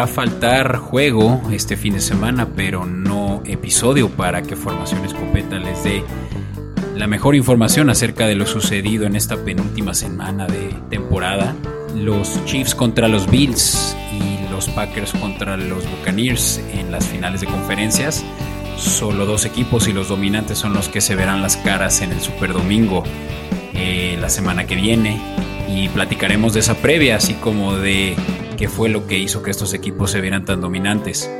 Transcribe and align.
podrá 0.00 0.14
faltar 0.14 0.76
juego 0.76 1.42
este 1.52 1.76
fin 1.76 1.92
de 1.92 2.00
semana, 2.00 2.48
pero 2.56 2.86
no 2.86 3.42
episodio 3.44 4.08
para 4.08 4.40
que 4.40 4.56
Formación 4.56 5.04
Escopeta 5.04 5.58
les 5.58 5.84
dé 5.84 6.02
la 6.96 7.06
mejor 7.06 7.34
información 7.34 7.90
acerca 7.90 8.26
de 8.26 8.34
lo 8.34 8.46
sucedido 8.46 9.04
en 9.04 9.14
esta 9.14 9.36
penúltima 9.44 9.92
semana 9.92 10.46
de 10.46 10.74
temporada. 10.88 11.54
Los 11.94 12.42
Chiefs 12.46 12.74
contra 12.74 13.08
los 13.08 13.30
Bills 13.30 13.94
y 14.10 14.50
los 14.50 14.70
Packers 14.70 15.12
contra 15.12 15.58
los 15.58 15.84
Buccaneers 15.90 16.62
en 16.72 16.90
las 16.90 17.06
finales 17.06 17.42
de 17.42 17.48
conferencias. 17.48 18.24
Solo 18.78 19.26
dos 19.26 19.44
equipos 19.44 19.86
y 19.86 19.92
los 19.92 20.08
dominantes 20.08 20.56
son 20.56 20.72
los 20.72 20.88
que 20.88 21.02
se 21.02 21.14
verán 21.14 21.42
las 21.42 21.58
caras 21.58 22.00
en 22.00 22.12
el 22.12 22.20
Super 22.20 22.54
Domingo 22.54 23.02
eh, 23.74 24.16
la 24.18 24.30
semana 24.30 24.66
que 24.66 24.76
viene. 24.76 25.20
Y 25.68 25.88
platicaremos 25.88 26.54
de 26.54 26.60
esa 26.60 26.74
previa, 26.76 27.16
así 27.16 27.34
como 27.34 27.76
de 27.76 28.16
qué 28.60 28.68
fue 28.68 28.90
lo 28.90 29.06
que 29.06 29.16
hizo 29.16 29.42
que 29.42 29.50
estos 29.50 29.72
equipos 29.72 30.10
se 30.10 30.20
vieran 30.20 30.44
tan 30.44 30.60
dominantes. 30.60 31.30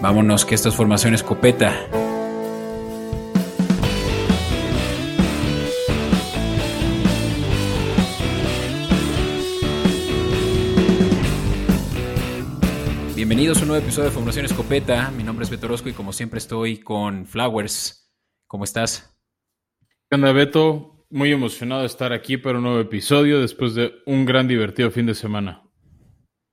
Vámonos, 0.00 0.46
que 0.46 0.54
esta 0.54 0.70
es 0.70 0.74
formación 0.74 1.12
escopeta. 1.12 1.86
Bienvenidos 13.14 13.58
a 13.58 13.60
un 13.60 13.68
nuevo 13.68 13.82
episodio 13.84 14.08
de 14.08 14.14
Formación 14.14 14.46
Escopeta. 14.46 15.10
Mi 15.10 15.24
nombre 15.24 15.44
es 15.44 15.50
Beto 15.50 15.66
Orozco 15.66 15.90
y 15.90 15.92
como 15.92 16.14
siempre 16.14 16.38
estoy 16.38 16.78
con 16.78 17.26
Flowers. 17.26 18.10
¿Cómo 18.46 18.64
estás? 18.64 19.14
¿Qué 20.08 20.14
onda, 20.14 20.32
Beto? 20.32 21.04
Muy 21.10 21.30
emocionado 21.30 21.82
de 21.82 21.88
estar 21.88 22.14
aquí 22.14 22.38
para 22.38 22.56
un 22.56 22.64
nuevo 22.64 22.80
episodio 22.80 23.38
después 23.38 23.74
de 23.74 23.92
un 24.06 24.24
gran 24.24 24.48
divertido 24.48 24.90
fin 24.90 25.04
de 25.04 25.14
semana. 25.14 25.61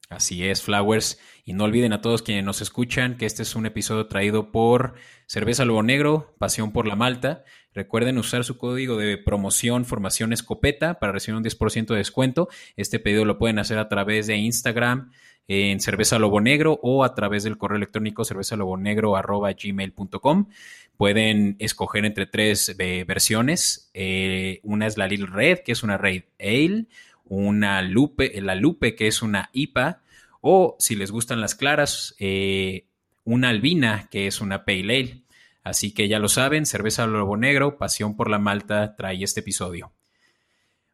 Así 0.10 0.44
es, 0.44 0.62
Flowers. 0.64 1.20
Y 1.46 1.54
no 1.54 1.66
olviden 1.66 1.94
a 1.94 2.02
todos 2.02 2.24
quienes 2.24 2.44
nos 2.44 2.62
escuchan 2.62 3.16
que 3.16 3.28
este 3.28 3.44
es 3.44 3.56
un 3.56 3.68
episodio 3.68 4.08
traído 4.08 4.52
por 4.52 4.96
Cerveza 5.28 5.66
Lobo 5.66 5.84
Negro, 5.84 6.34
Pasión 6.40 6.72
por 6.72 6.88
la 6.88 6.96
Malta. 6.96 7.44
Recuerden 7.76 8.18
usar 8.18 8.44
su 8.44 8.58
código 8.58 8.98
de 8.98 9.20
promoción 9.20 9.86
Formación 9.86 10.34
Escopeta 10.34 10.98
para 10.98 11.12
recibir 11.12 11.38
un 11.38 11.44
10% 11.44 11.90
de 11.90 11.98
descuento. 11.98 12.50
Este 12.76 12.98
pedido 12.98 13.24
lo 13.24 13.38
pueden 13.38 13.60
hacer 13.60 13.78
a 13.78 13.88
través 13.88 14.26
de 14.26 14.38
Instagram 14.38 15.12
en 15.48 15.80
Cerveza 15.80 16.18
Lobo 16.18 16.42
Negro 16.42 16.80
o 16.82 17.04
a 17.04 17.14
través 17.14 17.44
del 17.44 17.60
correo 17.60 17.78
electrónico 17.78 18.26
cervezalobonegro.gmail.com. 18.26 20.50
Pueden 20.98 21.56
escoger 21.60 22.06
entre 22.06 22.26
tres 22.26 22.76
eh, 22.78 23.06
versiones. 23.08 23.92
Eh, 23.94 24.60
una 24.64 24.88
es 24.88 24.98
la 24.98 25.08
Little 25.08 25.28
Red, 25.28 25.60
que 25.60 25.72
es 25.72 25.84
una 25.84 25.98
Red 25.98 26.24
Ale. 26.40 26.88
Una 27.30 27.82
Lupe, 27.82 28.42
la 28.42 28.56
Lupe, 28.56 28.96
que 28.96 29.08
es 29.08 29.22
una 29.22 29.50
IPA. 29.54 30.02
O 30.42 30.76
si 30.80 30.96
les 30.96 31.12
gustan 31.12 31.40
las 31.40 31.56
claras, 31.56 32.16
eh, 32.20 32.86
una 33.24 33.50
Albina, 33.50 34.08
que 34.12 34.28
es 34.28 34.42
una 34.42 34.66
Pale 34.66 34.82
Ale. 34.82 35.24
Así 35.64 35.94
que 35.94 36.08
ya 36.08 36.20
lo 36.20 36.30
saben, 36.30 36.66
Cerveza 36.66 37.06
Lobo 37.06 37.38
Negro, 37.38 37.78
Pasión 37.78 38.16
por 38.16 38.30
la 38.30 38.40
Malta, 38.40 38.96
trae 38.96 39.24
este 39.24 39.42
episodio. 39.42 39.94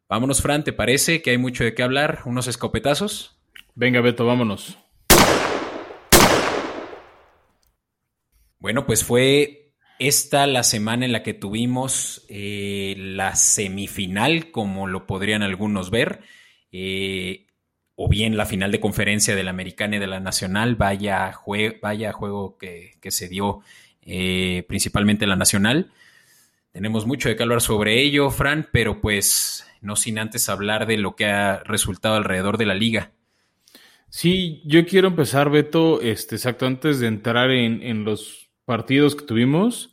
Vámonos, 0.08 0.42
Fran, 0.42 0.64
¿te 0.64 0.74
parece 0.74 1.22
que 1.22 1.32
hay 1.32 1.38
mucho 1.38 1.64
de 1.64 1.74
qué 1.74 1.82
hablar? 1.82 2.20
¿Unos 2.26 2.48
escopetazos? 2.48 3.40
Venga, 3.74 4.02
Beto, 4.02 4.26
vámonos. 4.26 4.78
Bueno, 8.60 8.86
pues 8.86 9.04
fue 9.04 9.65
esta 10.00 10.48
la 10.48 10.64
semana 10.64 11.06
en 11.06 11.12
la 11.12 11.24
que 11.24 11.34
tuvimos 11.34 12.26
eh, 12.30 12.96
la 12.98 13.36
semifinal, 13.36 14.52
como 14.52 14.88
lo 14.88 15.08
podrían 15.08 15.44
algunos 15.44 15.90
ver, 15.90 16.22
eh, 16.72 17.48
o 17.96 18.10
bien 18.10 18.38
la 18.38 18.46
final 18.46 18.72
de 18.72 18.80
conferencia 18.80 19.36
de 19.36 19.44
la 19.44 19.52
Americana 19.52 19.96
y 19.96 20.00
de 20.00 20.08
la 20.08 20.20
Nacional. 20.20 20.76
Vaya, 20.76 21.34
vaya 21.82 22.12
juego 22.12 22.58
que, 22.58 22.98
se 23.10 23.28
dio 23.28 23.62
eh, 24.02 24.66
principalmente 24.68 25.28
la 25.28 25.36
Nacional. 25.36 25.92
Tenemos 26.72 27.06
mucho 27.06 27.30
de 27.30 27.38
qué 27.38 27.44
hablar 27.44 27.62
sobre 27.62 28.02
ello, 28.02 28.30
Fran, 28.32 28.68
pero 28.72 29.00
pues 29.00 29.66
no 29.82 29.96
sin 29.96 30.20
antes 30.20 30.50
hablar 30.50 30.88
de 30.88 30.98
lo 30.98 31.16
que 31.16 31.26
ha 31.26 31.64
resultado 31.64 32.16
alrededor 32.16 32.58
de 32.58 32.66
la 32.66 32.74
liga. 32.74 33.12
Sí, 34.10 34.62
yo 34.66 34.86
quiero 34.86 35.10
empezar, 35.10 35.50
Beto, 35.50 36.02
este, 36.02 36.36
exacto, 36.36 36.66
antes 36.66 37.00
de 37.00 37.08
entrar 37.08 37.52
en, 37.52 38.04
los 38.06 38.45
partidos 38.66 39.16
que 39.16 39.26
tuvimos, 39.26 39.92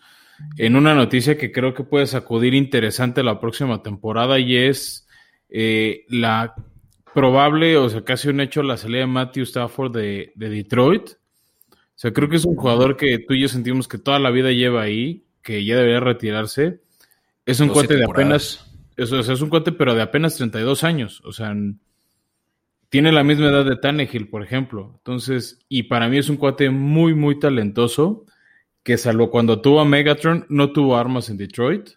en 0.56 0.76
una 0.76 0.94
noticia 0.94 1.38
que 1.38 1.52
creo 1.52 1.74
que 1.74 1.84
puede 1.84 2.06
sacudir 2.06 2.54
interesante 2.54 3.22
la 3.22 3.40
próxima 3.40 3.82
temporada 3.82 4.38
y 4.38 4.56
es 4.56 5.06
eh, 5.48 6.04
la 6.08 6.54
probable, 7.14 7.76
o 7.76 7.88
sea, 7.88 8.02
casi 8.02 8.28
un 8.28 8.40
hecho, 8.40 8.62
la 8.62 8.76
salida 8.76 9.00
de 9.00 9.06
Matthew 9.06 9.44
Stafford 9.44 9.92
de, 9.92 10.32
Detroit. 10.34 11.10
O 11.10 11.76
sea, 12.02 12.12
creo 12.12 12.28
que 12.28 12.36
es 12.36 12.44
un 12.44 12.56
jugador 12.56 12.96
que 12.96 13.18
tú 13.18 13.34
y 13.34 13.42
yo 13.42 13.48
sentimos 13.48 13.86
que 13.86 13.98
toda 13.98 14.18
la 14.18 14.30
vida 14.30 14.50
lleva 14.50 14.82
ahí, 14.82 15.24
que 15.42 15.64
ya 15.64 15.76
debería 15.76 16.00
retirarse. 16.00 16.80
Es 17.44 17.60
un 17.60 17.68
cuate 17.68 17.96
de 17.96 18.04
apenas, 18.04 18.72
eso, 18.96 19.20
es 19.20 19.40
un 19.40 19.50
cuate, 19.50 19.72
pero 19.72 19.94
de 19.94 20.02
apenas 20.02 20.36
32 20.36 20.84
años. 20.84 21.22
O 21.24 21.32
sea, 21.32 21.54
tiene 22.88 23.12
la 23.12 23.24
misma 23.24 23.46
edad 23.46 23.64
de 23.64 23.76
Tannehill, 23.76 24.28
por 24.28 24.42
ejemplo. 24.42 24.94
Entonces, 24.98 25.60
y 25.68 25.84
para 25.84 26.08
mí 26.08 26.18
es 26.18 26.28
un 26.28 26.36
cuate 26.36 26.70
muy, 26.70 27.14
muy 27.14 27.38
talentoso, 27.38 28.24
que 28.82 28.98
salvo 28.98 29.30
cuando 29.30 29.60
tuvo 29.60 29.80
a 29.80 29.84
Megatron, 29.84 30.46
no 30.48 30.72
tuvo 30.72 30.96
armas 30.96 31.28
en 31.30 31.36
Detroit. 31.36 31.90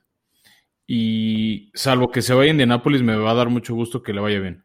Y 0.87 1.71
salvo 1.73 2.11
que 2.11 2.21
se 2.21 2.33
vaya 2.33 2.49
a 2.49 2.51
Indianapolis, 2.51 3.01
me 3.01 3.15
va 3.15 3.31
a 3.31 3.35
dar 3.35 3.49
mucho 3.49 3.73
gusto 3.73 4.03
que 4.03 4.13
le 4.13 4.21
vaya 4.21 4.39
bien. 4.39 4.63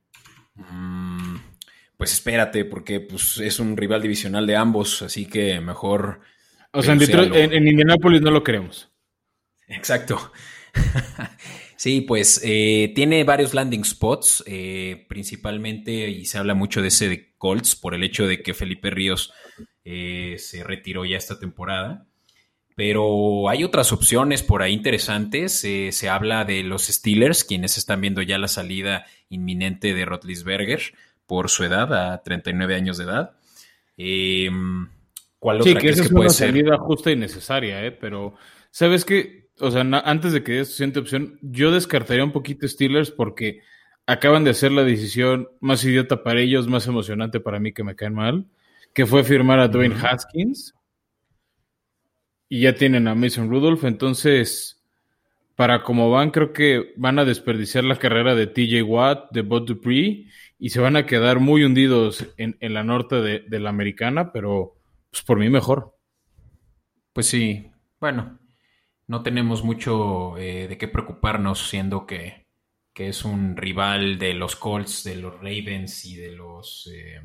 Mm, 0.54 1.36
pues 1.96 2.12
espérate, 2.12 2.64
porque 2.66 3.00
pues, 3.00 3.38
es 3.38 3.58
un 3.58 3.76
rival 3.76 4.02
divisional 4.02 4.46
de 4.46 4.56
ambos, 4.56 5.00
así 5.02 5.26
que 5.26 5.60
mejor. 5.60 6.20
O 6.72 6.82
sea, 6.82 6.92
en, 6.92 6.98
Detroit, 6.98 7.34
en 7.34 7.66
Indianapolis 7.66 8.20
no 8.20 8.30
lo 8.30 8.44
queremos. 8.44 8.92
Exacto. 9.66 10.32
Sí, 11.80 12.02
pues 12.02 12.42
eh, 12.44 12.92
tiene 12.94 13.24
varios 13.24 13.54
landing 13.54 13.86
spots, 13.86 14.44
eh, 14.46 15.06
principalmente, 15.08 16.10
y 16.10 16.26
se 16.26 16.36
habla 16.36 16.52
mucho 16.52 16.82
de 16.82 16.88
ese 16.88 17.08
de 17.08 17.32
Colts 17.38 17.74
por 17.74 17.94
el 17.94 18.02
hecho 18.02 18.26
de 18.26 18.42
que 18.42 18.52
Felipe 18.52 18.90
Ríos 18.90 19.32
eh, 19.82 20.36
se 20.36 20.62
retiró 20.62 21.06
ya 21.06 21.16
esta 21.16 21.38
temporada. 21.38 22.06
Pero 22.80 23.50
hay 23.50 23.62
otras 23.62 23.92
opciones 23.92 24.42
por 24.42 24.62
ahí 24.62 24.72
interesantes. 24.72 25.52
se 25.60 26.08
habla 26.08 26.46
de 26.46 26.62
los 26.62 26.86
Steelers, 26.86 27.44
quienes 27.44 27.76
están 27.76 28.00
viendo 28.00 28.22
ya 28.22 28.38
la 28.38 28.48
salida 28.48 29.04
inminente 29.28 29.92
de 29.92 30.06
Rotlisberger 30.06 30.80
por 31.26 31.50
su 31.50 31.64
edad, 31.64 31.92
a 31.92 32.22
39 32.22 32.74
años 32.74 32.96
de 32.96 33.04
edad. 33.04 33.32
Em, 33.98 34.88
¿Cuál 35.38 35.60
otra 35.60 35.72
sí, 35.72 35.76
que 35.76 35.90
esa 35.90 36.04
es 36.04 36.10
una 36.10 36.30
salida 36.30 36.78
justa 36.78 37.10
y 37.10 37.16
necesaria, 37.16 37.84
¿eh? 37.84 37.92
pero 37.92 38.36
sabes 38.70 39.04
que 39.04 39.50
o 39.58 39.70
sea, 39.70 39.82
antes 39.82 40.32
de 40.32 40.42
que 40.42 40.52
dé 40.52 40.64
su 40.64 40.72
siguiente 40.72 41.00
opción, 41.00 41.38
yo 41.42 41.70
descartaría 41.72 42.24
un 42.24 42.32
poquito 42.32 42.66
Steelers 42.66 43.10
porque 43.10 43.60
acaban 44.06 44.42
de 44.42 44.52
hacer 44.52 44.72
la 44.72 44.84
decisión 44.84 45.50
más 45.60 45.84
idiota 45.84 46.22
para 46.22 46.40
ellos, 46.40 46.66
más 46.66 46.86
emocionante 46.86 47.40
para 47.40 47.60
mí 47.60 47.74
que 47.74 47.84
me 47.84 47.94
caen 47.94 48.14
mal, 48.14 48.46
que 48.94 49.04
fue 49.04 49.22
firmar 49.22 49.60
a 49.60 49.68
Dwayne 49.68 49.96
Haskins. 50.00 50.74
Y 52.50 52.60
ya 52.60 52.74
tienen 52.74 53.08
a 53.08 53.14
Mason 53.14 53.48
Rudolph, 53.48 53.84
entonces, 53.84 54.84
para 55.56 55.82
como 55.82 56.10
van, 56.10 56.30
creo 56.30 56.52
que 56.52 56.92
van 56.96 57.18
a 57.18 57.24
desperdiciar 57.24 57.84
la 57.84 57.96
carrera 57.96 58.34
de 58.34 58.46
TJ 58.46 58.82
Watt, 58.82 59.30
de 59.30 59.40
Bud 59.40 59.62
Dupree, 59.66 60.26
y 60.58 60.68
se 60.68 60.80
van 60.80 60.96
a 60.96 61.06
quedar 61.06 61.40
muy 61.40 61.64
hundidos 61.64 62.26
en, 62.36 62.58
la 62.60 62.84
norte 62.84 63.22
de, 63.22 63.38
de, 63.48 63.60
la 63.60 63.70
americana, 63.70 64.32
pero 64.32 64.76
pues 65.10 65.22
por 65.22 65.38
mí 65.38 65.48
mejor. 65.48 65.96
Pues 67.14 67.26
sí, 67.26 67.70
bueno, 67.98 68.38
no 69.10 69.24
tenemos 69.24 69.64
mucho 69.64 70.38
eh, 70.38 70.68
de 70.68 70.78
qué 70.78 70.86
preocuparnos, 70.86 71.68
siendo 71.68 72.06
que, 72.06 72.46
es 72.94 73.24
un 73.24 73.56
rival 73.56 74.18
de 74.18 74.34
los 74.34 74.56
Colts, 74.56 75.04
de 75.04 75.16
los 75.16 75.34
Ravens 75.36 76.04
y 76.04 76.16
de 76.16 76.32
los... 76.32 76.86
Eh, 76.94 77.18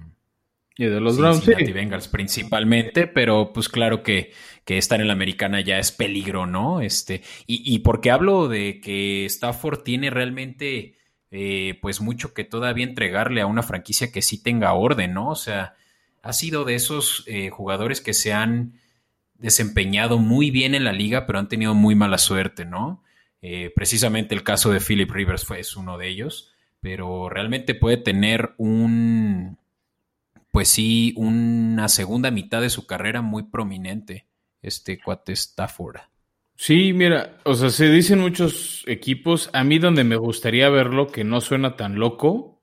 y 0.77 0.85
de 0.85 0.99
los 0.99 1.17
Browns. 1.17 1.43
Sí. 1.43 1.71
Bengals 1.71 2.07
principalmente, 2.07 3.07
pero 3.07 3.51
pues 3.53 3.69
claro 3.69 4.03
que, 4.03 4.33
que, 4.65 4.77
estar 4.77 5.01
en 5.01 5.07
la 5.07 5.13
americana 5.13 5.61
ya 5.61 5.79
es 5.79 5.91
peligro, 5.91 6.45
¿no? 6.45 6.81
Este, 6.81 7.21
y, 7.47 7.61
y 7.73 7.79
porque 7.79 8.11
hablo 8.11 8.47
de 8.47 8.81
que 8.81 9.25
Stafford 9.25 9.83
tiene 9.83 10.09
realmente 10.09 10.97
eh, 11.31 11.79
pues 11.81 12.01
mucho 12.01 12.33
que 12.33 12.43
todavía 12.43 12.85
entregarle 12.85 13.41
a 13.41 13.47
una 13.47 13.63
franquicia 13.63 14.11
que 14.11 14.21
sí 14.21 14.41
tenga 14.41 14.73
orden, 14.73 15.13
¿no? 15.13 15.29
O 15.29 15.35
sea, 15.35 15.75
ha 16.21 16.33
sido 16.33 16.65
de 16.65 16.75
esos 16.75 17.25
jugadores 17.51 18.01
que 18.01 18.13
se 18.13 18.33
han 18.33 18.73
desempeñado 19.37 20.17
muy 20.17 20.51
bien 20.51 20.75
en 20.75 20.83
la 20.83 20.93
liga, 20.93 21.25
pero 21.25 21.39
han 21.39 21.49
tenido 21.49 21.73
muy 21.73 21.95
mala 21.95 22.17
suerte, 22.17 22.65
¿no? 22.65 23.03
Eh, 23.41 23.71
precisamente 23.75 24.33
el 24.33 24.43
caso 24.43 24.71
de 24.71 24.79
Philip 24.79 25.11
Rivers 25.11 25.45
fue, 25.45 25.59
es 25.59 25.75
uno 25.75 25.97
de 25.97 26.07
ellos, 26.07 26.53
pero 26.81 27.29
realmente 27.29 27.75
puede 27.75 27.97
tener 27.97 28.55
un, 28.57 29.59
pues 30.55 30.69
sí, 30.69 31.13
una 31.17 31.89
segunda 31.89 32.31
mitad 32.31 32.61
de 32.61 32.69
su 32.69 32.87
carrera 32.87 33.21
muy 33.21 33.43
prominente, 33.43 34.25
este 34.61 34.97
cuate 34.97 35.33
Stafford. 35.33 35.97
Sí, 36.55 36.93
mira, 36.93 37.39
o 37.43 37.55
sea, 37.55 37.69
se 37.69 37.89
dicen 37.89 38.21
muchos 38.21 38.85
equipos, 38.87 39.49
a 39.51 39.65
mí 39.65 39.79
donde 39.79 40.05
me 40.05 40.15
gustaría 40.15 40.69
verlo, 40.69 41.07
que 41.07 41.25
no 41.25 41.41
suena 41.41 41.75
tan 41.75 41.95
loco, 41.95 42.61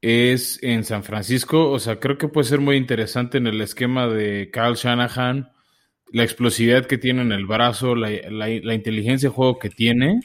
es 0.00 0.58
en 0.62 0.84
San 0.84 1.04
Francisco. 1.04 1.70
O 1.70 1.78
sea, 1.78 2.00
creo 2.00 2.16
que 2.16 2.28
puede 2.28 2.48
ser 2.48 2.60
muy 2.60 2.76
interesante 2.76 3.36
en 3.36 3.46
el 3.46 3.60
esquema 3.60 4.06
de 4.06 4.50
Kyle 4.50 4.76
Shanahan, 4.76 5.52
la 6.14 6.24
explosividad 6.24 6.86
que 6.86 6.96
tiene 6.96 7.20
en 7.20 7.32
el 7.32 7.44
brazo, 7.44 7.94
la, 7.94 8.48
inteligencia 8.50 9.28
de 9.28 9.34
juego 9.34 9.58
que 9.58 9.68
tiene. 9.68 10.20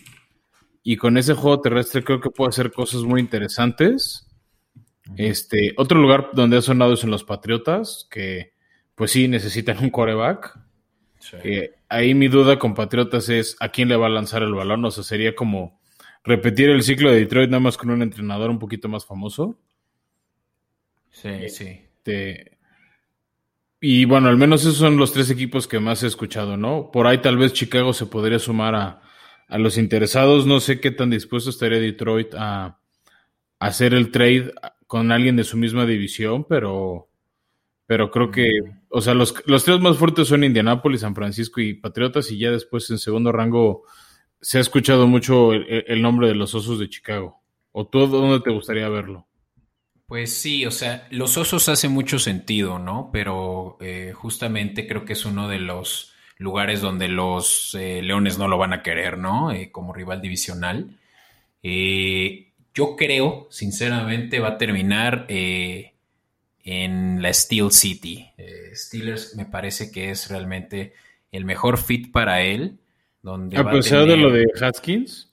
Y 0.84 0.96
con 0.96 1.18
ese 1.18 1.34
juego 1.34 1.60
terrestre 1.60 2.02
creo 2.02 2.22
que 2.22 2.30
puede 2.30 2.48
hacer 2.48 2.72
cosas 2.72 3.02
muy 3.02 3.20
interesantes. 3.20 4.31
Este, 5.18 5.74
otro 5.78 6.00
lugar 6.00 6.30
donde 6.34 6.58
ha 6.58 6.62
sonado 6.62 6.94
es 6.94 7.04
en 7.04 7.12
los 7.12 7.24
Patriotas, 7.24 8.08
que 8.10 8.54
pues 8.96 9.12
sí 9.12 9.28
necesitan 9.28 9.80
un 9.80 9.90
coreback. 9.90 10.60
ahí 11.90 12.14
mi 12.14 12.28
duda 12.28 12.60
con 12.60 12.74
Patriotas 12.74 13.30
es 13.30 13.56
a 13.60 13.70
quién 13.70 13.90
le 13.90 13.96
va 13.96 14.08
a 14.08 14.10
lanzar 14.10 14.44
el 14.44 14.54
balón. 14.54 14.84
O 14.86 14.92
sea, 14.92 15.04
sería 15.04 15.36
como 15.36 15.80
repetir 16.24 16.70
el 16.70 16.84
ciclo 16.84 17.12
de 17.12 17.20
Detroit 17.20 17.50
nada 17.50 17.60
más 17.62 17.78
con 17.78 17.90
un 17.90 18.02
entrenador 18.02 18.50
un 18.50 18.60
poquito 18.60 18.90
más 18.90 19.06
famoso. 19.06 19.60
Sí, 21.10 21.50
sí. 21.50 21.66
Este, 21.68 22.58
y 23.80 24.06
bueno, 24.06 24.30
al 24.30 24.38
menos 24.38 24.62
esos 24.62 24.78
son 24.78 24.98
los 24.98 25.12
tres 25.12 25.30
equipos 25.30 25.68
que 25.68 25.80
más 25.80 26.04
he 26.04 26.08
escuchado, 26.08 26.56
¿no? 26.58 26.92
Por 26.92 27.08
ahí 27.08 27.18
tal 27.18 27.38
vez 27.38 27.54
Chicago 27.54 27.94
se 27.94 28.06
podría 28.06 28.40
sumar 28.40 28.76
a, 28.76 29.02
a 29.48 29.58
los 29.58 29.78
interesados. 29.78 30.46
No 30.46 30.60
sé 30.60 30.80
qué 30.80 30.92
tan 30.92 31.10
dispuesto 31.10 31.50
estaría 31.50 31.80
Detroit 31.80 32.34
a, 32.36 32.66
a 32.66 32.81
hacer 33.62 33.94
el 33.94 34.12
trade 34.12 34.54
con 34.88 35.12
alguien 35.12 35.36
de 35.36 35.44
su 35.44 35.56
misma 35.56 35.86
división, 35.86 36.46
pero, 36.50 37.10
pero 37.86 38.10
creo 38.10 38.32
que, 38.32 38.50
o 38.90 39.02
sea, 39.02 39.14
los, 39.14 39.36
los 39.46 39.64
tres 39.64 39.80
más 39.80 39.98
fuertes 39.98 40.28
son 40.28 40.44
Indianapolis, 40.44 41.02
San 41.02 41.14
Francisco 41.14 41.62
y 41.62 41.76
Patriotas, 41.76 42.32
y 42.32 42.40
ya 42.40 42.50
después 42.50 42.90
en 42.90 42.98
segundo 42.98 43.32
rango 43.32 43.84
se 44.42 44.58
ha 44.58 44.62
escuchado 44.62 45.06
mucho 45.08 45.54
el, 45.54 46.02
nombre 46.02 46.28
de 46.28 46.34
los 46.34 46.56
Osos 46.56 46.80
de 46.80 46.90
Chicago. 46.90 47.40
¿O 47.72 47.88
tú 47.88 48.08
dónde 48.08 48.40
te 48.40 48.50
gustaría 48.50 48.90
verlo? 48.90 49.28
Pues 50.08 50.34
sí, 50.34 50.66
o 50.66 50.72
sea, 50.72 51.08
los 51.12 51.38
Osos 51.38 51.70
hace 51.70 51.88
mucho 51.88 52.18
sentido, 52.18 52.80
¿no? 52.80 53.12
Pero 53.14 53.78
eh, 53.80 54.12
justamente 54.16 54.88
creo 54.88 55.06
que 55.06 55.14
es 55.14 55.24
uno 55.24 55.48
de 55.48 55.60
los 55.60 56.14
lugares 56.38 56.82
donde 56.82 57.10
los 57.10 57.76
eh, 57.76 58.02
Leones 58.02 58.40
no 58.40 58.48
lo 58.48 58.58
van 58.58 58.74
a 58.74 58.82
querer, 58.82 59.20
¿no? 59.20 59.52
Eh, 59.52 59.72
como 59.72 59.94
rival 59.94 60.20
divisional. 60.20 60.98
Yo 62.74 62.96
creo, 62.96 63.48
sinceramente, 63.50 64.40
va 64.40 64.50
a 64.50 64.58
terminar 64.58 65.26
en 65.30 67.22
la 67.22 67.34
Steel 67.34 67.72
City. 67.72 68.30
Steelers 68.74 69.36
me 69.36 69.46
parece 69.46 69.92
que 69.92 70.12
es 70.12 70.30
realmente 70.30 70.94
el 71.32 71.46
mejor 71.46 71.78
fit 71.78 72.12
para 72.12 72.42
él. 72.42 72.78
A 73.24 73.72
pesar 73.72 74.06
de 74.06 74.18
lo 74.18 74.32
de 74.32 74.46
Haskins. 74.60 75.32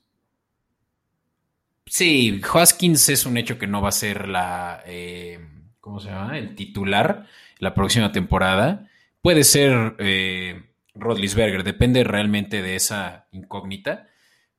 Sí, 1.85 2.39
Haskins 2.53 3.09
es 3.09 3.25
un 3.25 3.37
hecho 3.37 3.57
que 3.57 3.65
no 3.65 3.81
va 3.81 3.89
a 3.89 3.93
ser 3.93 4.27
la. 4.27 4.83
Eh, 4.85 5.39
¿Cómo 5.79 5.99
se 5.99 6.09
llama? 6.09 6.37
El 6.37 6.53
titular 6.53 7.25
la 7.57 7.73
próxima 7.73 8.11
temporada. 8.11 8.87
Puede 9.21 9.43
ser 9.43 9.95
eh, 9.97 10.61
Rodlisberger, 10.93 11.63
depende 11.63 12.03
realmente 12.03 12.61
de 12.61 12.75
esa 12.75 13.27
incógnita. 13.31 14.07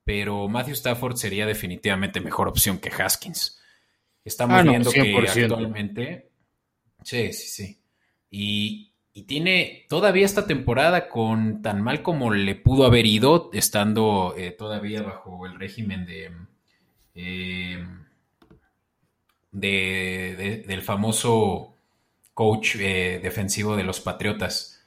Pero 0.03 0.47
Matthew 0.47 0.73
Stafford 0.73 1.15
sería 1.15 1.45
definitivamente 1.45 2.19
mejor 2.19 2.47
opción 2.47 2.79
que 2.79 2.89
Haskins. 2.89 3.61
Estamos 4.23 4.59
ah, 4.59 4.63
viendo 4.63 4.91
que 4.91 5.15
actualmente. 5.15 6.31
Sí, 7.03 7.33
sí, 7.33 7.47
sí. 7.47 7.81
Y, 8.29 8.91
y 9.13 9.23
tiene 9.23 9.85
todavía 9.89 10.25
esta 10.25 10.47
temporada 10.47 11.09
con 11.09 11.61
tan 11.61 11.81
mal 11.81 12.01
como 12.01 12.33
le 12.33 12.55
pudo 12.55 12.85
haber 12.85 13.05
ido, 13.05 13.49
estando 13.53 14.33
eh, 14.37 14.51
todavía 14.51 15.01
bajo 15.01 15.45
el 15.45 15.59
régimen 15.59 16.05
de, 16.05 16.31
eh, 17.15 17.85
del 19.51 20.81
famoso 20.81 21.75
coach 22.33 22.77
eh, 22.79 23.19
defensivo 23.21 23.75
de 23.75 23.83
los 23.83 23.99
Patriotas. 23.99 24.83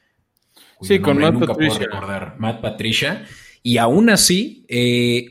Sí, 0.80 1.00
con 1.00 1.18
Matt 1.18 1.46
Patricia. 1.46 1.88
Matt 2.38 2.60
Patricia. 2.60 3.26
Y 3.64 3.78
aún 3.78 4.10
así, 4.10 4.64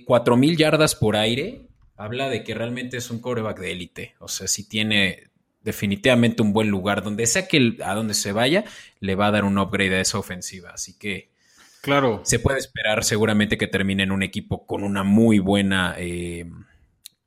cuatro 0.06 0.35
mil 0.35 0.57
yardas 0.57 0.95
por 0.95 1.15
aire 1.15 1.68
habla 1.95 2.30
de 2.30 2.44
que 2.44 2.53
realmente 2.53 2.97
es 2.97 3.09
un 3.12 3.19
coreback 3.19 3.59
de 3.59 3.71
élite. 3.71 4.15
O 4.19 4.27
sea, 4.27 4.47
si 4.47 4.68
tiene 4.68 5.31
definitivamente 5.63 6.41
un 6.41 6.53
buen 6.53 6.69
lugar. 6.69 7.03
Donde 7.03 7.25
sea 7.25 7.47
que 7.47 7.77
a 7.83 7.94
donde 7.94 8.13
se 8.13 8.31
vaya, 8.31 8.65
le 9.00 9.15
va 9.15 9.27
a 9.27 9.31
dar 9.31 9.45
un 9.45 9.57
upgrade 9.57 9.95
a 9.95 10.01
esa 10.01 10.19
ofensiva. 10.19 10.71
Así 10.71 10.97
que 10.97 11.30
claro. 11.81 12.21
se 12.24 12.39
puede 12.39 12.59
esperar 12.59 13.03
seguramente 13.03 13.57
que 13.57 13.68
termine 13.68 14.03
en 14.03 14.12
un 14.12 14.24
equipo 14.24 14.65
con 14.65 14.83
una 14.83 15.03
muy 15.03 15.39
buena, 15.39 15.95
eh, 15.97 16.45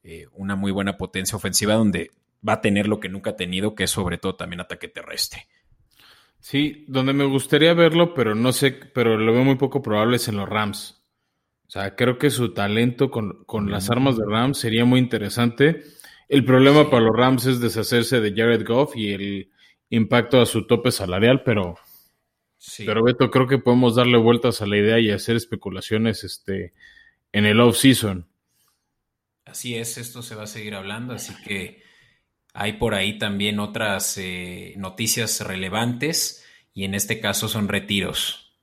eh, 0.05 0.26
una 0.32 0.56
muy 0.56 0.70
buena 0.73 0.97
potencia 0.97 1.37
ofensiva, 1.37 1.75
donde 1.75 2.11
va 2.47 2.55
a 2.55 2.61
tener 2.61 2.87
lo 2.87 3.00
que 3.00 3.09
nunca 3.09 3.31
ha 3.31 3.37
tenido, 3.37 3.75
que 3.75 3.85
es 3.85 3.91
sobre 3.91 4.19
todo 4.19 4.37
también 4.37 4.61
ataque 4.61 4.88
terrestre. 4.88 5.47
Sí, 6.49 6.85
donde 6.87 7.13
me 7.13 7.25
gustaría 7.25 7.75
verlo, 7.75 8.15
pero 8.15 8.37
no 8.37 8.53
sé, 8.53 8.71
pero 8.71 9.19
lo 9.19 9.33
veo 9.33 9.43
muy 9.43 9.57
poco 9.57 9.83
probable 9.83 10.15
es 10.15 10.29
en 10.29 10.37
los 10.37 10.49
Rams. 10.49 11.03
O 11.67 11.71
sea, 11.71 11.97
creo 11.97 12.19
que 12.19 12.31
su 12.31 12.55
talento 12.55 13.11
con, 13.11 13.43
con 13.47 13.69
las 13.69 13.91
armas 13.91 14.17
de 14.17 14.23
Rams 14.25 14.57
sería 14.57 14.85
muy 14.85 15.01
interesante. 15.01 15.83
El 16.29 16.45
problema 16.45 16.89
para 16.89 17.03
los 17.03 17.17
Rams 17.17 17.47
es 17.47 17.59
deshacerse 17.59 18.21
de 18.21 18.33
Jared 18.33 18.65
Goff 18.65 18.95
y 18.95 19.13
el 19.13 19.51
impacto 19.91 20.41
a 20.41 20.47
su 20.47 20.69
tope 20.69 20.93
salarial, 20.93 21.43
pero, 21.43 21.81
pero 22.79 23.03
Beto, 23.03 23.29
creo 23.29 23.49
que 23.49 23.59
podemos 23.59 23.97
darle 23.97 24.17
vueltas 24.17 24.63
a 24.63 24.67
la 24.67 24.77
idea 24.77 25.01
y 25.01 25.11
hacer 25.11 25.35
especulaciones 25.35 26.23
este, 26.23 26.75
en 27.33 27.45
el 27.45 27.59
off-season. 27.59 28.25
Así 29.47 29.75
es, 29.75 29.99
esto 29.99 30.23
se 30.23 30.37
va 30.37 30.45
a 30.45 30.47
seguir 30.47 30.77
hablando, 30.77 31.13
así 31.13 31.35
que 31.43 31.83
hay 32.56 32.75
por 32.75 32.94
ahí 32.94 33.19
también 33.19 33.61
otras 33.61 34.19
eh, 34.19 34.75
noticias 34.76 35.41
relevantes 35.47 36.44
y 36.73 36.85
en 36.85 36.94
este 36.94 37.20
caso 37.20 37.49
son 37.49 37.69
retiros. 37.69 38.55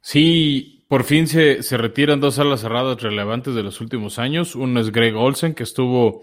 Sí, 0.00 0.84
por 0.88 1.04
fin 1.04 1.26
se, 1.26 1.62
se 1.62 1.76
retiran 1.76 2.20
dos 2.20 2.38
alas 2.38 2.60
cerradas 2.60 3.00
relevantes 3.02 3.54
de 3.54 3.62
los 3.62 3.80
últimos 3.80 4.18
años. 4.18 4.54
Uno 4.54 4.80
es 4.80 4.92
Greg 4.92 5.16
Olsen, 5.16 5.54
que 5.54 5.62
estuvo 5.62 6.22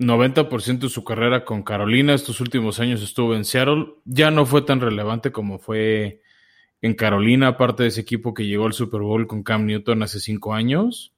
90% 0.00 0.78
de 0.78 0.88
su 0.88 1.04
carrera 1.04 1.44
con 1.44 1.62
Carolina, 1.62 2.14
estos 2.14 2.40
últimos 2.40 2.80
años 2.80 3.02
estuvo 3.02 3.34
en 3.34 3.44
Seattle, 3.44 3.94
ya 4.06 4.30
no 4.30 4.46
fue 4.46 4.62
tan 4.62 4.80
relevante 4.80 5.30
como 5.30 5.58
fue 5.58 6.22
en 6.80 6.94
Carolina, 6.94 7.48
aparte 7.48 7.82
de 7.82 7.90
ese 7.90 8.00
equipo 8.00 8.32
que 8.32 8.46
llegó 8.46 8.64
al 8.64 8.72
Super 8.72 9.02
Bowl 9.02 9.26
con 9.26 9.42
Cam 9.42 9.66
Newton 9.66 10.02
hace 10.02 10.18
cinco 10.18 10.54
años. 10.54 11.12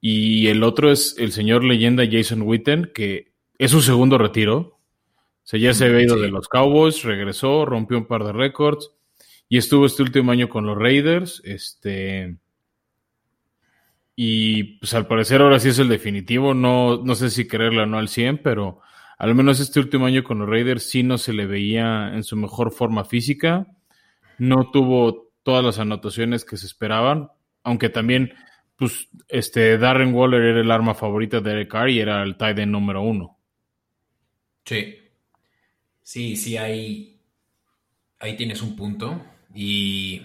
Y 0.00 0.48
el 0.48 0.62
otro 0.62 0.90
es 0.90 1.16
el 1.18 1.32
señor 1.32 1.64
leyenda 1.64 2.04
Jason 2.10 2.42
Witten, 2.42 2.90
que 2.94 3.32
es 3.58 3.70
su 3.70 3.82
segundo 3.82 4.16
retiro. 4.18 4.58
O 4.58 5.46
sea, 5.50 5.60
ya 5.60 5.74
se 5.74 5.86
había 5.86 6.02
ido 6.02 6.16
de 6.16 6.28
los 6.28 6.48
Cowboys, 6.48 7.02
regresó, 7.02 7.66
rompió 7.66 7.98
un 7.98 8.06
par 8.06 8.24
de 8.24 8.32
récords 8.32 8.92
y 9.48 9.58
estuvo 9.58 9.84
este 9.84 10.02
último 10.02 10.32
año 10.32 10.48
con 10.48 10.64
los 10.64 10.78
Raiders. 10.78 11.42
Este 11.44 12.36
y 14.22 14.78
pues 14.78 14.92
al 14.92 15.06
parecer 15.06 15.40
ahora 15.40 15.58
sí 15.58 15.70
es 15.70 15.78
el 15.78 15.88
definitivo. 15.88 16.52
No, 16.52 17.02
no 17.02 17.14
sé 17.14 17.30
si 17.30 17.48
quererlo 17.48 17.84
o 17.84 17.86
no 17.86 17.98
al 17.98 18.08
100, 18.08 18.42
pero 18.42 18.80
al 19.18 19.34
menos 19.34 19.60
este 19.60 19.80
último 19.80 20.06
año 20.06 20.22
con 20.24 20.38
los 20.38 20.48
Raiders 20.48 20.90
sí 20.90 21.02
no 21.02 21.18
se 21.18 21.32
le 21.32 21.46
veía 21.46 22.14
en 22.14 22.22
su 22.22 22.36
mejor 22.36 22.70
forma 22.70 23.04
física. 23.04 23.66
No 24.38 24.70
tuvo 24.70 25.32
todas 25.42 25.64
las 25.64 25.78
anotaciones 25.78 26.44
que 26.44 26.58
se 26.58 26.66
esperaban, 26.66 27.30
aunque 27.64 27.88
también 27.88 28.34
pues 28.80 29.10
este 29.28 29.76
Darren 29.76 30.14
Waller 30.14 30.40
era 30.40 30.60
el 30.62 30.70
arma 30.70 30.94
favorita 30.94 31.42
de 31.42 31.52
Eric 31.52 31.70
Carr 31.70 31.90
y 31.90 32.00
era 32.00 32.22
el 32.22 32.38
tight 32.38 32.58
end 32.58 32.72
número 32.72 33.02
uno. 33.02 33.36
Sí. 34.64 34.96
Sí, 36.02 36.34
sí, 36.34 36.56
ahí, 36.56 37.20
ahí 38.18 38.36
tienes 38.38 38.62
un 38.62 38.76
punto. 38.76 39.20
Y, 39.54 40.22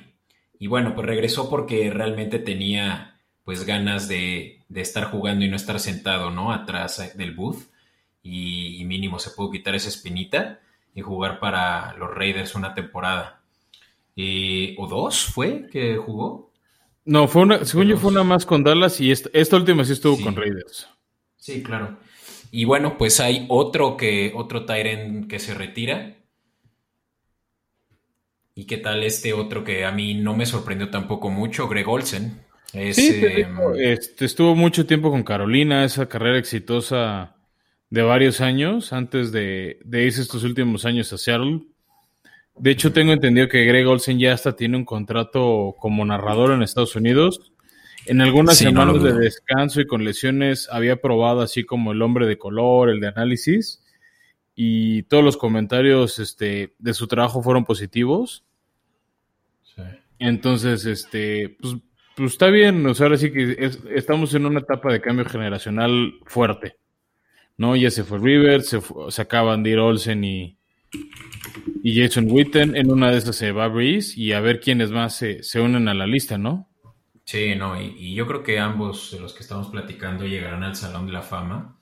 y 0.58 0.68
bueno, 0.68 0.96
pues 0.96 1.06
regresó 1.06 1.50
porque 1.50 1.92
realmente 1.92 2.40
tenía 2.40 3.20
pues 3.44 3.66
ganas 3.66 4.08
de, 4.08 4.64
estar 4.74 5.12
jugando 5.12 5.44
y 5.44 5.50
no 5.50 5.58
estar 5.58 5.78
sentado, 5.82 6.32
¿no? 6.32 6.54
Atrás 6.54 7.14
del 7.18 7.36
booth 7.36 7.62
y, 8.24 8.86
mínimo 8.86 9.20
se 9.20 9.32
pudo 9.32 9.52
quitar 9.52 9.76
esa 9.76 9.90
espinita 9.90 10.62
y 10.94 11.02
jugar 11.02 11.42
para 11.42 11.94
los 11.96 12.10
Raiders 12.10 12.56
una 12.56 12.74
temporada. 12.74 13.42
Eh, 14.16 14.76
¿O 14.78 14.88
dos 14.88 15.26
fue 15.26 15.68
que 15.70 15.98
jugó? 15.98 16.54
No, 17.06 17.28
fue 17.28 17.44
una, 17.44 17.64
según 17.66 17.88
yo 17.88 17.98
fue 17.98 18.12
una 18.12 18.24
más 18.24 18.46
con 18.46 18.64
Dallas 18.64 19.00
y 19.00 19.12
esta, 19.12 19.58
última 19.58 19.86
sí 19.86 19.94
estuvo 19.94 20.20
con 20.22 20.36
Raiders. 20.36 20.90
Sí, 21.38 21.62
claro. 21.62 22.00
Y 22.52 22.66
bueno, 22.66 22.98
pues 22.98 23.20
hay 23.20 23.46
otro 23.50 23.96
que, 23.96 24.34
otro 24.36 24.66
Tyren 24.66 25.28
que 25.28 25.40
se 25.40 25.54
retira. 25.54 26.18
¿Y 28.56 28.66
qué 28.66 28.78
tal 28.78 29.04
este 29.04 29.34
otro 29.34 29.64
que 29.64 29.86
a 29.86 29.92
mí 29.92 30.16
no 30.16 30.36
me 30.36 30.46
sorprendió 30.46 30.90
tampoco 30.90 31.30
mucho? 31.30 31.68
Greg 31.68 31.88
Olsen 31.88 32.46
sí, 32.94 33.22
em, 33.24 33.58
este, 33.78 34.26
estuvo 34.26 34.56
mucho 34.56 34.86
tiempo 34.86 35.12
con 35.12 35.24
Carolina, 35.24 35.86
esa 35.86 36.08
carrera 36.08 36.38
exitosa 36.38 37.36
de 37.90 38.02
varios 38.02 38.42
años 38.42 38.94
antes 38.94 39.32
de, 39.32 39.80
irse 39.92 40.22
estos 40.22 40.44
últimos 40.44 40.86
años 40.86 41.12
a 41.14 41.18
Seattle. 41.18 41.62
De 42.58 42.72
hecho, 42.72 42.94
tengo 42.94 43.12
entendido 43.12 43.50
que 43.50 43.66
Greg 43.66 43.88
Olsen 43.88 44.18
ya 44.18 44.34
hasta 44.34 44.56
tiene 44.56 44.78
un 44.78 44.86
contrato 44.86 45.76
como 45.78 46.06
narrador 46.06 46.52
en 46.52 46.64
Estados 46.64 46.96
Unidos 46.96 47.52
En 48.06 48.22
algunas 48.22 48.58
semanas 48.58 49.04
de 49.04 49.14
descanso 49.14 49.82
y 49.82 49.88
con 49.88 50.06
lesiones 50.06 50.70
había 50.72 50.96
probado 50.98 51.42
así 51.42 51.66
como 51.66 51.92
el 51.92 52.02
hombre 52.02 52.28
de 52.28 52.38
color, 52.38 52.90
el 52.90 53.00
de 53.00 53.08
análisis, 53.08 53.84
y 54.56 55.04
todos 55.04 55.24
los 55.24 55.38
comentarios 55.38 56.20
este, 56.20 56.76
de 56.80 56.94
su 56.94 57.08
trabajo 57.08 57.42
fueron 57.42 57.66
positivos. 57.66 58.46
Entonces, 60.18 60.86
este, 60.86 61.58
pues, 61.60 61.76
pues, 62.16 62.32
está 62.32 62.48
bien, 62.48 62.86
o 62.86 62.94
sea, 62.94 63.08
ahora 63.08 63.18
sí 63.18 63.32
que 63.32 63.70
estamos 63.94 64.34
en 64.34 64.46
una 64.46 64.62
etapa 64.62 64.94
de 64.94 65.02
cambio 65.02 65.26
generacional 65.26 66.14
fuerte. 66.26 66.78
¿No? 67.58 67.76
Ya 67.76 67.90
se 67.90 68.04
fue 68.04 68.20
Rivers, 68.20 68.68
se, 68.68 68.80
se 69.10 69.22
acaban 69.22 69.64
de 69.64 69.72
ir 69.72 69.80
Olsen 69.80 70.24
y, 70.24 70.58
y 71.84 72.02
Jason 72.02 72.30
Witten. 72.30 72.76
En 72.76 72.92
una 72.92 73.12
de 73.12 73.18
esas 73.18 73.36
se 73.36 73.52
va 73.52 73.68
Breeze 73.68 74.20
y 74.20 74.34
a 74.34 74.40
ver 74.40 74.60
quiénes 74.60 74.92
más 74.92 75.16
se, 75.16 75.44
se 75.44 75.60
unen 75.60 75.88
a 75.88 75.94
la 75.94 76.08
lista, 76.08 76.38
¿no? 76.38 76.70
Sí, 77.26 77.56
no, 77.56 77.82
y, 77.82 78.14
yo 78.14 78.28
creo 78.28 78.44
que 78.44 78.60
ambos 78.60 79.12
de 79.12 79.20
los 79.20 79.34
que 79.34 79.42
estamos 79.42 79.70
platicando 79.70 80.26
llegarán 80.26 80.64
al 80.64 80.76
Salón 80.76 81.08
de 81.08 81.14
la 81.14 81.24
Fama. 81.24 81.80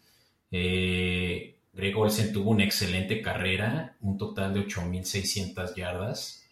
Eh, 0.51 1.60
Greg 1.74 1.98
Olsen 1.98 2.32
tuvo 2.32 2.51
una 2.51 2.63
excelente 2.63 3.22
carrera, 3.22 3.98
un 4.00 4.18
total 4.18 4.53
de 4.53 4.65
8.600 4.65 5.75
yardas 5.75 6.48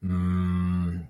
mm, 0.00 1.00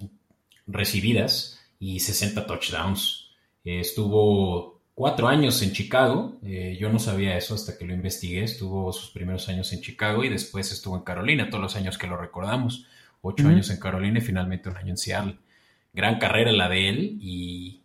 recibidas 0.67 1.61
y 1.79 2.01
60 2.01 2.47
touchdowns. 2.47 3.31
Estuvo 3.65 4.80
cuatro 5.01 5.29
años 5.29 5.63
en 5.63 5.73
Chicago, 5.73 6.39
eh, 6.45 6.77
yo 6.79 6.93
no 6.93 6.99
sabía 6.99 7.35
eso 7.35 7.55
hasta 7.55 7.79
que 7.79 7.87
lo 7.87 7.95
investigué, 7.95 8.45
estuvo 8.45 8.93
sus 8.93 9.09
primeros 9.09 9.49
años 9.49 9.73
en 9.73 9.81
Chicago 9.81 10.25
y 10.25 10.29
después 10.29 10.71
estuvo 10.73 10.95
en 10.95 11.05
Carolina, 11.05 11.49
todos 11.49 11.63
los 11.63 11.75
años 11.75 11.97
que 11.97 12.07
lo 12.07 12.19
recordamos, 12.19 12.87
ocho 13.23 13.49
años 13.49 13.71
en 13.71 13.81
Carolina 13.81 14.19
y 14.19 14.21
finalmente 14.21 14.69
un 14.69 14.77
año 14.77 14.91
en 14.91 14.99
Seattle 14.99 15.39
gran 15.95 16.19
carrera 16.19 16.53
la 16.53 16.69
de 16.69 16.91
él 16.91 17.17
y, 17.19 17.81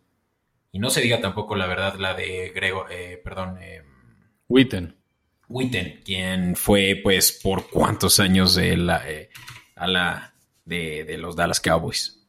no 0.74 0.90
se 0.90 1.00
diga 1.00 1.22
tampoco 1.22 1.56
la 1.56 1.66
verdad 1.66 1.94
la 1.98 2.12
de 2.12 2.52
Grego, 2.54 2.84
eh, 2.90 3.18
perdón. 3.24 3.56
Eh, 3.62 3.82
Witten. 4.46 4.94
Witten, 5.48 6.02
quien 6.04 6.54
fue 6.54 7.00
pues 7.02 7.32
por 7.42 7.70
cuántos 7.70 8.20
años 8.20 8.54
de 8.56 8.76
la, 8.76 9.02
a 9.74 9.86
la 9.86 10.34
de, 10.66 11.16
los 11.16 11.34
Dallas 11.34 11.60
Cowboys. 11.60 12.22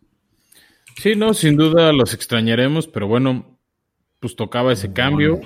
Sí, 0.95 1.13
no, 1.17 1.33
sin 1.33 1.57
duda 1.57 1.91
los 1.91 2.13
extrañaremos, 2.13 2.87
pero 2.87 3.09
bueno, 3.09 3.56
pues 4.19 4.35
tocaba 4.35 4.73
ese 4.73 4.93
cambio. 4.93 5.39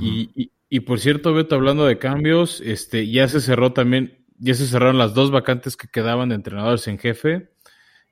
y, 0.00 0.50
y, 0.68 0.80
por 0.80 0.98
cierto, 0.98 1.32
Beto, 1.34 1.54
hablando 1.54 1.86
de 1.86 1.98
cambios, 1.98 2.60
este, 2.60 3.08
ya 3.08 3.28
se 3.28 3.40
cerró 3.40 3.72
también, 3.72 4.24
ya 4.38 4.54
se 4.54 4.66
cerraron 4.66 4.98
las 4.98 5.14
dos 5.14 5.30
vacantes 5.30 5.76
que 5.76 5.88
quedaban 5.88 6.30
de 6.30 6.34
entrenadores 6.34 6.88
en 6.88 6.98
jefe. 6.98 7.50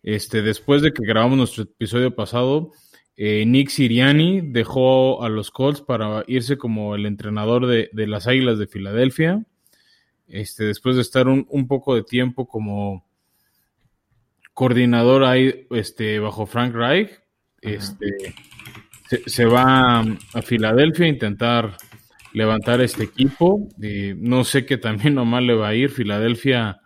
Este, 0.02 0.42
después 0.42 0.82
de 0.82 0.92
que 0.92 1.04
grabamos 1.04 1.38
nuestro 1.38 1.64
episodio 1.64 2.14
pasado, 2.14 2.72
eh, 3.16 3.44
Nick 3.46 3.68
Siriani 3.68 4.40
dejó 4.40 5.22
a 5.22 5.28
los 5.28 5.50
Colts 5.50 5.80
para 5.80 6.24
irse 6.26 6.56
como 6.56 6.94
el 6.94 7.06
entrenador 7.06 7.66
de, 7.66 7.88
las 7.92 8.26
Águilas 8.26 8.58
de 8.58 8.66
Filadelfia. 8.66 9.44
Este, 10.26 10.64
después 10.64 10.96
de 10.96 11.02
estar 11.02 11.28
un, 11.28 11.68
poco 11.68 11.94
de 11.94 12.02
tiempo 12.02 12.48
como 12.48 13.06
coordinador 14.54 15.24
ahí 15.24 15.66
este, 15.70 16.18
bajo 16.18 16.46
Frank 16.46 16.74
Reich, 16.74 17.10
este, 17.60 18.34
se, 19.26 19.44
va 19.46 20.00
a 20.00 20.42
Filadelfia 20.42 21.06
a 21.06 21.10
intentar 21.10 21.76
levantar 22.32 22.80
este 22.80 23.04
equipo. 23.04 23.68
No 24.16 24.44
sé 24.44 24.66
qué 24.66 24.78
también 24.78 25.14
nomás 25.14 25.42
le 25.42 25.54
va 25.54 25.68
a 25.68 25.74
ir. 25.74 25.90
Filadelfia 25.90 26.80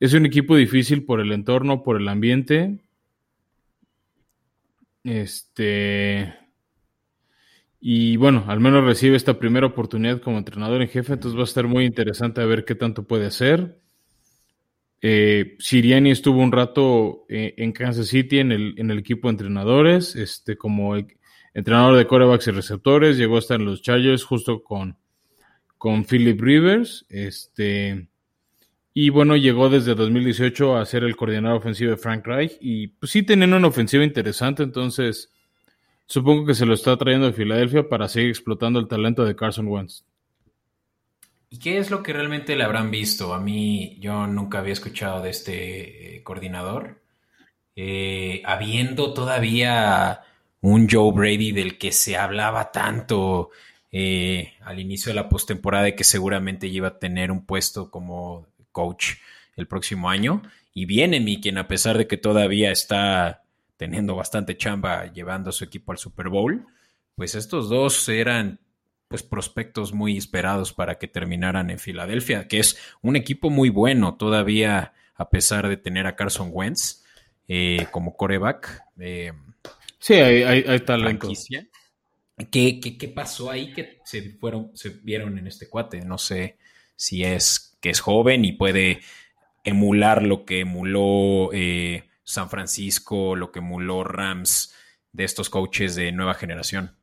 es 0.00 0.14
un 0.14 0.26
equipo 0.26 0.56
difícil 0.56 1.04
por 1.04 1.20
el 1.20 1.32
entorno, 1.32 1.82
por 1.82 2.00
el 2.00 2.08
ambiente. 2.08 2.80
Este. 5.04 6.34
Y 7.80 8.16
bueno, 8.16 8.44
al 8.46 8.60
menos 8.60 8.84
recibe 8.84 9.16
esta 9.16 9.38
primera 9.38 9.66
oportunidad 9.66 10.20
como 10.20 10.38
entrenador 10.38 10.82
en 10.82 10.88
jefe, 10.88 11.14
entonces 11.14 11.36
va 11.36 11.42
a 11.42 11.44
estar 11.44 11.66
muy 11.66 11.84
interesante 11.84 12.40
a 12.40 12.46
ver 12.46 12.64
qué 12.64 12.76
tanto 12.76 13.02
puede 13.02 13.26
hacer. 13.26 13.76
Eh, 15.00 15.56
Siriani 15.58 16.12
estuvo 16.12 16.40
un 16.40 16.52
rato 16.52 17.26
eh, 17.28 17.54
en 17.56 17.72
Kansas 17.72 18.06
City 18.06 18.38
en 18.38 18.52
el, 18.52 18.74
en 18.76 18.92
el, 18.92 19.00
equipo 19.00 19.26
de 19.26 19.32
entrenadores, 19.32 20.14
este, 20.14 20.56
como 20.56 20.94
entrenador 21.54 21.96
de 21.96 22.06
corebacks 22.06 22.48
y 22.48 22.50
receptores, 22.50 23.16
llegó 23.16 23.38
hasta 23.38 23.54
en 23.54 23.64
los 23.64 23.82
Chargers 23.82 24.24
justo 24.24 24.62
con, 24.62 24.96
con 25.78 26.04
Philip 26.04 26.40
Rivers. 26.40 27.04
Este, 27.08 28.08
y 28.94 29.10
bueno, 29.10 29.36
llegó 29.36 29.68
desde 29.68 29.94
2018 29.94 30.76
a 30.76 30.86
ser 30.86 31.04
el 31.04 31.16
coordinador 31.16 31.58
ofensivo 31.58 31.90
de 31.90 31.96
Frank 31.96 32.26
Reich. 32.26 32.56
Y 32.60 32.88
pues 32.88 33.12
sí 33.12 33.22
tenían 33.22 33.54
una 33.54 33.68
ofensiva 33.68 34.04
interesante, 34.04 34.62
entonces 34.62 35.32
supongo 36.06 36.46
que 36.46 36.54
se 36.54 36.66
lo 36.66 36.74
está 36.74 36.96
trayendo 36.96 37.26
de 37.26 37.32
Filadelfia 37.32 37.88
para 37.88 38.08
seguir 38.08 38.30
explotando 38.30 38.78
el 38.78 38.88
talento 38.88 39.24
de 39.24 39.36
Carson 39.36 39.68
Wentz. 39.68 40.04
¿Y 41.48 41.58
qué 41.58 41.76
es 41.78 41.90
lo 41.90 42.02
que 42.02 42.14
realmente 42.14 42.56
le 42.56 42.64
habrán 42.64 42.90
visto? 42.90 43.34
A 43.34 43.38
mí, 43.38 43.98
yo 44.00 44.26
nunca 44.26 44.60
había 44.60 44.72
escuchado 44.72 45.22
de 45.22 45.30
este 45.30 46.16
eh, 46.16 46.22
coordinador. 46.22 47.02
Eh, 47.76 48.42
habiendo 48.44 49.12
todavía 49.14 50.20
un 50.62 50.88
Joe 50.88 51.12
Brady 51.12 51.52
del 51.52 51.76
que 51.76 51.92
se 51.92 52.16
hablaba 52.16 52.72
tanto 52.72 53.50
eh, 53.90 54.54
al 54.62 54.78
inicio 54.78 55.10
de 55.10 55.16
la 55.16 55.28
postemporada 55.28 55.84
de 55.84 55.94
que 55.94 56.04
seguramente 56.04 56.66
iba 56.68 56.88
a 56.88 56.98
tener 56.98 57.30
un 57.30 57.44
puesto 57.44 57.90
como 57.90 58.46
coach 58.70 59.16
el 59.56 59.66
próximo 59.66 60.08
año. 60.08 60.42
Y 60.72 60.86
viene 60.86 61.20
mi 61.20 61.40
quien 61.40 61.58
a 61.58 61.68
pesar 61.68 61.98
de 61.98 62.06
que 62.06 62.16
todavía 62.16 62.70
está 62.70 63.42
teniendo 63.76 64.14
bastante 64.14 64.56
chamba 64.56 65.12
llevando 65.12 65.50
a 65.50 65.52
su 65.52 65.64
equipo 65.64 65.92
al 65.92 65.98
Super 65.98 66.28
Bowl, 66.28 66.64
pues 67.16 67.34
estos 67.34 67.68
dos 67.68 68.08
eran 68.08 68.60
pues 69.08 69.22
prospectos 69.22 69.92
muy 69.92 70.16
esperados 70.16 70.72
para 70.72 70.94
que 70.94 71.08
terminaran 71.08 71.68
en 71.68 71.78
Filadelfia, 71.78 72.48
que 72.48 72.60
es 72.60 72.78
un 73.02 73.16
equipo 73.16 73.50
muy 73.50 73.68
bueno 73.68 74.14
todavía 74.14 74.94
a 75.16 75.28
pesar 75.28 75.68
de 75.68 75.76
tener 75.76 76.06
a 76.06 76.16
Carson 76.16 76.50
Wentz 76.52 77.04
eh, 77.48 77.86
como 77.90 78.16
coreback. 78.16 78.84
Eh, 78.98 79.32
sí, 80.02 80.14
hay, 80.14 80.64
hay, 80.66 80.80
talento. 80.80 81.28
¿Qué, 82.50 82.80
¿Qué, 82.80 82.98
qué, 82.98 83.08
pasó 83.08 83.50
ahí 83.50 83.72
que 83.72 84.00
se 84.04 84.30
fueron, 84.38 84.76
se 84.76 84.90
vieron 84.90 85.38
en 85.38 85.46
este 85.46 85.68
cuate? 85.68 86.02
No 86.02 86.18
sé 86.18 86.58
si 86.96 87.24
es 87.24 87.78
que 87.80 87.90
es 87.90 88.00
joven 88.00 88.44
y 88.44 88.52
puede 88.52 89.00
emular 89.64 90.22
lo 90.22 90.44
que 90.44 90.60
emuló 90.60 91.50
eh, 91.52 92.08
San 92.24 92.50
Francisco, 92.50 93.36
lo 93.36 93.52
que 93.52 93.60
emuló 93.60 94.04
Rams 94.04 94.74
de 95.12 95.24
estos 95.24 95.50
coaches 95.50 95.94
de 95.94 96.12
nueva 96.12 96.34
generación. 96.34 96.96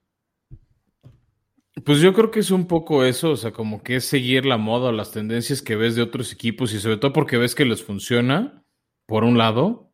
Pues 1.86 2.00
yo 2.00 2.14
creo 2.14 2.32
que 2.32 2.42
es 2.42 2.52
un 2.52 2.68
poco 2.68 3.06
eso, 3.06 3.32
o 3.32 3.38
sea, 3.38 3.52
como 3.52 3.84
que 3.84 3.98
es 3.98 4.06
seguir 4.06 4.46
la 4.46 4.58
moda 4.58 4.90
o 4.90 4.92
las 4.92 5.12
tendencias 5.12 5.62
que 5.62 5.76
ves 5.76 5.96
de 5.96 6.02
otros 6.02 6.34
equipos 6.34 6.74
y 6.74 6.80
sobre 6.80 6.98
todo 6.98 7.14
porque 7.14 7.38
ves 7.38 7.56
que 7.56 7.66
les 7.66 7.84
funciona, 7.84 8.66
por 9.06 9.24
un 9.24 9.38
lado. 9.38 9.89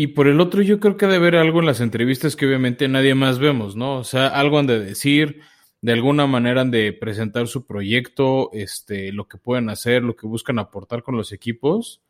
Y 0.00 0.06
por 0.06 0.28
el 0.28 0.40
otro, 0.40 0.62
yo 0.62 0.78
creo 0.78 0.96
que 0.96 1.06
debe 1.06 1.16
haber 1.16 1.34
algo 1.34 1.58
en 1.58 1.66
las 1.66 1.80
entrevistas 1.80 2.36
que 2.36 2.46
obviamente 2.46 2.86
nadie 2.86 3.16
más 3.16 3.40
vemos, 3.40 3.74
¿no? 3.74 3.96
O 3.96 4.04
sea, 4.04 4.28
algo 4.28 4.60
han 4.60 4.68
de 4.68 4.78
decir, 4.78 5.40
de 5.82 5.92
alguna 5.92 6.28
manera 6.28 6.60
han 6.60 6.70
de 6.70 6.92
presentar 6.92 7.48
su 7.48 7.66
proyecto, 7.66 8.50
este, 8.52 9.10
lo 9.10 9.26
que 9.26 9.38
pueden 9.38 9.70
hacer, 9.70 10.04
lo 10.04 10.14
que 10.14 10.28
buscan 10.28 10.60
aportar 10.60 11.02
con 11.02 11.16
los 11.16 11.32
equipos, 11.32 12.00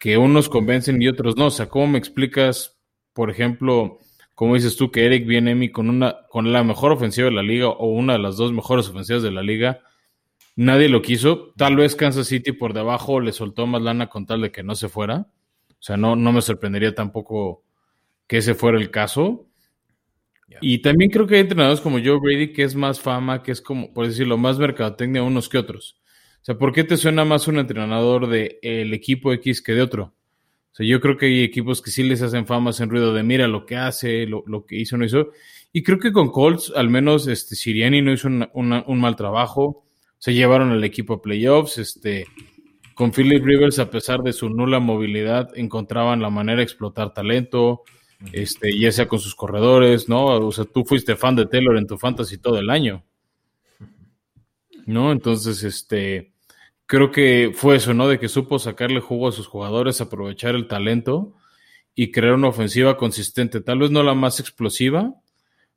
que 0.00 0.18
unos 0.18 0.48
convencen 0.48 1.00
y 1.00 1.06
otros 1.06 1.36
no. 1.36 1.46
O 1.46 1.50
sea, 1.50 1.68
¿cómo 1.68 1.86
me 1.86 1.98
explicas, 1.98 2.80
por 3.12 3.30
ejemplo, 3.30 4.00
cómo 4.34 4.56
dices 4.56 4.74
tú 4.74 4.90
que 4.90 5.06
Eric 5.06 5.24
viene 5.24 5.70
con 5.70 5.88
una, 5.88 6.16
con 6.30 6.52
la 6.52 6.64
mejor 6.64 6.90
ofensiva 6.90 7.28
de 7.28 7.36
la 7.36 7.44
liga 7.44 7.68
o 7.68 7.92
una 7.92 8.14
de 8.14 8.18
las 8.18 8.36
dos 8.36 8.52
mejores 8.52 8.88
ofensivas 8.88 9.22
de 9.22 9.30
la 9.30 9.44
liga? 9.44 9.82
Nadie 10.56 10.88
lo 10.88 11.00
quiso. 11.00 11.52
Tal 11.56 11.76
vez 11.76 11.94
Kansas 11.94 12.26
City 12.26 12.50
por 12.50 12.74
debajo 12.74 13.20
le 13.20 13.30
soltó 13.30 13.68
más 13.68 13.82
lana 13.82 14.08
con 14.08 14.26
tal 14.26 14.40
de 14.40 14.50
que 14.50 14.64
no 14.64 14.74
se 14.74 14.88
fuera. 14.88 15.28
O 15.84 15.86
sea, 15.86 15.98
no, 15.98 16.16
no 16.16 16.32
me 16.32 16.40
sorprendería 16.40 16.94
tampoco 16.94 17.62
que 18.26 18.38
ese 18.38 18.54
fuera 18.54 18.78
el 18.78 18.90
caso. 18.90 19.46
Y 20.62 20.78
también 20.78 21.10
creo 21.10 21.26
que 21.26 21.34
hay 21.34 21.42
entrenadores 21.42 21.82
como 21.82 21.98
Joe 22.02 22.18
Brady 22.18 22.54
que 22.54 22.62
es 22.62 22.74
más 22.74 23.00
fama, 23.00 23.42
que 23.42 23.52
es 23.52 23.60
como, 23.60 23.92
por 23.92 24.06
decirlo, 24.06 24.38
más 24.38 24.58
mercadotecnia 24.58 25.22
unos 25.22 25.50
que 25.50 25.58
otros. 25.58 26.00
O 26.40 26.44
sea, 26.46 26.56
¿por 26.56 26.72
qué 26.72 26.84
te 26.84 26.96
suena 26.96 27.26
más 27.26 27.48
un 27.48 27.58
entrenador 27.58 28.28
del 28.28 28.56
el 28.62 28.94
equipo 28.94 29.30
X 29.34 29.60
que 29.60 29.74
de 29.74 29.82
otro? 29.82 30.14
O 30.72 30.74
sea, 30.74 30.86
yo 30.86 31.02
creo 31.02 31.18
que 31.18 31.26
hay 31.26 31.42
equipos 31.42 31.82
que 31.82 31.90
sí 31.90 32.02
les 32.02 32.22
hacen 32.22 32.46
fama, 32.46 32.70
hacen 32.70 32.88
ruido 32.88 33.12
de 33.12 33.22
mira 33.22 33.46
lo 33.46 33.66
que 33.66 33.76
hace, 33.76 34.24
lo, 34.24 34.64
que 34.64 34.76
hizo, 34.76 34.96
no 34.96 35.04
hizo. 35.04 35.32
Y 35.70 35.82
creo 35.82 35.98
que 35.98 36.12
con 36.12 36.30
Colts, 36.30 36.72
al 36.74 36.88
menos, 36.88 37.26
este, 37.26 37.56
Siriani 37.56 38.00
no 38.00 38.10
hizo 38.10 38.28
un 38.28 39.00
mal 39.00 39.16
trabajo. 39.16 39.84
Se 40.16 40.32
llevaron 40.32 40.70
al 40.70 40.82
equipo 40.82 41.12
a 41.12 41.20
playoffs. 41.20 41.76
Este, 41.76 42.24
con 42.94 43.12
Philip 43.12 43.44
Rivers, 43.44 43.78
a 43.78 43.90
pesar 43.90 44.22
de 44.22 44.32
su 44.32 44.48
nula 44.48 44.80
movilidad, 44.80 45.50
encontraban 45.56 46.22
la 46.22 46.30
manera 46.30 46.58
de 46.58 46.64
explotar 46.64 47.12
talento 47.12 47.82
este, 48.32 48.78
ya 48.78 48.90
sea 48.92 49.08
con 49.08 49.18
sus 49.18 49.34
corredores, 49.34 50.08
¿no? 50.08 50.26
O 50.26 50.52
sea, 50.52 50.64
tú 50.64 50.84
fuiste 50.84 51.16
fan 51.16 51.36
de 51.36 51.46
Taylor 51.46 51.76
en 51.76 51.86
tu 51.86 51.98
fantasy 51.98 52.38
todo 52.38 52.58
el 52.58 52.70
año, 52.70 53.04
¿no? 54.86 55.12
Entonces, 55.12 55.62
este, 55.62 56.32
creo 56.86 57.10
que 57.10 57.52
fue 57.54 57.76
eso, 57.76 57.94
¿no? 57.94 58.08
De 58.08 58.18
que 58.18 58.28
supo 58.28 58.58
sacarle 58.58 59.00
jugo 59.00 59.28
a 59.28 59.32
sus 59.32 59.46
jugadores, 59.46 60.00
aprovechar 60.00 60.54
el 60.54 60.68
talento 60.68 61.34
y 61.94 62.10
crear 62.10 62.34
una 62.34 62.48
ofensiva 62.48 62.96
consistente. 62.96 63.60
Tal 63.60 63.78
vez 63.78 63.90
no 63.90 64.02
la 64.02 64.14
más 64.14 64.40
explosiva, 64.40 65.14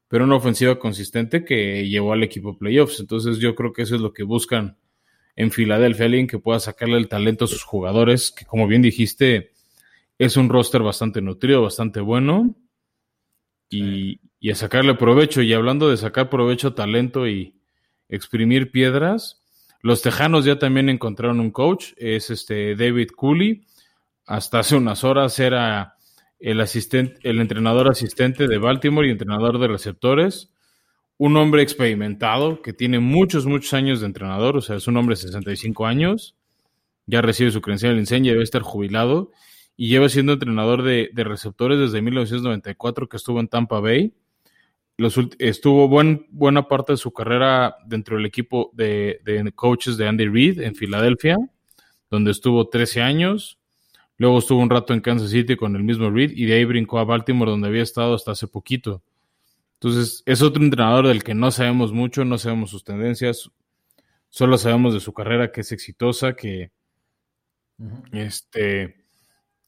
pero 0.07 0.23
una 0.23 0.35
ofensiva 0.35 0.79
consistente 0.79 1.43
que 1.43 1.87
llevó 1.87 2.13
al 2.13 2.23
equipo 2.23 2.57
playoffs. 2.57 2.99
Entonces 2.99 3.39
yo 3.39 3.55
creo 3.55 3.73
que 3.73 3.83
eso 3.83 3.95
es 3.95 4.01
lo 4.01 4.13
que 4.13 4.23
buscan 4.23 4.77
en 5.37 5.51
Filadelfia, 5.51 6.07
alguien 6.07 6.27
que 6.27 6.39
pueda 6.39 6.59
sacarle 6.59 6.97
el 6.97 7.07
talento 7.07 7.45
a 7.45 7.47
sus 7.47 7.63
jugadores, 7.63 8.31
que 8.31 8.45
como 8.45 8.67
bien 8.67 8.81
dijiste, 8.81 9.51
es 10.17 10.35
un 10.35 10.49
roster 10.49 10.81
bastante 10.81 11.21
nutrido, 11.21 11.61
bastante 11.61 12.01
bueno, 12.01 12.55
y, 13.69 14.19
y 14.39 14.51
a 14.51 14.55
sacarle 14.55 14.95
provecho. 14.95 15.43
Y 15.43 15.53
hablando 15.53 15.89
de 15.89 15.97
sacar 15.97 16.29
provecho, 16.29 16.73
talento 16.73 17.27
y 17.27 17.55
exprimir 18.09 18.71
piedras, 18.71 19.43
los 19.81 20.01
Tejanos 20.01 20.43
ya 20.43 20.57
también 20.57 20.89
encontraron 20.89 21.39
un 21.39 21.51
coach, 21.51 21.93
es 21.97 22.31
este 22.31 22.75
David 22.75 23.09
Cooley. 23.15 23.63
Hasta 24.25 24.59
hace 24.59 24.75
unas 24.75 25.03
horas 25.03 25.39
era 25.39 25.97
el 26.39 26.59
asistente, 26.61 27.19
el 27.21 27.39
entrenador 27.39 27.89
asistente 27.89 28.47
de 28.47 28.57
Baltimore 28.57 29.07
y 29.07 29.11
entrenador 29.11 29.59
de 29.59 29.67
receptores. 29.67 30.51
Un 31.19 31.35
hombre 31.35 31.63
experimentado 31.63 32.61
que 32.61 32.73
tiene 32.73 32.99
muchos, 32.99 33.45
muchos 33.45 33.73
años 33.73 34.01
de 34.01 34.05
entrenador, 34.05 34.55
o 34.55 34.61
sea, 34.61 34.75
es 34.75 34.87
un 34.87 34.97
hombre 34.97 35.15
de 35.15 35.21
65 35.21 35.87
años, 35.87 36.35
ya 37.07 37.21
recibe 37.21 37.51
su 37.51 37.61
credencial 37.61 37.93
de 37.93 38.01
enseña, 38.01 38.31
debe 38.31 38.43
estar 38.43 38.61
jubilado 38.61 39.31
y 39.75 39.89
lleva 39.89 40.09
siendo 40.09 40.33
entrenador 40.33 40.83
de, 40.83 41.09
receptores 41.15 41.79
desde 41.79 42.01
1994 42.01 43.09
que 43.09 43.17
estuvo 43.17 43.39
en 43.39 43.47
Tampa 43.47 43.79
Bay. 43.79 44.13
estuvo 45.39 45.87
buena 45.87 46.67
parte 46.67 46.93
de 46.93 46.97
su 46.97 47.11
carrera 47.11 47.77
dentro 47.85 48.17
del 48.17 48.25
equipo 48.25 48.71
de, 48.73 49.21
de 49.23 49.51
coaches 49.53 49.97
de 49.97 50.07
Andy 50.07 50.27
Reid 50.27 50.61
en 50.61 50.75
Filadelfia, 50.75 51.37
donde 52.09 52.31
estuvo 52.31 52.67
13 52.67 53.01
años. 53.01 53.57
Luego 54.17 54.39
estuvo 54.39 54.59
un 54.59 54.69
rato 54.69 54.93
en 54.93 55.01
Kansas 55.01 55.29
City 55.29 55.55
con 55.55 55.75
el 55.75 55.83
mismo 55.83 56.09
Reed 56.09 56.31
y 56.35 56.45
de 56.45 56.55
ahí 56.55 56.65
brincó 56.65 56.97
a 56.97 57.05
Baltimore 57.05 57.51
donde 57.51 57.67
había 57.67 57.83
estado 57.83 58.15
hasta 58.15 58.31
hace 58.31 58.47
poquito. 58.47 59.03
Entonces 59.79 60.23
es 60.25 60.41
otro 60.41 60.63
entrenador 60.63 61.07
del 61.07 61.23
que 61.23 61.35
no 61.35 61.51
sabemos 61.51 61.91
mucho, 61.91 62.25
no 62.25 62.37
sabemos 62.37 62.71
sus 62.71 62.83
tendencias, 62.83 63.51
solo 64.29 64.57
sabemos 64.57 64.93
de 64.93 64.99
su 64.99 65.13
carrera 65.13 65.51
que 65.51 65.61
es 65.61 65.71
exitosa, 65.71 66.35
que 66.35 66.71
este 68.11 69.05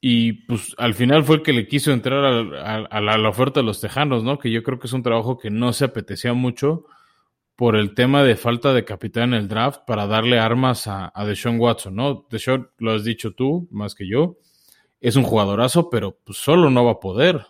y 0.00 0.32
pues 0.32 0.74
al 0.78 0.94
final 0.94 1.24
fue 1.24 1.36
el 1.36 1.42
que 1.42 1.52
le 1.52 1.68
quiso 1.68 1.92
entrar 1.92 2.24
a, 2.24 3.00
la, 3.00 3.28
oferta 3.28 3.60
de 3.60 3.66
los 3.66 3.80
Tejanos, 3.80 4.24
¿no? 4.24 4.38
Que 4.38 4.50
yo 4.50 4.62
creo 4.62 4.78
que 4.78 4.86
es 4.86 4.92
un 4.94 5.02
trabajo 5.02 5.38
que 5.38 5.50
no 5.50 5.72
se 5.72 5.84
apetecía 5.84 6.32
mucho 6.32 6.86
por 7.54 7.76
el 7.76 7.94
tema 7.94 8.24
de 8.24 8.36
falta 8.36 8.72
de 8.72 8.84
capitán 8.84 9.34
en 9.34 9.42
el 9.42 9.48
draft 9.48 9.82
para 9.86 10.06
darle 10.06 10.38
armas 10.38 10.86
a, 10.86 11.12
a 11.14 11.26
Deshaun 11.26 11.60
Watson, 11.60 11.94
¿no? 11.94 12.26
Deshaun, 12.30 12.70
lo 12.78 12.92
has 12.92 13.04
dicho 13.04 13.32
tú 13.32 13.68
más 13.70 13.94
que 13.94 14.08
yo, 14.08 14.38
es 15.00 15.16
un 15.16 15.24
jugadorazo, 15.24 15.90
pero 15.90 16.18
pues, 16.24 16.38
solo 16.38 16.70
no 16.70 16.84
va 16.84 16.92
a 16.92 17.00
poder. 17.00 17.46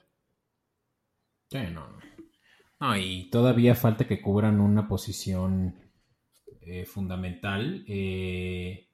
Sí, 1.51 1.59
no. 1.73 2.00
No, 2.81 2.97
y 2.97 3.29
todavía 3.31 3.75
falta 3.75 4.07
que 4.07 4.21
cubran 4.21 4.61
una 4.61 4.89
posición 4.89 5.75
eh, 6.63 6.87
fundamental. 6.87 7.85
Eh, 7.87 8.91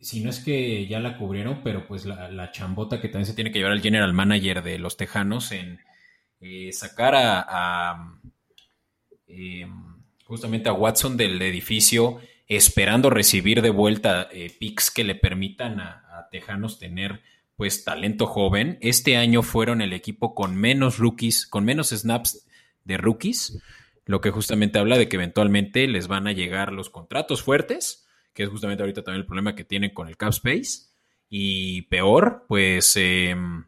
si 0.00 0.22
no 0.22 0.30
es 0.30 0.40
que 0.40 0.86
ya 0.86 0.98
la 0.98 1.18
cubrieron, 1.18 1.60
pero 1.62 1.86
pues 1.86 2.06
la, 2.06 2.50
chambota 2.52 3.00
que 3.00 3.08
también 3.08 3.26
se 3.26 3.34
tiene 3.34 3.52
que 3.52 3.58
llevar 3.58 3.72
al 3.72 3.82
general 3.82 4.12
manager 4.14 4.62
de 4.62 4.78
los 4.78 4.96
Tejanos 4.96 5.52
en 5.52 5.78
eh, 6.40 6.72
sacar 6.72 7.14
a, 7.16 8.18
em, 9.26 10.02
justamente 10.24 10.70
a 10.70 10.72
Watson 10.72 11.16
del 11.16 11.40
edificio, 11.42 12.18
esperando 12.46 13.10
recibir 13.10 13.60
de 13.60 13.70
vuelta 13.70 14.28
eh, 14.32 14.50
picks 14.58 14.90
que 14.90 15.04
le 15.04 15.14
permitan 15.14 15.80
a, 15.80 16.06
Tejanos 16.30 16.78
tener 16.78 17.22
pues 17.56 17.82
talento 17.82 18.26
joven. 18.26 18.78
Este 18.80 19.16
año 19.16 19.42
fueron 19.42 19.82
el 19.82 19.92
equipo 19.92 20.32
con 20.32 20.56
menos 20.56 20.98
rookies, 20.98 21.44
con 21.44 21.64
menos 21.64 21.88
snaps 21.88 22.46
de 22.90 22.98
rookies, 22.98 23.62
lo 24.04 24.20
que 24.20 24.30
justamente 24.30 24.78
habla 24.78 24.98
de 24.98 25.08
que 25.08 25.16
eventualmente 25.16 25.86
les 25.86 26.08
van 26.08 26.26
a 26.26 26.32
llegar 26.32 26.72
los 26.72 26.90
contratos 26.90 27.42
fuertes, 27.42 28.06
que 28.34 28.42
es 28.42 28.48
justamente 28.48 28.82
ahorita 28.82 29.02
también 29.02 29.20
el 29.20 29.26
problema 29.26 29.54
que 29.54 29.64
tienen 29.64 29.94
con 29.94 30.08
el 30.08 30.16
cap 30.16 30.30
space. 30.30 30.90
Y 31.28 31.82
peor, 31.82 32.44
pues 32.48 32.96
em, 32.96 33.64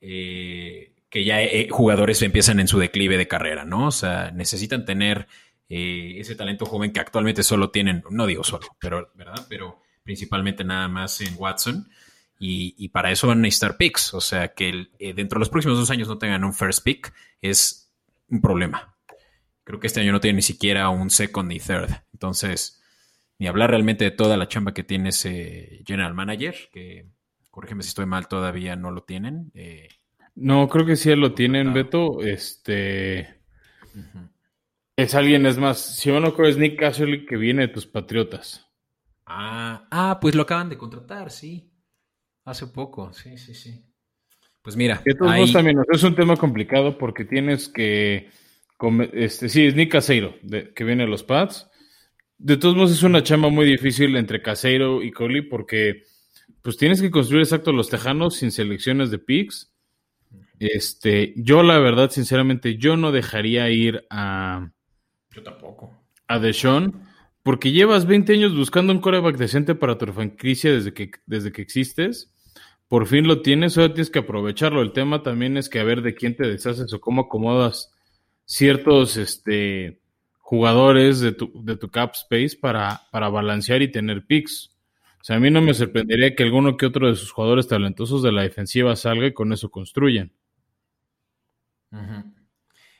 eh, 0.00 0.94
que 1.10 1.24
ya 1.24 1.42
eh, 1.42 1.68
jugadores 1.70 2.22
empiezan 2.22 2.58
en 2.58 2.68
su 2.68 2.78
declive 2.78 3.18
de 3.18 3.28
carrera, 3.28 3.64
¿no? 3.64 3.88
O 3.88 3.90
sea, 3.90 4.30
necesitan 4.30 4.86
tener 4.86 5.28
eh, 5.68 6.14
ese 6.16 6.34
talento 6.34 6.64
joven 6.64 6.92
que 6.92 7.00
actualmente 7.00 7.42
solo 7.42 7.70
tienen, 7.70 8.02
no 8.10 8.26
digo 8.26 8.44
solo, 8.44 8.66
pero, 8.80 9.10
¿verdad? 9.14 9.46
Pero 9.48 9.82
principalmente 10.02 10.64
nada 10.64 10.88
más 10.88 11.20
en 11.20 11.34
Watson. 11.36 11.88
Y, 12.46 12.88
para 12.90 13.10
eso 13.10 13.26
van 13.26 13.38
a 13.38 13.42
necesitar 13.42 13.78
picks. 13.78 14.12
O 14.12 14.20
sea, 14.20 14.48
que 14.52 14.88
dentro 14.98 15.36
de 15.36 15.40
los 15.40 15.48
próximos 15.48 15.78
dos 15.78 15.90
años 15.90 16.08
no 16.08 16.18
tengan 16.18 16.44
un 16.44 16.52
first 16.52 16.84
pick 16.84 17.14
es 17.40 17.83
un 18.28 18.40
problema. 18.40 18.96
Creo 19.64 19.80
que 19.80 19.86
este 19.86 20.00
año 20.00 20.12
no 20.12 20.20
tiene 20.20 20.36
ni 20.36 20.42
siquiera 20.42 20.88
un 20.90 21.10
second 21.10 21.48
ni 21.48 21.58
third. 21.58 21.90
Entonces, 22.12 22.82
ni 23.38 23.46
hablar 23.46 23.70
realmente 23.70 24.04
de 24.04 24.10
toda 24.10 24.36
la 24.36 24.48
chamba 24.48 24.74
que 24.74 24.84
tiene 24.84 25.08
ese 25.08 25.82
general 25.86 26.14
manager, 26.14 26.54
que, 26.72 27.08
corrígeme 27.50 27.82
si 27.82 27.88
estoy 27.88 28.06
mal, 28.06 28.28
todavía 28.28 28.76
no 28.76 28.90
lo 28.90 29.02
tienen. 29.04 29.50
Eh, 29.54 29.88
no, 30.34 30.68
creo 30.68 30.84
que 30.84 30.96
sí 30.96 31.14
lo 31.14 31.32
tienen, 31.32 31.72
Beto. 31.72 32.20
Este. 32.22 33.40
Es 34.96 35.14
alguien, 35.14 35.46
es 35.46 35.58
más, 35.58 35.78
si 35.78 36.10
yo 36.10 36.20
no 36.20 36.34
creo 36.34 36.48
es 36.48 36.56
Nick 36.56 36.78
Castle 36.78 37.26
que 37.26 37.36
viene 37.36 37.62
de 37.62 37.68
tus 37.68 37.86
Patriotas. 37.86 38.66
Ah, 39.26 39.88
ah, 39.90 40.18
pues 40.20 40.34
lo 40.34 40.42
acaban 40.42 40.68
de 40.68 40.76
contratar, 40.76 41.30
sí. 41.30 41.72
Hace 42.44 42.66
poco, 42.66 43.12
sí, 43.12 43.38
sí, 43.38 43.54
sí. 43.54 43.84
Pues 44.64 44.76
mira. 44.76 45.02
ahí... 45.28 45.52
también 45.52 45.76
es 45.92 46.02
un 46.02 46.14
tema 46.14 46.36
complicado 46.36 46.96
porque 46.96 47.26
tienes 47.26 47.68
que. 47.68 48.30
Este, 49.12 49.50
sí, 49.50 49.66
es 49.66 49.76
Nick 49.76 49.92
Caseiro, 49.92 50.34
que 50.74 50.84
viene 50.84 51.04
de 51.04 51.10
los 51.10 51.22
Pats. 51.22 51.68
De 52.38 52.56
todos 52.56 52.74
modos, 52.74 52.90
es 52.90 53.02
una 53.02 53.22
chamba 53.22 53.50
muy 53.50 53.66
difícil 53.66 54.16
entre 54.16 54.40
Caseiro 54.40 55.02
y 55.02 55.12
Coley 55.12 55.42
porque 55.42 56.04
pues 56.62 56.78
tienes 56.78 57.02
que 57.02 57.10
construir 57.10 57.42
exacto 57.42 57.72
los 57.72 57.90
tejanos 57.90 58.36
sin 58.36 58.50
selecciones 58.50 59.10
de 59.10 59.18
picks. 59.18 59.70
Este, 60.58 61.34
yo 61.36 61.62
la 61.62 61.78
verdad, 61.78 62.10
sinceramente, 62.10 62.78
yo 62.78 62.96
no 62.96 63.12
dejaría 63.12 63.68
ir 63.68 64.06
a, 64.08 64.70
yo 65.30 65.42
tampoco. 65.42 65.92
A 66.26 66.38
Deshaun, 66.38 67.02
porque 67.42 67.70
llevas 67.70 68.06
20 68.06 68.32
años 68.32 68.56
buscando 68.56 68.94
un 68.94 69.00
coreback 69.00 69.36
decente 69.36 69.74
para 69.74 69.98
tu 69.98 70.06
franquicia 70.06 70.72
desde 70.72 70.94
que, 70.94 71.10
desde 71.26 71.52
que 71.52 71.60
existes. 71.60 72.33
Por 72.94 73.08
fin 73.08 73.26
lo 73.26 73.42
tienes, 73.42 73.76
ahora 73.76 73.92
tienes 73.92 74.08
que 74.08 74.20
aprovecharlo. 74.20 74.80
El 74.80 74.92
tema 74.92 75.24
también 75.24 75.56
es 75.56 75.68
que 75.68 75.80
a 75.80 75.82
ver 75.82 76.00
de 76.00 76.14
quién 76.14 76.36
te 76.36 76.46
deshaces 76.46 76.92
o 76.92 77.00
cómo 77.00 77.22
acomodas 77.22 77.92
ciertos 78.44 79.16
este, 79.16 80.00
jugadores 80.38 81.18
de 81.18 81.32
tu, 81.32 81.50
de 81.64 81.76
tu 81.76 81.90
cap 81.90 82.12
space 82.14 82.56
para, 82.56 83.02
para 83.10 83.28
balancear 83.30 83.82
y 83.82 83.90
tener 83.90 84.24
picks. 84.24 84.76
O 85.20 85.24
sea, 85.24 85.34
a 85.34 85.40
mí 85.40 85.50
no 85.50 85.60
me 85.60 85.74
sorprendería 85.74 86.36
que 86.36 86.44
alguno 86.44 86.76
que 86.76 86.86
otro 86.86 87.08
de 87.08 87.16
sus 87.16 87.32
jugadores 87.32 87.66
talentosos 87.66 88.22
de 88.22 88.30
la 88.30 88.42
defensiva 88.42 88.94
salga 88.94 89.26
y 89.26 89.34
con 89.34 89.52
eso 89.52 89.72
construyan. 89.72 90.30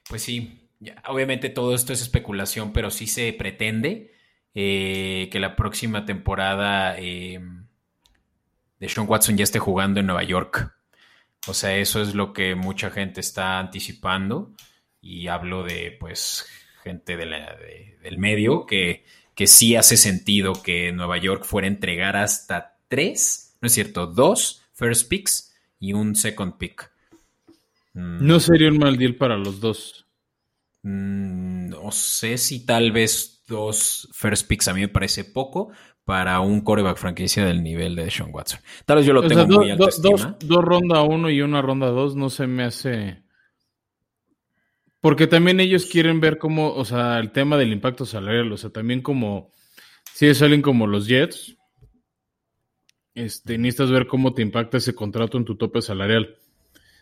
Pues 0.09 0.23
sí, 0.23 0.71
obviamente 1.07 1.51
todo 1.51 1.73
esto 1.73 1.93
es 1.93 2.03
especulación, 2.03 2.73
pero 2.73 2.91
sí 2.91 3.07
se 3.07 3.33
pretende 3.33 4.13
eh, 4.57 5.29
que 5.31 5.39
la 5.39 5.55
próxima 5.55 6.05
temporada 6.05 6.99
eh, 6.99 7.39
de 8.79 8.89
Sean 8.89 9.07
Watson 9.09 9.37
ya 9.37 9.45
esté 9.45 9.59
jugando 9.59 10.01
en 10.01 10.07
Nueva 10.07 10.25
York. 10.25 10.75
O 11.47 11.55
sea, 11.55 11.77
eso 11.77 12.01
es 12.01 12.15
lo 12.15 12.33
que 12.33 12.55
mucha 12.55 12.91
gente 12.91 13.21
está 13.21 13.59
anticipando. 13.59 14.53
Y 15.01 15.29
hablo 15.29 15.63
de, 15.63 15.97
pues, 16.01 16.47
gente 16.83 17.17
del 17.17 18.19
medio 18.19 18.67
que, 18.67 19.05
que 19.35 19.47
sí 19.47 19.77
hace 19.77 19.97
sentido 19.97 20.55
que 20.63 20.93
Nueva 20.93 21.19
York 21.19 21.45
fuera 21.45 21.67
a 21.67 21.71
entregar 21.71 22.17
hasta 22.17 22.79
tres, 22.89 23.57
no 23.61 23.67
es 23.67 23.73
cierto, 23.73 24.07
dos 24.07 24.63
first 24.73 25.09
picks 25.09 25.55
y 25.79 25.93
un 25.93 26.15
second 26.15 26.57
pick. 26.57 26.91
No 27.95 28.41
sería 28.41 28.69
un 28.69 28.79
mal 28.79 28.97
deal 28.97 29.15
para 29.15 29.37
los 29.37 29.61
dos. 29.61 30.07
Mm, 30.83 31.69
no 31.69 31.93
sé 31.93 32.39
si 32.39 32.67
tal 32.67 32.91
vez 32.91 33.43
dos 33.47 34.09
first 34.13 34.49
picks 34.49 34.69
a 34.69 34.75
mí 34.75 34.81
me 34.81 34.89
parece 34.89 35.25
poco 35.25 35.71
para 36.05 36.40
un 36.40 36.61
coreback 36.61 36.99
franquicia 36.99 37.45
del 37.45 37.62
nivel 37.62 37.97
de 37.97 38.11
Sean 38.11 38.31
Watson. 38.33 38.61
Tal 38.85 38.99
vez 38.99 39.07
yo 39.07 39.12
lo 39.12 39.27
tengo 39.27 39.47
muy 39.47 39.71
alto 39.71 39.88
dos, 40.03 40.29
dos 40.40 40.64
ronda 40.64 41.03
uno 41.03 41.31
y 41.31 41.40
una 41.40 41.62
ronda 41.62 41.88
dos 41.88 42.14
no 42.17 42.31
se 42.31 42.47
me 42.47 42.64
hace... 42.64 43.23
Porque 45.01 45.27
también 45.27 45.61
ellos 45.61 45.87
quieren 45.87 46.21
ver 46.21 46.38
cómo, 46.38 46.73
o 46.73 46.85
sea, 46.85 47.19
el 47.19 47.31
tema 47.31 47.59
del 47.59 47.73
impacto 47.73 48.07
salarial, 48.07 48.51
o 48.53 48.57
sea, 48.57 48.71
también 48.71 49.03
como, 49.03 49.53
si 50.14 50.27
es 50.27 50.40
alguien 50.40 50.62
como 50.62 50.87
los 50.87 51.07
Jets, 51.07 51.57
este, 53.14 53.59
necesitas 53.59 53.90
ver 53.90 54.07
cómo 54.07 54.33
te 54.33 54.40
impacta 54.40 54.79
ese 54.79 54.95
contrato 54.95 55.37
en 55.37 55.45
tu 55.45 55.57
tope 55.57 55.83
salarial. 55.83 56.37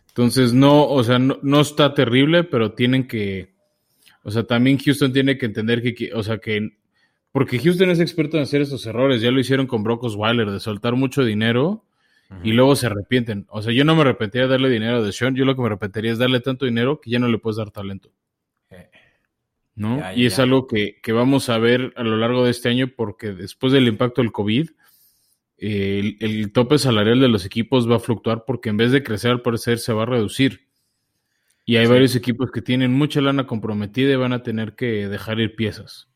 Entonces, 0.09 0.53
no, 0.53 0.85
o 0.89 1.05
sea, 1.05 1.21
no 1.21 1.61
está 1.61 1.95
terrible, 1.95 2.43
pero 2.43 2.73
tienen 2.73 3.07
que, 3.07 3.53
o 4.25 4.31
sea, 4.31 4.45
también 4.45 4.79
Houston 4.79 5.13
tiene 5.13 5.39
que 5.39 5.47
entender 5.47 5.83
que, 5.83 6.13
o 6.15 6.23
sea, 6.23 6.39
que, 6.39 6.79
porque 7.33 7.59
Houston 7.59 7.91
es 7.91 7.99
experto 7.99 8.37
en 8.37 8.43
hacer 8.43 8.61
estos 8.61 8.85
errores, 8.87 9.23
ya 9.23 9.31
lo 9.31 9.41
hicieron 9.41 9.67
con 9.67 9.83
Brock 9.83 10.05
Osweiler, 10.05 10.51
de 10.51 10.61
soltar 10.61 10.95
mucho 10.95 11.25
dinero 11.25 11.85
y 12.43 12.53
luego 12.53 12.77
se 12.77 12.87
arrepienten. 12.87 13.47
O 13.51 13.63
sea, 13.63 13.73
yo 13.73 13.85
no 13.85 13.95
me 13.95 14.03
arrepentiría 14.03 14.47
de 14.47 14.53
darle 14.53 14.71
dinero 14.71 14.99
a 14.99 15.03
Deshaun, 15.03 15.35
yo 15.35 15.45
lo 15.45 15.55
que 15.55 15.61
me 15.61 15.67
arrepentiría 15.67 16.13
es 16.13 16.19
darle 16.19 16.41
tanto 16.41 16.65
dinero 16.65 17.01
que 17.01 17.11
ya 17.11 17.19
no 17.19 17.29
le 17.29 17.39
puedes 17.39 17.57
dar 17.57 17.71
talento. 17.71 18.11
Eh, 18.71 18.89
¿No? 19.75 20.01
y 20.15 20.27
es 20.27 20.39
algo 20.39 20.67
que, 20.67 21.01
vamos 21.09 21.49
a 21.49 21.59
ver 21.59 21.93
a 21.97 22.03
lo 22.03 22.17
largo 22.17 22.45
de 22.45 22.51
este 22.51 22.69
año 22.69 22.89
porque 22.95 23.33
después 23.33 23.73
del 23.73 23.89
impacto 23.89 24.21
del 24.21 24.33
COVID, 24.33 24.71
el, 25.57 26.53
tope 26.53 26.79
salarial 26.79 27.21
de 27.21 27.29
los 27.29 27.47
equipos 27.47 27.91
va 27.91 27.97
a 27.97 28.01
fluctuar 28.01 28.45
porque 28.47 28.69
en 28.69 28.77
vez 28.77 28.93
de 28.93 29.03
crecer 29.03 29.31
al 29.31 29.43
parecer 29.43 29.79
se 29.79 29.93
va 29.93 30.03
a 30.03 30.07
reducir. 30.07 30.67
Y 31.65 31.77
hay 31.77 31.87
varios 31.87 32.17
equipos 32.17 32.51
que 32.51 32.61
tienen 32.61 32.93
mucha 32.93 33.21
lana 33.21 33.47
comprometida 33.47 34.13
y 34.13 34.17
van 34.17 34.33
a 34.33 34.43
tener 34.43 34.75
que 34.75 35.09
dejar 35.09 35.39
ir 35.39 35.55
piezas. 35.55 36.12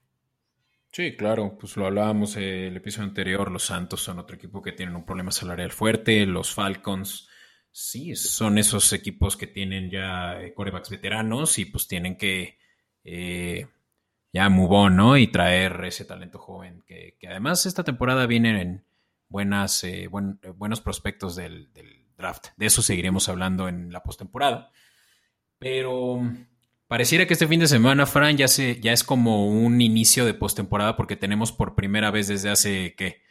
Sí, 0.97 1.15
claro, 1.15 1.59
pues 1.61 1.77
lo 1.77 1.85
hablábamos 1.85 2.37
el 2.37 2.75
episodio 2.75 3.09
anterior, 3.09 3.51
los 3.51 3.65
Santos 3.65 4.01
son 4.01 4.19
otro 4.19 4.35
equipo 4.35 4.63
que 4.63 4.73
tienen 4.73 4.97
un 4.97 5.05
problema 5.05 5.31
salarial 5.31 5.71
fuerte, 5.71 6.25
los 6.25 6.55
Falcons, 6.55 7.29
sí, 7.71 8.17
son 8.17 8.57
esos 8.57 8.91
equipos 8.95 9.37
que 9.37 9.47
tienen 9.47 9.91
ya 9.91 10.41
eh, 10.41 10.55
corebacks 10.55 10.89
veteranos 10.89 11.59
y 11.59 11.67
pues 11.67 11.87
tienen 11.87 12.17
que 12.17 12.57
eh, 13.05 13.67
ya 14.33 14.49
move 14.49 14.75
on, 14.75 14.97
¿no? 14.97 15.19
Y 15.19 15.27
traer 15.27 15.85
ese 15.85 16.07
talento 16.07 16.39
joven, 16.39 16.83
que, 16.87 17.19
además 17.29 17.67
esta 17.67 17.85
temporada 17.85 18.25
vienen 18.27 18.57
en 18.57 18.85
buenas, 19.29 19.85
eh, 19.85 20.09
buenos 20.09 20.81
prospectos 20.81 21.37
del, 21.37 21.75
del, 21.75 22.07
draft. 22.17 22.47
De 22.57 22.65
eso 22.65 22.81
seguiremos 22.81 23.29
hablando 23.29 23.69
en 23.69 23.93
la 23.93 24.03
postemporada. 24.03 24.71
Pero 25.59 26.23
Pareciera 26.89 27.27
que 27.27 27.33
este 27.33 27.49
fin 27.49 27.59
de 27.59 27.67
semana, 27.67 28.07
Fran, 28.07 28.37
ya, 28.37 28.47
se, 28.47 28.81
ya 28.81 28.93
es 28.93 29.03
como 29.03 29.49
un 29.49 29.81
inicio 29.81 30.25
de 30.25 30.35
postemporada 30.35 30.97
porque 30.97 31.17
tenemos 31.17 31.51
por 31.51 31.75
primera 31.75 32.13
vez 32.13 32.29
desde 32.29 32.51
hace, 32.51 32.95
¿qué? 32.97 33.23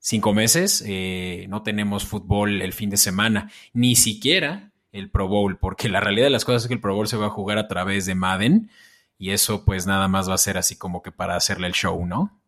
Cinco 0.00 0.34
meses, 0.34 0.82
eh, 0.84 1.46
no 1.48 1.62
tenemos 1.62 2.04
fútbol 2.04 2.60
el 2.60 2.72
fin 2.72 2.90
de 2.90 2.96
semana, 2.96 3.52
ni 3.72 3.94
siquiera 3.94 4.72
el 4.90 5.10
Pro 5.10 5.28
Bowl, 5.28 5.58
porque 5.58 5.88
la 5.88 6.00
realidad 6.00 6.26
de 6.26 6.30
las 6.30 6.44
cosas 6.44 6.62
es 6.62 6.68
que 6.68 6.74
el 6.74 6.80
Pro 6.80 6.96
Bowl 6.96 7.06
se 7.06 7.16
va 7.16 7.26
a 7.26 7.30
jugar 7.30 7.56
a 7.58 7.68
través 7.68 8.04
de 8.04 8.16
Madden 8.16 8.68
y 9.16 9.30
eso 9.30 9.64
pues 9.64 9.86
nada 9.86 10.08
más 10.08 10.28
va 10.28 10.34
a 10.34 10.38
ser 10.38 10.58
así 10.58 10.76
como 10.76 11.02
que 11.02 11.12
para 11.12 11.36
hacerle 11.36 11.68
el 11.68 11.74
show, 11.74 12.04
¿no? 12.04 12.42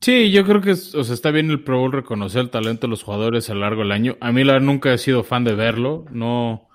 Sí, 0.00 0.30
yo 0.30 0.44
creo 0.44 0.60
que 0.60 0.70
o 0.70 0.76
sea, 0.76 1.14
está 1.14 1.32
bien 1.32 1.50
el 1.50 1.64
Pro 1.64 1.80
Bowl 1.80 1.90
reconocer 1.90 2.42
el 2.42 2.50
talento 2.50 2.86
de 2.86 2.92
los 2.92 3.02
jugadores 3.02 3.50
a 3.50 3.54
lo 3.54 3.60
largo 3.60 3.82
del 3.82 3.90
año. 3.90 4.16
A 4.20 4.30
mí 4.30 4.44
la 4.44 4.60
nunca 4.60 4.94
he 4.94 4.98
sido 4.98 5.24
fan 5.24 5.42
de 5.42 5.54
verlo, 5.54 6.04
no 6.12 6.67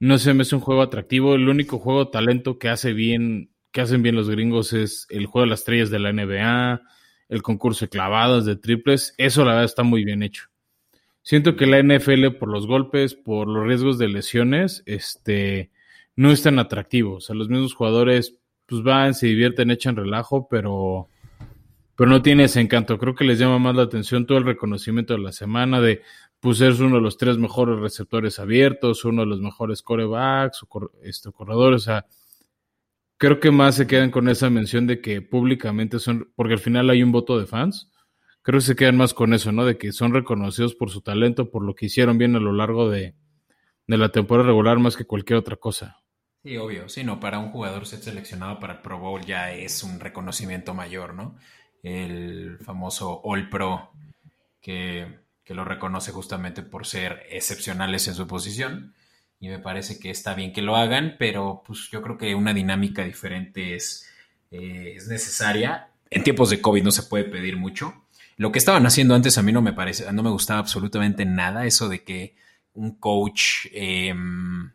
no 0.00 0.18
se 0.18 0.34
me 0.34 0.42
hace 0.42 0.54
un 0.54 0.60
juego 0.60 0.82
atractivo. 0.82 1.34
El 1.34 1.48
único 1.48 1.78
juego 1.78 2.08
talento 2.08 2.58
que 2.58 2.68
hace 2.68 2.92
bien, 2.92 3.50
que 3.72 3.80
hacen 3.80 4.02
bien 4.02 4.16
los 4.16 4.30
gringos 4.30 4.72
es 4.72 5.06
el 5.10 5.26
juego 5.26 5.44
de 5.44 5.50
las 5.50 5.60
estrellas 5.60 5.90
de 5.90 5.98
la 5.98 6.12
NBA, 6.12 6.82
el 7.28 7.42
concurso 7.42 7.84
de 7.84 7.90
clavadas, 7.90 8.44
de 8.44 8.56
triples. 8.56 9.14
Eso 9.18 9.44
la 9.44 9.52
verdad 9.52 9.64
está 9.64 9.82
muy 9.82 10.04
bien 10.04 10.22
hecho. 10.22 10.44
Siento 11.22 11.56
que 11.56 11.66
la 11.66 11.82
NFL 11.82 12.38
por 12.38 12.48
los 12.48 12.66
golpes, 12.66 13.14
por 13.14 13.48
los 13.48 13.66
riesgos 13.66 13.98
de 13.98 14.08
lesiones, 14.08 14.82
este, 14.86 15.70
no 16.16 16.30
es 16.30 16.42
tan 16.42 16.58
atractivo. 16.58 17.16
O 17.16 17.20
sea, 17.20 17.36
los 17.36 17.48
mismos 17.48 17.74
jugadores 17.74 18.38
pues 18.66 18.82
van, 18.82 19.14
se 19.14 19.26
divierten, 19.26 19.70
echan 19.70 19.96
relajo, 19.96 20.46
pero, 20.48 21.08
pero 21.96 22.08
no 22.08 22.22
tiene 22.22 22.44
ese 22.44 22.60
encanto. 22.60 22.98
Creo 22.98 23.14
que 23.14 23.24
les 23.24 23.38
llama 23.38 23.58
más 23.58 23.74
la 23.74 23.82
atención 23.82 24.26
todo 24.26 24.38
el 24.38 24.44
reconocimiento 24.44 25.14
de 25.14 25.20
la 25.20 25.32
semana 25.32 25.80
de 25.80 26.02
pues 26.40 26.60
es 26.60 26.78
uno 26.80 26.96
de 26.96 27.02
los 27.02 27.16
tres 27.16 27.36
mejores 27.36 27.78
receptores 27.78 28.38
abiertos, 28.38 29.04
uno 29.04 29.22
de 29.22 29.28
los 29.28 29.40
mejores 29.40 29.82
corebacks 29.82 30.62
o 30.62 30.90
este, 31.02 31.32
corredores. 31.32 31.82
O 31.82 31.84
sea, 31.84 32.06
creo 33.16 33.40
que 33.40 33.50
más 33.50 33.74
se 33.74 33.86
quedan 33.86 34.10
con 34.10 34.28
esa 34.28 34.48
mención 34.48 34.86
de 34.86 35.00
que 35.00 35.20
públicamente 35.20 35.98
son, 35.98 36.32
porque 36.36 36.54
al 36.54 36.60
final 36.60 36.90
hay 36.90 37.02
un 37.02 37.12
voto 37.12 37.38
de 37.38 37.46
fans. 37.46 37.90
Creo 38.42 38.60
que 38.60 38.66
se 38.66 38.76
quedan 38.76 38.96
más 38.96 39.14
con 39.14 39.34
eso, 39.34 39.52
¿no? 39.52 39.64
De 39.64 39.76
que 39.76 39.92
son 39.92 40.14
reconocidos 40.14 40.74
por 40.74 40.90
su 40.90 41.02
talento, 41.02 41.50
por 41.50 41.64
lo 41.64 41.74
que 41.74 41.86
hicieron 41.86 42.16
bien 42.16 42.36
a 42.36 42.40
lo 42.40 42.52
largo 42.52 42.88
de, 42.88 43.14
la 43.86 44.10
temporada 44.10 44.48
regular 44.48 44.78
más 44.78 44.96
que 44.96 45.04
cualquier 45.04 45.38
otra 45.38 45.56
cosa. 45.56 45.98
Sí, 46.44 46.56
obvio. 46.56 46.88
Sí, 46.88 47.02
no, 47.02 47.18
para 47.18 47.40
un 47.40 47.50
jugador 47.50 47.84
ser 47.84 47.98
seleccionado 47.98 48.60
para 48.60 48.74
el 48.74 48.78
Pro 48.80 48.98
Bowl 49.00 49.22
ya 49.24 49.52
es 49.52 49.82
un 49.82 49.98
reconocimiento 49.98 50.72
mayor, 50.72 51.14
¿no? 51.14 51.36
El 51.82 52.58
famoso 52.60 53.20
All 53.24 53.48
Pro 53.50 53.90
que 54.60 55.27
que 55.48 55.54
lo 55.54 55.64
reconoce 55.64 56.12
justamente 56.12 56.62
por 56.62 56.86
ser 56.86 57.22
excepcionales 57.30 58.06
en 58.06 58.14
su 58.14 58.26
posición. 58.26 58.92
Y 59.40 59.48
me 59.48 59.58
parece 59.58 59.98
que 59.98 60.10
está 60.10 60.34
bien 60.34 60.52
que 60.52 60.60
lo 60.60 60.76
hagan, 60.76 61.16
pero 61.18 61.62
pues 61.66 61.88
yo 61.90 62.02
creo 62.02 62.18
que 62.18 62.34
una 62.34 62.52
dinámica 62.52 63.02
diferente 63.02 63.74
es, 63.74 64.06
eh, 64.50 64.92
es 64.96 65.08
necesaria. 65.08 65.88
En 66.10 66.22
tiempos 66.22 66.50
de 66.50 66.60
COVID 66.60 66.82
no 66.82 66.90
se 66.90 67.04
puede 67.04 67.24
pedir 67.24 67.56
mucho. 67.56 67.94
Lo 68.36 68.52
que 68.52 68.58
estaban 68.58 68.84
haciendo 68.84 69.14
antes 69.14 69.38
a 69.38 69.42
mí 69.42 69.50
no 69.50 69.62
me 69.62 69.72
parece, 69.72 70.12
no 70.12 70.22
me 70.22 70.28
gustaba 70.28 70.60
absolutamente 70.60 71.24
nada, 71.24 71.64
eso 71.64 71.88
de 71.88 72.04
que 72.04 72.36
un 72.74 72.96
coach, 72.96 73.68
em, 73.72 74.70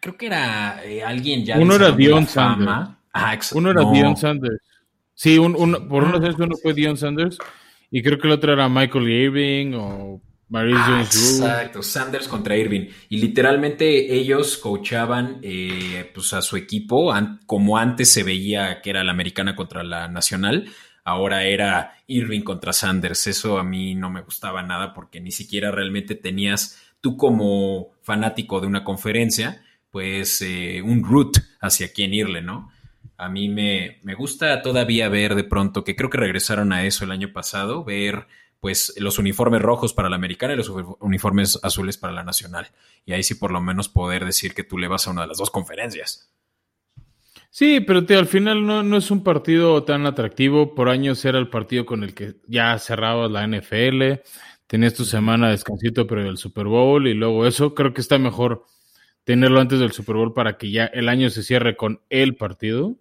creo 0.00 0.16
que 0.16 0.24
era 0.24 0.82
eh, 0.86 1.04
alguien 1.04 1.44
ya. 1.44 1.58
Uno 1.58 1.74
era 1.74 1.90
Dion 1.92 2.26
Sanders. 2.26 2.88
Ah, 3.12 3.38
uno 3.52 3.72
era 3.72 3.82
Dion 3.92 4.16
Sanders. 4.16 4.62
Sí, 5.12 5.36
un, 5.36 5.52
por 5.86 6.04
unos 6.04 6.22
años 6.22 6.36
uno 6.38 6.56
fue 6.56 6.72
Dion 6.72 6.96
Sanders 6.96 7.36
y 7.90 8.02
creo 8.02 8.18
que 8.18 8.26
el 8.26 8.34
otro 8.34 8.52
era 8.52 8.68
Michael 8.68 9.08
Irving 9.08 9.72
o 9.74 10.20
Maurice 10.48 10.80
ah, 10.80 11.02
Exacto, 11.02 11.82
Sanders 11.82 12.28
contra 12.28 12.56
Irving. 12.56 12.88
Y 13.08 13.18
literalmente 13.18 14.14
ellos 14.14 14.56
coachaban 14.58 15.40
eh, 15.42 16.10
pues 16.14 16.32
a 16.32 16.42
su 16.42 16.56
equipo, 16.56 17.12
como 17.46 17.78
antes 17.78 18.10
se 18.10 18.22
veía 18.22 18.80
que 18.80 18.90
era 18.90 19.04
la 19.04 19.12
americana 19.12 19.54
contra 19.54 19.82
la 19.82 20.08
nacional, 20.08 20.66
ahora 21.04 21.44
era 21.44 21.96
Irving 22.06 22.42
contra 22.42 22.72
Sanders. 22.72 23.26
Eso 23.26 23.58
a 23.58 23.64
mí 23.64 23.94
no 23.94 24.10
me 24.10 24.22
gustaba 24.22 24.62
nada 24.62 24.94
porque 24.94 25.20
ni 25.20 25.30
siquiera 25.30 25.70
realmente 25.70 26.14
tenías 26.14 26.78
tú 27.00 27.16
como 27.16 27.90
fanático 28.02 28.60
de 28.60 28.66
una 28.66 28.84
conferencia, 28.84 29.62
pues 29.90 30.42
eh, 30.42 30.82
un 30.82 31.04
root 31.04 31.38
hacia 31.60 31.92
quién 31.92 32.14
irle, 32.14 32.42
¿no? 32.42 32.70
A 33.18 33.28
mí 33.28 33.48
me, 33.48 33.98
gusta 34.16 34.62
todavía 34.62 35.08
ver 35.08 35.34
de 35.34 35.42
pronto, 35.42 35.82
que 35.82 35.96
creo 35.96 36.08
que 36.08 36.18
regresaron 36.18 36.72
a 36.72 36.84
eso 36.84 37.04
el 37.04 37.10
año 37.10 37.32
pasado, 37.32 37.82
ver 37.82 38.28
pues 38.60 38.94
los 38.96 39.18
uniformes 39.18 39.60
rojos 39.60 39.92
para 39.92 40.08
la 40.08 40.16
americana 40.16 40.54
y 40.54 40.56
los 40.56 40.72
uniformes 41.00 41.58
azules 41.64 41.98
para 41.98 42.12
la 42.12 42.22
nacional. 42.22 42.68
Y 43.04 43.12
ahí 43.12 43.24
sí 43.24 43.34
por 43.34 43.50
lo 43.50 43.60
menos 43.60 43.88
poder 43.88 44.24
decir 44.24 44.54
que 44.54 44.62
tú 44.62 44.78
le 44.78 44.86
vas 44.86 45.06
a 45.06 45.10
una 45.10 45.22
de 45.22 45.28
las 45.28 45.38
dos 45.38 45.50
conferencias. 45.50 46.32
Sí, 47.50 47.80
pero 47.80 48.04
al 48.08 48.26
final 48.26 48.64
no, 48.64 48.84
no, 48.84 48.96
es 48.96 49.10
un 49.10 49.24
partido 49.24 49.82
tan 49.82 50.06
atractivo. 50.06 50.76
Por 50.76 50.88
años 50.88 51.24
era 51.24 51.40
el 51.40 51.48
partido 51.48 51.86
con 51.86 52.04
el 52.04 52.14
que 52.14 52.36
ya 52.46 52.78
cerrabas 52.78 53.32
la 53.32 53.46
NFL. 53.46 54.20
Tenías 54.68 54.94
tu 54.94 55.04
semana 55.04 55.46
de 55.46 55.52
descansito 55.52 56.06
pero 56.06 56.28
el 56.28 56.36
Super 56.36 56.66
Bowl 56.66 57.08
y 57.08 57.14
luego 57.14 57.46
eso. 57.46 57.74
Creo 57.74 57.92
que 57.92 58.00
está 58.00 58.18
mejor 58.18 58.64
tenerlo 59.24 59.60
antes 59.60 59.80
del 59.80 59.92
Super 59.92 60.16
Bowl 60.16 60.34
para 60.34 60.56
que 60.56 60.70
ya 60.70 60.86
el 60.86 61.08
año 61.08 61.30
se 61.30 61.42
cierre 61.42 61.76
con 61.76 62.00
el 62.10 62.36
partido. 62.36 62.96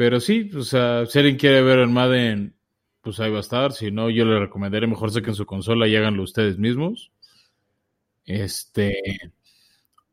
Pero 0.00 0.18
sí, 0.18 0.50
o 0.56 0.62
sea, 0.62 1.04
si 1.04 1.18
alguien 1.18 1.36
quiere 1.36 1.60
ver 1.60 1.78
el 1.78 1.90
Madden, 1.90 2.54
pues 3.02 3.20
ahí 3.20 3.30
va 3.30 3.36
a 3.36 3.40
estar. 3.40 3.72
Si 3.72 3.90
no, 3.90 4.08
yo 4.08 4.24
le 4.24 4.38
recomendaré 4.38 4.86
mejor 4.86 5.10
saquen 5.10 5.34
su 5.34 5.44
consola 5.44 5.86
y 5.86 5.94
háganlo 5.94 6.22
ustedes 6.22 6.56
mismos. 6.56 7.12
Este. 8.24 8.94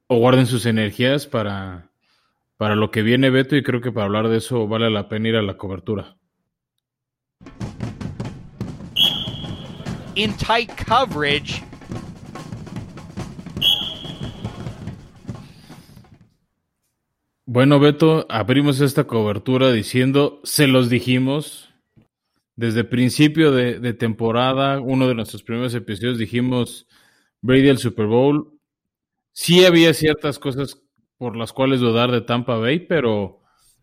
O 0.08 0.18
guarden 0.18 0.46
sus 0.46 0.66
energías 0.66 1.26
para, 1.26 1.90
para 2.58 2.76
lo 2.76 2.92
que 2.92 3.02
viene 3.02 3.30
Beto 3.30 3.56
y 3.56 3.64
creo 3.64 3.80
que 3.80 3.94
para 3.94 4.08
hablar 4.08 4.28
de 4.28 4.40
eso 4.40 4.68
vale 4.68 4.90
la 4.90 5.08
pena 5.08 5.30
ir 5.30 5.38
a 5.38 5.42
la 5.42 5.56
cobertura. 5.56 6.18
In 10.16 10.36
tight 10.36 10.70
coverage. 10.86 11.64
Bueno, 17.50 17.80
Beto, 17.80 18.26
abrimos 18.28 18.82
esta 18.82 19.06
cobertura 19.06 19.72
diciendo, 19.72 20.42
se 20.44 20.68
los 20.68 20.90
dijimos, 20.90 21.74
desde 22.58 22.84
principio 22.84 23.54
de, 23.54 23.94
temporada, 23.94 24.82
uno 24.82 25.08
de 25.08 25.16
nuestros 25.16 25.44
primeros 25.44 25.74
episodios 25.74 26.18
dijimos, 26.18 26.90
Brady 27.40 27.70
al 27.70 27.78
Super 27.78 28.08
Bowl, 28.08 28.60
sí 29.32 29.64
había 29.64 29.94
ciertas 29.94 30.40
cosas 30.40 30.84
por 31.18 31.38
las 31.38 31.54
cuales 31.54 31.80
dudar 31.80 32.12
de 32.12 32.20
Tampa 32.20 32.58
Bay, 32.58 32.82
pero 32.82 33.40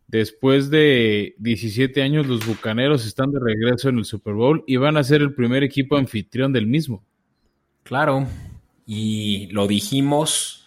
después 0.09 0.69
de 0.69 1.35
17 1.39 2.03
años 2.03 2.27
los 2.27 2.47
Bucaneros 2.47 3.07
están 3.07 3.33
de 3.33 3.41
regreso 3.41 3.89
en 3.89 3.97
el 3.97 4.05
Super 4.05 4.35
Bowl 4.35 4.63
y 4.67 4.77
van 4.77 4.99
a 4.99 5.05
ser 5.05 5.23
el 5.23 5.35
primer 5.35 5.63
equipo 5.63 5.97
anfitrión 5.97 6.53
del 6.53 6.67
mismo. 6.67 7.03
Claro, 7.83 8.27
y 8.85 9.47
lo 9.53 9.67
dijimos 9.67 10.64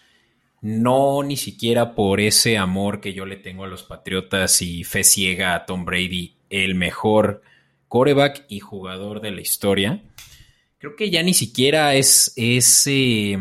no 0.62 1.24
ni 1.24 1.38
siquiera 1.38 1.94
por 1.96 2.20
ese 2.20 2.58
amor 2.58 3.00
que 3.00 3.14
yo 3.14 3.26
le 3.26 3.38
tengo 3.38 3.64
a 3.64 3.68
los 3.68 3.84
Patriotas 3.84 4.62
y 4.62 4.84
fe 4.84 5.04
ciega 5.04 5.56
a 5.56 5.66
Tom 5.66 5.86
Brady, 5.86 6.36
el 6.50 6.76
mejor 6.76 7.42
coreback 7.88 8.46
y 8.50 8.60
jugador 8.60 9.22
de 9.22 9.32
la 9.32 9.42
historia. 9.42 10.04
Creo 10.78 10.96
que 10.96 11.10
ya 11.10 11.24
ni 11.24 11.34
siquiera 11.34 11.96
es 11.96 12.34
ese 12.36 13.38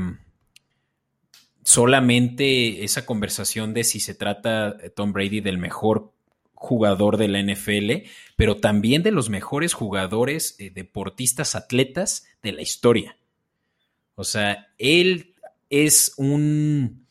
solamente 1.62 2.84
esa 2.84 3.04
conversación 3.04 3.74
de 3.74 3.82
si 3.82 3.98
se 3.98 4.14
trata 4.14 4.76
Tom 4.94 5.12
Brady 5.12 5.40
del 5.40 5.58
mejor 5.58 6.12
jugador 6.54 7.16
de 7.16 7.28
la 7.28 7.42
NFL, 7.42 8.08
pero 8.36 8.58
también 8.58 9.02
de 9.02 9.10
los 9.10 9.28
mejores 9.30 9.74
jugadores, 9.74 10.56
eh, 10.58 10.70
deportistas, 10.70 11.54
atletas 11.54 12.26
de 12.42 12.52
la 12.52 12.62
historia. 12.62 13.18
O 14.14 14.24
sea, 14.24 14.72
él 14.78 15.34
es 15.68 16.14
un, 16.16 17.05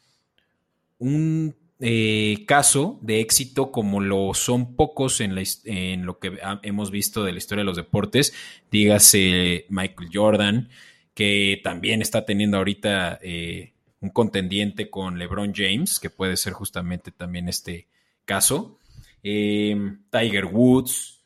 un 1.06 1.56
eh, 1.80 2.46
caso 2.48 2.98
de 3.04 3.20
éxito 3.20 3.72
como 3.72 4.02
lo 4.02 4.34
son 4.34 4.76
pocos 4.76 5.22
en, 5.22 5.36
lo 6.06 6.18
que 6.20 6.40
hemos 6.64 6.90
visto 6.90 7.24
de 7.24 7.32
la 7.32 7.38
historia 7.38 7.62
de 7.62 7.68
los 7.68 7.78
deportes. 7.78 8.34
Dígase 8.72 9.68
Michael 9.70 10.10
Jordan, 10.12 10.70
que 11.14 11.62
también 11.64 12.02
está 12.02 12.26
teniendo 12.26 12.58
ahorita 12.58 13.20
eh, 13.22 13.74
un 14.00 14.10
contendiente 14.10 14.90
con 14.90 15.20
LeBron 15.20 15.54
James, 15.54 16.00
que 16.00 16.10
puede 16.10 16.38
ser 16.38 16.54
justamente 16.54 17.12
también 17.12 17.50
este 17.50 17.88
caso. 18.26 18.80
Em, 19.22 20.02
Tiger 20.10 20.46
Woods, 20.46 21.22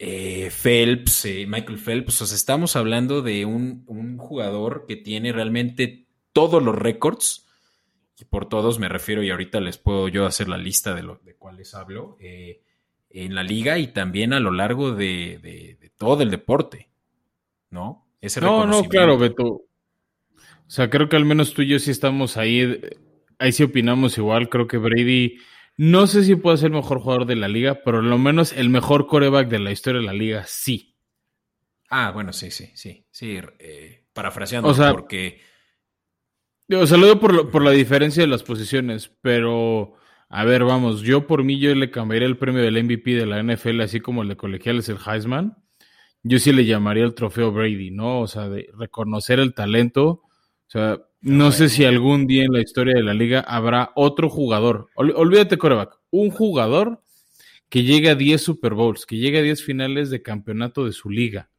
eh, 0.00 0.50
Phelps, 0.50 1.28
Michael 1.46 1.78
Phelps. 1.78 2.22
O 2.22 2.26
sea, 2.26 2.34
estamos 2.34 2.74
hablando 2.74 3.22
de 3.22 3.44
un, 3.44 3.84
jugador 4.18 4.86
que 4.88 4.96
tiene 4.96 5.32
realmente 5.32 6.06
todos 6.32 6.60
los 6.60 6.74
récords. 6.74 7.46
Y 8.20 8.24
por 8.24 8.48
todos 8.48 8.78
me 8.78 8.88
refiero, 8.88 9.22
y 9.22 9.30
ahorita 9.30 9.60
les 9.60 9.78
puedo 9.78 10.08
yo 10.08 10.26
hacer 10.26 10.48
la 10.48 10.58
lista 10.58 10.94
de, 10.94 11.02
lo, 11.02 11.20
de 11.24 11.34
cuáles 11.34 11.74
hablo, 11.74 12.16
en 12.20 13.34
la 13.34 13.42
liga 13.42 13.78
y 13.78 13.88
también 13.88 14.32
a 14.32 14.40
lo 14.40 14.52
largo 14.52 14.92
de 14.92 15.90
todo 15.96 16.22
el 16.22 16.30
deporte, 16.30 16.90
¿no? 17.70 18.06
no, 18.40 18.66
no, 18.66 18.84
claro, 18.84 19.18
Beto. 19.18 19.44
O 19.44 20.72
sea, 20.72 20.90
creo 20.90 21.08
que 21.08 21.16
al 21.16 21.24
menos 21.24 21.54
tú 21.54 21.62
y 21.62 21.68
yo 21.68 21.78
sí 21.78 21.90
estamos 21.90 22.36
ahí, 22.36 22.80
ahí 23.38 23.52
sí 23.52 23.64
opinamos 23.64 24.18
igual. 24.18 24.48
Creo 24.48 24.66
que 24.66 24.76
Brady, 24.76 25.38
no 25.76 26.06
sé 26.06 26.22
si 26.22 26.36
puede 26.36 26.58
ser 26.58 26.66
el 26.66 26.76
mejor 26.76 27.00
jugador 27.00 27.26
de 27.26 27.36
la 27.36 27.48
liga, 27.48 27.80
pero 27.84 27.98
al 27.98 28.18
menos 28.18 28.52
el 28.52 28.68
mejor 28.68 29.06
coreback 29.06 29.48
de 29.48 29.58
la 29.58 29.72
historia 29.72 30.00
de 30.00 30.06
la 30.06 30.12
liga, 30.12 30.44
sí. 30.46 30.94
Ah, 31.88 32.12
bueno, 32.12 32.32
sí, 32.32 32.50
sí, 32.50 32.70
sí, 32.74 33.04
sí, 33.10 33.40
eh, 33.58 34.04
parafraseando, 34.12 34.68
o 34.68 34.74
sea, 34.74 34.92
porque... 34.92 35.40
O 36.72 36.86
sea, 36.86 36.98
lo 36.98 37.06
digo 37.06 37.20
por, 37.20 37.50
por 37.50 37.62
la 37.62 37.70
diferencia 37.70 38.22
de 38.22 38.28
las 38.28 38.42
posiciones, 38.42 39.10
pero... 39.20 39.94
A 40.32 40.44
ver, 40.44 40.62
vamos, 40.62 41.00
yo 41.00 41.26
por 41.26 41.42
mí 41.42 41.58
yo 41.58 41.74
le 41.74 41.90
cambiaría 41.90 42.28
el 42.28 42.36
premio 42.36 42.62
del 42.62 42.84
MVP 42.84 43.16
de 43.16 43.26
la 43.26 43.42
NFL, 43.42 43.80
así 43.80 43.98
como 43.98 44.22
el 44.22 44.28
de 44.28 44.36
colegiales, 44.36 44.88
el 44.88 44.98
Heisman 45.04 45.56
yo 46.22 46.38
sí 46.38 46.52
le 46.52 46.66
llamaría 46.66 47.04
el 47.04 47.14
trofeo 47.14 47.52
Brady, 47.52 47.90
¿no? 47.90 48.20
O 48.20 48.26
sea, 48.26 48.48
de 48.48 48.68
reconocer 48.76 49.40
el 49.40 49.54
talento. 49.54 50.22
O 50.22 50.70
sea, 50.70 50.98
no 51.20 51.52
sé 51.52 51.68
si 51.68 51.84
algún 51.84 52.26
día 52.26 52.44
en 52.44 52.52
la 52.52 52.60
historia 52.60 52.94
de 52.94 53.02
la 53.02 53.14
liga 53.14 53.40
habrá 53.40 53.92
otro 53.94 54.28
jugador. 54.28 54.88
olvídate, 54.94 55.58
coreback. 55.58 55.98
Un 56.10 56.30
jugador 56.30 57.02
que 57.68 57.84
llegue 57.84 58.10
a 58.10 58.14
10 58.14 58.42
Super 58.42 58.74
Bowls, 58.74 59.06
que 59.06 59.16
llegue 59.16 59.38
a 59.38 59.42
10 59.42 59.62
finales 59.62 60.10
de 60.10 60.22
campeonato 60.22 60.84
de 60.84 60.92
su 60.92 61.08
liga. 61.08 61.49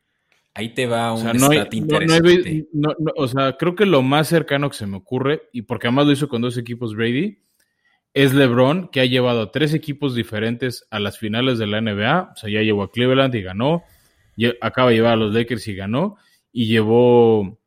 Ahí 0.53 0.73
te 0.73 0.85
va 0.85 1.13
un 1.13 1.27
o 1.27 1.33
sea, 1.33 1.67
interesante. 1.71 2.67
o 3.15 3.27
sea, 3.27 3.55
creo 3.57 3.75
que 3.75 3.85
lo 3.85 4.01
más 4.01 4.27
cercano 4.27 4.69
que 4.69 4.75
se 4.75 4.87
me 4.87 4.97
ocurre, 4.97 5.43
y 5.53 5.61
porque 5.61 5.87
además 5.87 6.07
lo 6.07 6.11
hizo 6.11 6.27
con 6.27 6.41
dos 6.41 6.57
equipos 6.57 6.95
Brady, 6.95 7.39
es 8.13 8.33
LeBron, 8.33 8.89
que 8.89 8.99
ha 8.99 9.05
llevado 9.05 9.41
a 9.41 9.51
tres 9.51 9.73
equipos 9.73 10.13
diferentes 10.13 10.85
a 10.91 10.99
las 10.99 11.17
finales 11.17 11.57
de 11.57 11.67
la 11.67 11.79
NBA. 11.79 12.33
O 12.33 12.35
sea, 12.35 12.49
ya 12.49 12.61
llevó 12.61 12.83
a 12.83 12.91
Cleveland 12.91 13.33
y 13.35 13.41
ganó 13.41 13.83
acaba 14.61 14.89
de 14.89 14.95
llevar 14.95 15.13
a 15.13 15.17
los 15.17 15.33
Lakers 15.33 15.67
y 15.67 15.75
ganó, 15.75 16.17
y 16.51 16.67
llevó 16.67 17.59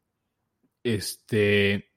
este 0.82 1.90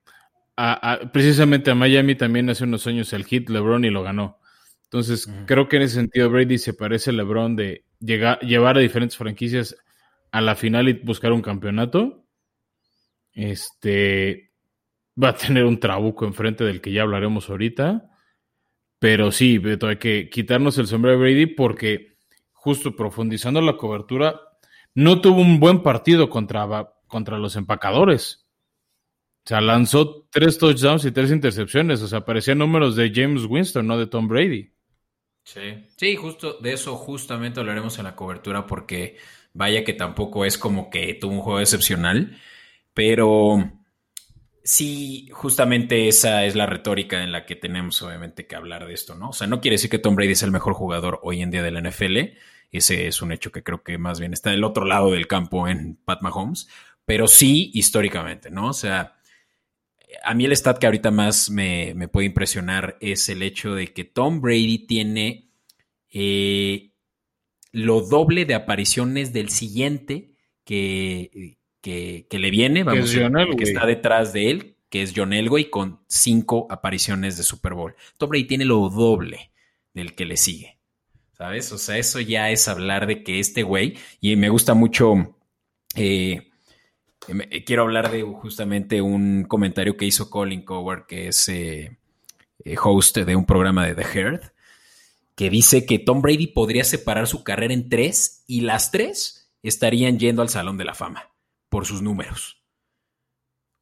precisamente 1.13 1.69
a 1.69 1.75
Miami 1.75 2.15
también 2.15 2.49
hace 2.49 2.63
unos 2.63 2.87
años 2.87 3.13
el 3.13 3.25
hit 3.25 3.49
LeBron 3.49 3.85
y 3.85 3.91
lo 3.91 4.01
ganó. 4.01 4.39
Entonces, 4.85 5.29
creo 5.45 5.67
que 5.67 5.75
en 5.75 5.83
ese 5.83 5.95
sentido 5.95 6.29
Brady 6.29 6.57
se 6.57 6.73
parece 6.73 7.11
a 7.11 7.13
LeBron 7.13 7.55
de 7.55 7.83
llegar, 7.99 8.39
llevar 8.39 8.77
a 8.77 8.79
diferentes 8.79 9.17
franquicias 9.17 9.75
a 10.31 10.41
la 10.41 10.55
final 10.55 10.89
y 10.89 10.93
buscar 10.93 11.31
un 11.31 11.41
campeonato. 11.41 12.25
Este 13.33 14.51
va 15.21 15.29
a 15.29 15.35
tener 15.35 15.65
un 15.65 15.79
trabuco 15.79 16.25
enfrente 16.25 16.63
del 16.63 16.81
que 16.81 16.91
ya 16.91 17.03
hablaremos 17.03 17.49
ahorita. 17.49 18.09
Pero 18.99 19.31
sí, 19.31 19.61
hay 19.81 19.97
que 19.97 20.29
quitarnos 20.29 20.77
el 20.77 20.87
sombrero 20.87 21.17
de 21.17 21.23
Brady 21.23 21.45
porque 21.47 22.17
justo 22.51 22.95
profundizando 22.95 23.61
la 23.61 23.77
cobertura, 23.77 24.41
no 24.93 25.21
tuvo 25.21 25.41
un 25.41 25.59
buen 25.59 25.83
partido 25.83 26.29
contra, 26.29 26.91
contra 27.07 27.37
los 27.37 27.55
empacadores. 27.55 28.47
O 29.45 29.47
sea, 29.47 29.61
lanzó 29.61 30.27
tres 30.29 30.57
touchdowns 30.57 31.05
y 31.05 31.11
tres 31.11 31.31
intercepciones. 31.31 32.01
O 32.01 32.07
sea, 32.07 32.25
parecían 32.25 32.57
números 32.57 32.95
de 32.95 33.11
James 33.13 33.45
Winston, 33.45 33.87
no 33.87 33.97
de 33.97 34.07
Tom 34.07 34.27
Brady. 34.27 34.73
Sí, 35.43 35.87
sí, 35.95 36.17
justo 36.17 36.57
de 36.59 36.73
eso 36.73 36.97
justamente 36.97 37.61
hablaremos 37.61 37.97
en 37.99 38.03
la 38.03 38.15
cobertura 38.17 38.67
porque 38.67 39.15
vaya 39.57 39.83
que 39.83 39.93
tampoco 39.93 40.45
es 40.45 40.57
como 40.57 40.89
que 40.89 41.15
tuvo 41.15 41.33
un 41.33 41.41
juego 41.41 41.59
excepcional, 41.59 42.37
pero 42.93 43.71
sí, 44.63 45.29
justamente 45.31 46.07
esa 46.07 46.45
es 46.45 46.55
la 46.55 46.67
retórica 46.67 47.23
en 47.23 47.31
la 47.31 47.45
que 47.45 47.55
tenemos 47.55 48.01
obviamente 48.03 48.45
que 48.45 48.55
hablar 48.55 48.85
de 48.85 48.93
esto, 48.93 49.15
¿no? 49.15 49.29
O 49.29 49.33
sea, 49.33 49.47
no 49.47 49.59
quiere 49.59 49.75
decir 49.75 49.89
que 49.89 49.99
Tom 49.99 50.15
Brady 50.15 50.33
es 50.33 50.43
el 50.43 50.51
mejor 50.51 50.73
jugador 50.73 51.19
hoy 51.23 51.41
en 51.41 51.49
día 51.51 51.63
de 51.63 51.71
la 51.71 51.81
NFL, 51.81 52.17
ese 52.71 53.07
es 53.07 53.21
un 53.21 53.31
hecho 53.31 53.51
que 53.51 53.63
creo 53.63 53.83
que 53.83 53.97
más 53.97 54.19
bien 54.19 54.33
está 54.33 54.51
del 54.51 54.63
otro 54.63 54.85
lado 54.85 55.11
del 55.11 55.27
campo 55.27 55.67
en 55.67 55.95
Pat 56.05 56.21
Mahomes, 56.21 56.69
pero 57.05 57.27
sí 57.27 57.71
históricamente, 57.73 58.51
¿no? 58.51 58.69
O 58.69 58.73
sea, 58.73 59.17
a 60.23 60.33
mí 60.35 60.45
el 60.45 60.55
stat 60.55 60.77
que 60.77 60.85
ahorita 60.85 61.09
más 61.09 61.49
me, 61.49 61.95
puede 62.09 62.27
impresionar 62.27 62.97
es 63.01 63.27
el 63.29 63.41
hecho 63.41 63.73
de 63.73 63.91
que 63.93 64.03
Tom 64.03 64.39
Brady 64.39 64.85
tiene 64.85 65.49
eh, 66.11 66.91
lo 67.71 68.01
doble 68.01 68.45
de 68.45 68.55
apariciones 68.55 69.33
del 69.33 69.49
siguiente 69.49 70.31
que, 70.63 71.57
que, 71.81 72.25
le 72.31 72.49
viene, 72.51 72.83
vamos, 72.83 73.11
que, 73.11 73.55
que 73.57 73.63
está 73.63 73.85
detrás 73.85 74.33
de 74.33 74.51
él, 74.51 74.75
que 74.89 75.01
es 75.01 75.13
John 75.15 75.33
Elway, 75.33 75.69
con 75.69 76.01
cinco 76.07 76.67
apariciones 76.69 77.37
de 77.37 77.43
Super 77.43 77.73
Bowl. 77.73 77.95
Tom 78.17 78.29
Brady 78.29 78.45
tiene 78.45 78.65
lo 78.65 78.89
doble 78.89 79.51
del 79.93 80.15
que 80.15 80.25
le 80.25 80.37
sigue. 80.37 80.77
¿sabes? 81.37 81.71
O 81.71 81.77
sea, 81.77 81.97
eso 81.97 82.19
ya 82.19 82.49
es 82.49 82.67
hablar 82.67 83.05
de 83.05 83.23
que 83.23 83.39
este 83.39 83.63
güey, 83.63 83.97
y 84.19 84.35
me 84.35 84.49
gusta 84.49 84.73
mucho, 84.73 85.37
eh, 85.95 86.49
quiero 87.65 87.83
hablar 87.83 88.11
de 88.11 88.23
justamente 88.23 89.01
un 89.01 89.43
comentario 89.43 89.97
que 89.97 90.05
hizo 90.05 90.29
Colin 90.29 90.63
Coward, 90.63 91.05
que 91.05 91.27
es 91.27 91.47
eh, 91.49 91.97
eh, 92.63 92.75
host 92.81 93.17
de 93.17 93.35
un 93.35 93.45
programa 93.45 93.85
de 93.85 93.93
The 93.93 94.19
Herd, 94.19 94.41
que 95.37 95.49
dice 95.49 95.85
que 95.85 95.99
Tom 95.99 96.21
Brady 96.21 96.47
podría 96.47 96.83
separar 96.83 97.27
su 97.27 97.45
carrera 97.45 97.73
en 97.73 97.87
tres 97.87 98.43
y 98.47 98.61
las 98.61 98.91
tres 98.91 99.53
estarían 99.63 100.19
yendo 100.19 100.41
al 100.41 100.49
Salón 100.49 100.77
de 100.77 100.83
la 100.83 100.95
Fama 100.95 101.31
por 101.69 101.85
sus 101.85 102.01
números. 102.01 102.63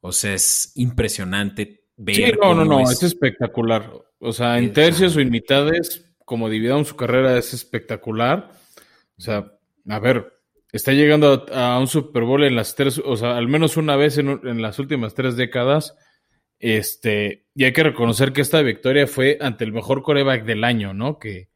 O 0.01 0.11
sea, 0.11 0.35
es 0.35 0.73
impresionante 0.75 1.87
ver. 1.95 2.15
Sí, 2.15 2.23
no, 2.39 2.53
no, 2.53 2.65
no, 2.65 2.79
es... 2.81 3.01
espectacular. 3.01 3.91
O 4.19 4.33
sea, 4.33 4.59
en 4.59 4.71
tercios 4.73 5.15
o 5.15 5.19
en 5.19 5.31
mitades 5.31 6.05
como 6.25 6.49
dividamos 6.49 6.89
su 6.89 6.95
carrera 6.95 7.37
es 7.37 7.53
espectacular. 7.53 8.51
O 9.17 9.21
sea, 9.21 9.53
a 9.87 9.99
ver, 9.99 10.33
está 10.71 10.91
llegando 10.91 11.45
a, 11.53 11.79
un 11.79 11.87
Super 11.87 12.23
Bowl 12.23 12.43
en 12.43 12.55
las 12.55 12.75
tres, 12.75 12.99
o 13.03 13.15
sea, 13.15 13.37
al 13.37 13.47
menos 13.47 13.77
una 13.77 13.95
vez 13.95 14.17
en, 14.17 14.61
las 14.61 14.79
últimas 14.79 15.13
tres 15.13 15.37
décadas. 15.37 15.95
Este, 16.59 17.45
y 17.53 17.65
hay 17.65 17.73
que 17.73 17.83
reconocer 17.83 18.33
que 18.33 18.41
esta 18.41 18.61
victoria 18.61 19.07
fue 19.07 19.37
ante 19.41 19.63
el 19.63 19.73
mejor 19.73 20.01
coreback 20.03 20.45
del 20.45 20.63
año, 20.63 20.93
¿no? 20.93 21.19
Que, 21.19 21.49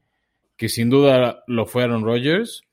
que 0.56 0.70
sin 0.70 0.90
duda 0.90 1.44
lo 1.48 1.66
fue 1.66 1.84
Aaron 1.84 2.04
Rodgers 2.04 2.64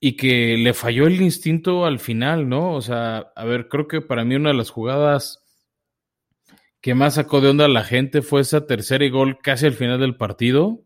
y 0.00 0.16
que 0.16 0.56
le 0.56 0.74
falló 0.74 1.06
el 1.06 1.20
instinto 1.20 1.86
al 1.86 1.98
final, 1.98 2.48
¿no? 2.48 2.74
O 2.74 2.82
sea, 2.82 3.32
a 3.34 3.44
ver, 3.44 3.68
creo 3.68 3.88
que 3.88 4.00
para 4.00 4.24
mí 4.24 4.34
una 4.34 4.50
de 4.50 4.56
las 4.56 4.70
jugadas 4.70 5.42
que 6.80 6.94
más 6.94 7.14
sacó 7.14 7.40
de 7.40 7.48
onda 7.48 7.64
a 7.64 7.68
la 7.68 7.84
gente 7.84 8.22
fue 8.22 8.42
esa 8.42 8.66
tercera 8.66 9.04
y 9.04 9.10
gol 9.10 9.38
casi 9.42 9.66
al 9.66 9.72
final 9.72 9.98
del 9.98 10.16
partido, 10.16 10.82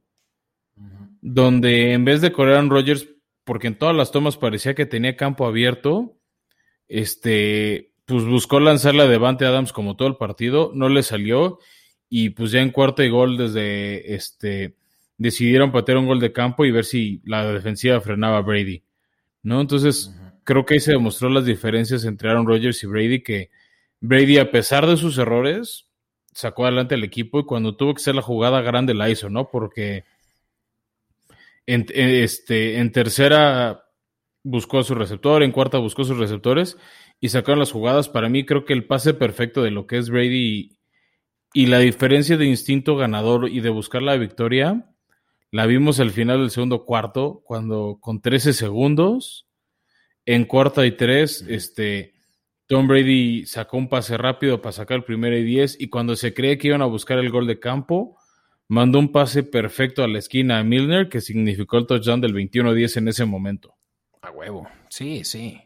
donde 1.21 1.93
en 1.93 2.05
vez 2.05 2.21
de 2.21 2.33
correr 2.33 2.57
a 2.57 2.63
Rodgers, 2.63 3.09
porque 3.45 3.67
en 3.67 3.77
todas 3.77 3.95
las 3.95 4.11
tomas 4.11 4.37
parecía 4.37 4.75
que 4.75 4.87
tenía 4.87 5.17
campo 5.17 5.47
abierto, 5.47 6.17
este, 6.89 7.90
pues 8.11 8.25
buscó 8.25 8.59
lanzarla 8.59 9.05
a 9.05 9.07
Devante 9.07 9.47
Adams 9.47 9.73
como 9.73 9.95
todo 9.95 10.09
el 10.09 10.17
partido, 10.17 10.73
no 10.75 10.89
le 10.89 11.05
salió, 11.05 11.61
y 12.09 12.31
pues 12.31 12.51
ya 12.51 12.61
en 12.61 12.71
cuarto 12.71 13.05
y 13.05 13.09
gol 13.09 13.37
desde 13.37 14.15
este 14.15 14.75
decidieron 15.17 15.71
patear 15.71 15.99
un 15.99 16.07
gol 16.07 16.19
de 16.19 16.33
campo 16.33 16.65
y 16.65 16.73
ver 16.73 16.85
si 16.85 17.23
la 17.25 17.53
defensiva 17.53 18.01
frenaba 18.01 18.39
a 18.39 18.43
Brady. 18.43 18.83
¿No? 19.43 19.61
Entonces, 19.61 20.13
creo 20.43 20.65
que 20.65 20.75
ahí 20.75 20.81
se 20.81 20.93
demostró 20.93 21.29
las 21.29 21.45
diferencias 21.45 22.05
entre 22.05 22.31
Aaron 22.31 22.47
Rodgers 22.47 22.83
y 22.83 22.87
Brady, 22.89 23.23
que 23.23 23.51
Brady, 24.01 24.39
a 24.39 24.51
pesar 24.51 24.87
de 24.87 24.97
sus 24.97 25.17
errores, 25.19 25.87
sacó 26.33 26.65
adelante 26.65 26.97
al 26.97 27.05
equipo 27.05 27.39
y 27.39 27.45
cuando 27.45 27.77
tuvo 27.77 27.95
que 27.95 28.01
hacer 28.01 28.17
la 28.17 28.23
jugada 28.23 28.61
grande 28.61 28.93
la 28.93 29.09
hizo, 29.09 29.31
¿no? 29.31 29.51
Porque 29.51 30.05
en, 31.67 31.87
este, 31.95 32.79
en 32.79 32.91
tercera 32.91 33.85
buscó 34.43 34.81
a 34.81 34.85
su 34.85 34.97
receptor, 34.97 35.45
en 35.45 35.53
cuarta 35.53 35.79
buscó 35.79 36.03
sus 36.03 36.19
receptores 36.19 36.77
y 37.21 37.29
sacaron 37.29 37.59
las 37.59 37.73
jugadas. 37.73 38.09
Para 38.09 38.29
mí 38.29 38.45
creo 38.45 38.65
que 38.65 38.73
el 38.73 38.87
pase 38.87 39.15
perfecto 39.15 39.63
de 39.63 39.71
lo 39.71 39.87
que 39.87 39.99
es 39.99 40.11
Brady 40.11 40.77
y, 41.53 41.67
la 41.67 41.79
diferencia 41.79 42.37
de 42.37 42.47
instinto 42.47 42.97
ganador 42.97 43.49
y 43.49 43.61
de 43.61 43.71
buscar 43.71 44.03
la 44.03 44.17
victoria 44.17 44.87
la 45.53 45.67
vimos 45.67 45.99
al 46.01 46.13
final 46.13 46.41
del 46.41 46.51
segundo 46.51 46.85
cuarto, 46.85 47.43
cuando 47.45 47.99
con 48.01 48.21
13 48.21 48.53
segundos, 48.53 49.49
en 50.25 50.45
cuarta 50.45 50.87
y 50.87 50.93
tres, 50.93 51.45
este, 51.49 52.15
Tom 52.69 52.87
Brady 52.87 53.47
sacó 53.47 53.77
un 53.77 53.89
pase 53.89 54.17
rápido 54.17 54.63
para 54.63 54.73
sacar 54.73 54.99
el 54.99 55.05
primero 55.05 55.37
y 55.37 55.43
diez, 55.43 55.77
y 55.81 55.89
cuando 55.89 56.15
se 56.15 56.33
cree 56.33 56.57
que 56.57 56.69
iban 56.69 56.83
a 56.83 56.87
buscar 56.87 57.19
el 57.19 57.31
gol 57.31 57.49
de 57.49 57.59
campo, 57.59 58.17
mandó 58.69 59.01
un 59.01 59.11
pase 59.11 59.43
perfecto 59.43 60.05
a 60.05 60.09
la 60.09 60.21
esquina 60.21 60.61
a 60.61 60.63
Milner, 60.63 61.09
que 61.09 61.21
significó 61.21 61.79
el 61.79 61.87
touchdown 61.89 62.21
del 62.21 62.33
21-10 62.33 62.99
en 62.99 63.09
ese 63.09 63.25
momento. 63.25 63.75
A 64.23 64.31
huevo, 64.31 64.69
sí, 64.89 65.25
sí. 65.25 65.61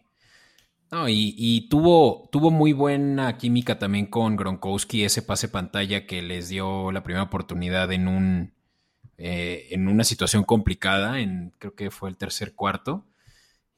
No, 0.94 1.08
y, 1.08 1.66
tuvo, 1.68 2.28
tuvo 2.30 2.52
muy 2.52 2.72
buena 2.72 3.36
química 3.36 3.80
también 3.80 4.06
con 4.06 4.36
Gronkowski, 4.36 5.02
ese 5.02 5.22
pase 5.22 5.48
pantalla 5.48 6.06
que 6.06 6.22
les 6.22 6.48
dio 6.48 6.92
la 6.92 7.02
primera 7.02 7.24
oportunidad 7.24 7.90
en 7.90 8.06
un 8.06 8.52
eh, 9.18 9.66
en 9.70 9.88
una 9.88 10.04
situación 10.04 10.44
complicada, 10.44 11.18
en 11.18 11.52
creo 11.58 11.74
que 11.74 11.90
fue 11.90 12.10
el 12.10 12.16
tercer 12.16 12.54
cuarto. 12.54 13.04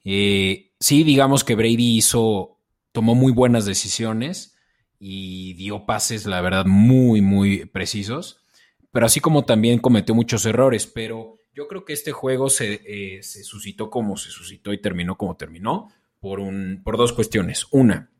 Eh, 0.03 0.73
sí, 0.79 1.03
digamos 1.03 1.43
que 1.43 1.55
Brady 1.55 1.97
hizo, 1.97 2.59
tomó 2.91 3.15
muy 3.15 3.31
buenas 3.31 3.65
decisiones 3.65 4.55
y 4.99 5.53
dio 5.55 5.87
pases, 5.87 6.27
la 6.27 6.41
verdad, 6.41 6.65
muy, 6.67 7.21
muy 7.21 7.65
precisos 7.65 8.43
pero 8.91 9.05
así 9.05 9.19
como 9.19 9.45
también 9.45 9.79
cometió 9.79 10.15
muchos 10.15 10.45
errores, 10.45 10.87
pero 10.87 11.37
yo 11.53 11.67
creo 11.67 11.85
que 11.85 11.93
este 11.93 12.11
juego 12.11 12.49
se, 12.49 12.81
eh, 12.85 13.21
suscitó 13.21 13.89
como 13.89 14.17
se 14.17 14.31
suscitó 14.31 14.73
y 14.73 14.81
terminó 14.81 15.17
como 15.17 15.35
terminó 15.35 15.91
por, 16.27 16.41
un, 16.41 16.81
por 16.83 16.97
dos 16.97 17.13
cuestiones. 17.13 17.67
Una, 17.71 18.11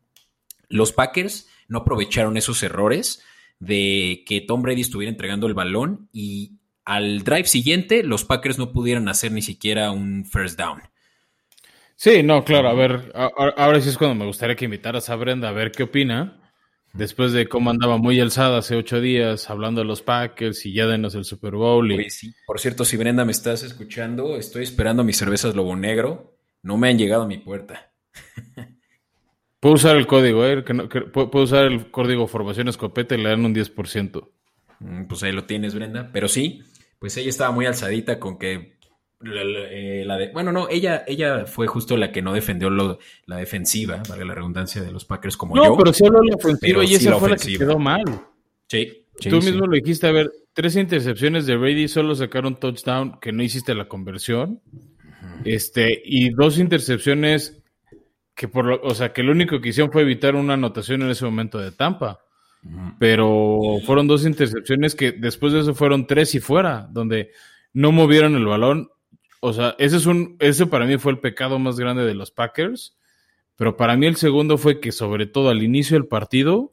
los 0.68 0.92
Packers 0.92 1.48
no 1.68 1.78
aprovecharon 1.78 2.36
esos 2.38 2.62
errores 2.62 3.22
de 3.58 4.24
que 4.26 4.40
Tom 4.40 4.62
Brady 4.62 4.80
estuviera 4.80 5.10
entregando 5.10 5.46
el 5.46 5.54
balón 5.54 6.08
y 6.12 6.58
al 6.84 7.22
drive 7.22 7.44
siguiente 7.44 8.02
los 8.02 8.24
Packers 8.24 8.58
no 8.58 8.72
pudieran 8.72 9.08
hacer 9.08 9.32
ni 9.32 9.42
siquiera 9.42 9.90
un 9.90 10.24
first 10.24 10.58
down. 10.58 10.80
Sí, 11.96 12.22
no, 12.22 12.44
claro, 12.44 12.68
a 12.70 12.74
ver, 12.74 13.12
ahora 13.14 13.80
sí 13.80 13.88
es 13.88 13.98
cuando 13.98 14.14
me 14.14 14.24
gustaría 14.24 14.56
que 14.56 14.64
invitaras 14.64 15.10
a 15.10 15.16
Brenda 15.16 15.48
a 15.48 15.52
ver 15.52 15.70
qué 15.72 15.82
opina 15.82 16.38
Después 16.94 17.32
de 17.32 17.48
cómo 17.48 17.70
andaba 17.70 17.98
muy 17.98 18.18
alzada 18.18 18.58
hace 18.58 18.74
ocho 18.74 19.00
días 19.00 19.50
hablando 19.50 19.82
de 19.82 19.86
los 19.86 20.02
Packers 20.02 20.64
y 20.66 20.72
ya 20.72 20.86
denos 20.86 21.14
el 21.14 21.24
Super 21.24 21.54
Bowl. 21.54 21.92
Y... 21.92 22.06
Por 22.46 22.58
cierto, 22.60 22.84
si 22.84 22.96
Brenda 22.96 23.24
me 23.24 23.32
estás 23.32 23.62
escuchando, 23.62 24.36
estoy 24.36 24.64
esperando 24.64 25.04
mis 25.04 25.18
cervezas 25.18 25.54
Lobo 25.54 25.76
Negro. 25.76 26.38
No 26.62 26.76
me 26.76 26.88
han 26.88 26.98
llegado 26.98 27.22
a 27.22 27.26
mi 27.26 27.38
puerta. 27.38 27.87
Puedo 29.60 29.74
usar 29.74 29.96
el 29.96 30.06
código, 30.06 30.46
¿eh? 30.46 30.62
puedo 31.12 31.42
usar 31.42 31.64
el 31.64 31.90
código 31.90 32.28
Formación 32.28 32.68
Escopeta 32.68 33.16
y 33.16 33.22
le 33.22 33.30
dan 33.30 33.44
un 33.44 33.52
10%. 33.52 34.28
Mm, 34.78 35.06
pues 35.06 35.22
ahí 35.24 35.32
lo 35.32 35.46
tienes, 35.46 35.74
Brenda. 35.74 36.10
Pero 36.12 36.28
sí, 36.28 36.62
pues 37.00 37.16
ella 37.16 37.28
estaba 37.28 37.50
muy 37.50 37.66
alzadita 37.66 38.20
con 38.20 38.38
que 38.38 38.78
eh, 39.24 40.04
la, 40.06 40.16
de, 40.16 40.30
bueno, 40.32 40.52
no, 40.52 40.68
ella, 40.68 41.02
ella 41.08 41.44
fue 41.46 41.66
justo 41.66 41.96
la 41.96 42.12
que 42.12 42.22
no 42.22 42.32
defendió 42.32 42.70
la 42.70 43.36
defensiva, 43.36 44.00
vale 44.08 44.24
la 44.24 44.34
redundancia 44.34 44.80
de 44.80 44.92
los 44.92 45.04
Packers 45.04 45.36
como 45.36 45.56
yo. 45.56 45.64
No, 45.64 45.76
pero 45.76 45.92
sí 45.92 46.06
habló 46.06 46.22
la 46.22 46.36
ofensiva 46.36 46.84
y 46.84 46.94
esa 46.94 47.18
fue 47.18 47.30
la 47.30 47.36
que 47.36 47.58
quedó 47.58 47.78
mal. 47.78 48.04
Sí. 48.68 49.06
Tú 49.20 49.38
mismo 49.38 49.66
lo 49.66 49.74
dijiste, 49.74 50.06
a 50.06 50.12
ver, 50.12 50.30
tres 50.52 50.76
intercepciones 50.76 51.46
de 51.46 51.56
Brady, 51.56 51.88
solo 51.88 52.14
sacaron 52.14 52.60
touchdown 52.60 53.18
que 53.20 53.32
no 53.32 53.42
hiciste 53.42 53.74
la 53.74 53.88
conversión. 53.88 54.60
Este, 55.44 56.00
y 56.04 56.30
dos 56.30 56.58
intercepciones 56.58 57.57
que 58.38 58.48
por 58.48 58.64
lo, 58.64 58.80
o 58.80 58.94
sea, 58.94 59.12
que 59.12 59.22
lo 59.22 59.32
único 59.32 59.60
que 59.60 59.68
hicieron 59.68 59.92
fue 59.92 60.00
evitar 60.00 60.34
una 60.34 60.54
anotación 60.54 61.02
en 61.02 61.10
ese 61.10 61.26
momento 61.26 61.58
de 61.58 61.72
Tampa. 61.72 62.20
Pero 62.98 63.60
fueron 63.84 64.08
dos 64.08 64.24
intercepciones 64.24 64.94
que 64.94 65.12
después 65.12 65.52
de 65.52 65.60
eso 65.60 65.74
fueron 65.74 66.06
tres 66.06 66.34
y 66.34 66.40
fuera, 66.40 66.88
donde 66.90 67.30
no 67.72 67.92
movieron 67.92 68.34
el 68.34 68.46
balón 68.46 68.90
o 69.40 69.52
sea, 69.52 69.74
ese 69.78 69.96
es 69.96 70.06
un, 70.06 70.36
ese 70.40 70.66
para 70.66 70.86
mí 70.86 70.98
fue 70.98 71.12
el 71.12 71.20
pecado 71.20 71.58
más 71.58 71.78
grande 71.78 72.04
de 72.04 72.14
los 72.14 72.30
Packers. 72.30 72.96
Pero 73.56 73.76
para 73.76 73.96
mí 73.96 74.06
el 74.06 74.16
segundo 74.16 74.58
fue 74.58 74.80
que, 74.80 74.92
sobre 74.92 75.26
todo 75.26 75.50
al 75.50 75.62
inicio 75.62 75.96
del 75.96 76.06
partido, 76.06 76.72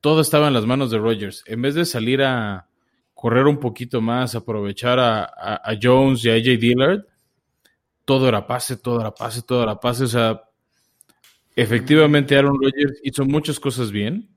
todo 0.00 0.20
estaba 0.20 0.48
en 0.48 0.54
las 0.54 0.66
manos 0.66 0.90
de 0.90 0.98
Rodgers. 0.98 1.42
En 1.46 1.62
vez 1.62 1.74
de 1.74 1.84
salir 1.84 2.22
a 2.22 2.68
correr 3.14 3.46
un 3.46 3.58
poquito 3.58 4.00
más, 4.00 4.34
aprovechar 4.34 4.98
a, 5.00 5.78
Jones 5.80 6.24
y 6.24 6.30
a 6.30 6.34
AJ 6.34 6.60
Dillard, 6.60 7.06
todo 8.04 8.28
era 8.28 8.46
pase, 8.46 8.76
todo 8.76 9.00
era 9.00 9.12
pase, 9.12 9.42
todo 9.42 9.62
era 9.62 9.80
pase. 9.80 10.04
O 10.04 10.08
sea, 10.08 10.42
efectivamente 11.56 12.36
Aaron 12.36 12.60
Rodgers 12.60 13.00
hizo 13.02 13.24
muchas 13.24 13.58
cosas 13.58 13.90
bien. 13.90 14.28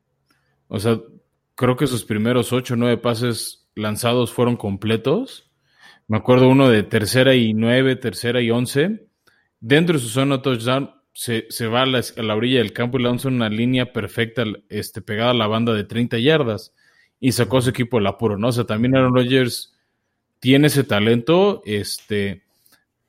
O 0.68 0.80
sea, 0.80 1.00
creo 1.56 1.76
que 1.76 1.88
sus 1.88 2.06
primeros 2.06 2.54
ocho 2.54 2.74
o 2.74 2.78
nueve 2.78 2.98
pases 2.98 3.70
lanzados 3.76 4.32
fueron 4.32 4.56
completos. 4.56 5.52
Me 6.08 6.18
acuerdo 6.18 6.48
uno 6.48 6.70
de 6.70 6.84
tercera 6.84 7.36
y 7.36 7.54
nueve, 7.54 7.96
tercera 7.96 8.42
y 8.42 8.50
once. 8.50 9.08
Dentro 9.60 9.96
de 9.96 10.02
su 10.02 10.10
zona 10.10 10.42
touchdown 10.42 10.92
se, 11.14 11.46
se 11.50 11.68
va 11.68 11.84
a 11.84 11.86
la, 11.86 12.36
orilla 12.36 12.60
del 12.60 12.74
campo 12.74 12.98
y 12.98 13.04
lanza 13.04 13.28
una 13.28 13.50
línea 13.50 13.92
perfecta 13.92 14.44
este, 14.70 15.02
pegada 15.02 15.32
a 15.32 15.36
la 15.36 15.48
banda 15.48 15.74
de 15.74 15.84
30 15.84 16.18
yardas 16.20 16.74
y 17.20 17.34
sacó 17.34 17.58
a 17.58 17.62
su 17.62 17.72
equipo 17.72 18.00
el 18.00 18.08
apuro, 18.08 18.38
¿no? 18.38 18.48
O 18.48 18.52
sea, 18.52 18.64
también 18.64 18.96
Aaron 18.96 19.14
Rodgers 19.14 19.76
tiene 20.40 20.68
ese 20.68 20.86
talento, 20.86 21.62
este, 21.66 22.44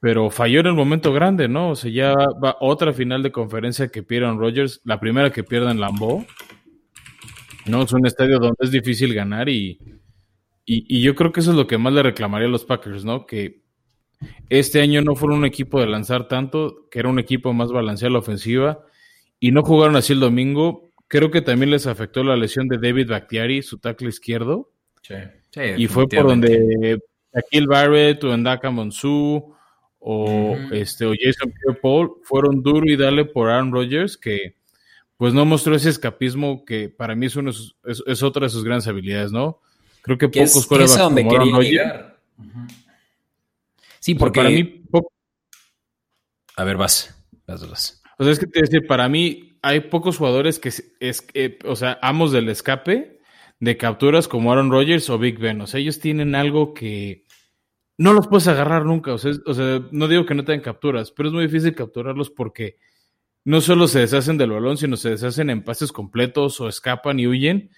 pero 0.01 0.31
falló 0.31 0.61
en 0.61 0.67
el 0.67 0.75
momento 0.75 1.13
grande, 1.13 1.49
¿no? 1.49 1.71
O 1.71 1.77
sea, 1.77 1.91
ya 1.91 2.15
va 2.43 2.57
otra 2.61 2.93
final 2.93 3.23
de 3.23 3.33
conferencia 3.33 3.89
que 3.89 4.03
pierde 4.03 4.27
Aaron 4.27 4.41
Rodgers, 4.41 4.81
la 4.85 4.99
primera 4.99 5.31
que 5.31 5.45
pierde 5.45 5.71
en 5.71 5.81
Lambeau, 5.81 6.27
¿no? 7.67 7.83
Es 7.83 7.93
un 7.93 8.07
estadio 8.07 8.39
donde 8.39 8.57
es 8.61 8.71
difícil 8.71 9.15
ganar 9.15 9.49
y 9.49 9.79
y, 10.73 11.03
yo 11.03 11.17
creo 11.17 11.33
que 11.33 11.41
eso 11.41 11.51
es 11.51 11.57
lo 11.57 11.67
que 11.67 11.79
más 11.79 11.93
le 11.93 12.03
reclamaría 12.03 12.47
a 12.47 12.51
los 12.51 12.65
Packers, 12.65 13.05
¿no? 13.05 13.27
Que 13.27 13.63
este 14.51 14.81
año 14.81 15.03
no 15.03 15.17
fueron 15.17 15.39
un 15.39 15.45
equipo 15.45 15.81
de 15.81 15.89
lanzar 15.89 16.29
tanto, 16.29 16.87
que 16.93 17.01
era 17.01 17.09
un 17.09 17.19
equipo 17.19 17.53
más 17.53 17.73
balanceado 17.73 18.11
a 18.11 18.13
la 18.13 18.19
ofensiva, 18.21 18.85
y 19.41 19.51
no 19.51 19.65
jugaron 19.65 19.97
así 19.97 20.13
el 20.13 20.21
domingo. 20.21 20.93
Creo 21.09 21.33
que 21.33 21.43
también 21.43 21.73
les 21.73 21.89
afectó 21.89 22.23
la 22.23 22.37
lesión 22.37 22.69
de 22.69 22.79
David 22.79 23.11
Bactiari, 23.11 23.63
su 23.63 23.79
tackle 23.79 24.11
izquierdo. 24.11 24.71
Sí, 25.03 25.15
sí 25.51 25.61
Y 25.77 25.89
fue 25.89 26.07
por 26.07 26.29
donde 26.29 27.01
Shaquille 27.35 27.67
Barrett 27.67 28.23
o 28.23 28.33
Endaka 28.33 28.71
Monsu 28.71 29.53
o, 30.01 30.57
este, 30.73 31.07
o 31.07 31.13
Jason 31.19 31.53
Pierre-Paul 31.53 32.17
fueron 32.25 32.63
duro 32.63 32.85
y 32.87 32.97
dale 32.97 33.25
por 33.25 33.49
Aaron 33.49 33.73
Rodgers, 33.73 34.17
que 34.17 34.57
pues 35.17 35.35
no 35.35 35.45
mostró 35.45 35.77
ese 35.77 35.91
escapismo 35.91 36.65
que 36.65 36.89
para 36.89 37.15
mí 37.15 37.27
es, 37.27 37.37
uno, 37.37 37.53
es 37.85 38.23
otra 38.23 38.47
de 38.47 38.51
sus 38.51 38.65
grandes 38.65 38.89
habilidades, 38.89 39.31
¿no? 39.31 39.61
Creo 40.03 40.19
que 40.19 40.29
pocos 40.29 40.71
es, 40.71 40.97
a 40.97 41.03
donde 41.03 41.27
quería 41.27 41.59
llegar. 41.59 42.21
Sí, 43.99 44.15
porque 44.15 44.41
para 44.41 44.51
mí. 44.51 44.83
A 46.57 46.65
ver, 46.65 46.77
vas. 46.77 47.15
Vas, 47.47 47.69
vas. 47.69 48.03
O 48.19 48.25
sea, 48.25 48.33
es 48.33 48.39
que 48.39 48.47
te 48.47 48.61
decir, 48.61 48.87
para 48.87 49.09
mí 49.09 49.59
hay 49.63 49.81
pocos 49.81 50.17
jugadores 50.17 50.59
que 50.59 50.71
es, 51.01 51.27
o 51.65 51.77
sea, 51.77 51.99
amos 52.03 52.33
del 52.33 52.49
escape 52.49 53.21
de 53.61 53.77
capturas 53.77 54.27
como 54.27 54.53
Aaron 54.53 54.71
Rodgers 54.71 55.09
o 55.11 55.19
Big 55.19 55.39
Ben. 55.39 55.61
O 55.61 55.67
sea, 55.67 55.81
ellos 55.81 56.01
tienen 56.01 56.35
algo 56.35 56.73
que 56.73 57.27
no 58.01 58.15
los 58.15 58.29
puedes 58.29 58.49
agarrar 58.49 58.87
nunca. 58.87 59.13
O 59.13 59.19
sea, 59.19 59.33
o 59.45 59.53
sea, 59.53 59.83
no 59.91 60.09
digo 60.09 60.25
que 60.25 60.35
no 60.35 60.43
tengan 60.43 60.63
capturas, 60.63 61.13
pero 61.13 61.29
es 61.29 61.35
muy 61.35 61.45
difícil 61.45 61.75
capturarlos 61.75 62.31
porque 62.31 62.79
no 63.45 63.61
solo 63.61 63.87
se 63.89 63.99
deshacen 63.99 64.39
del 64.39 64.53
balón, 64.53 64.79
sino 64.79 64.97
se 64.97 65.11
deshacen 65.11 65.51
en 65.51 65.63
pases 65.63 65.93
completos 65.93 66.59
o 66.63 66.69
escapan 66.69 67.21
y 67.21 67.27
huyen. 67.27 67.71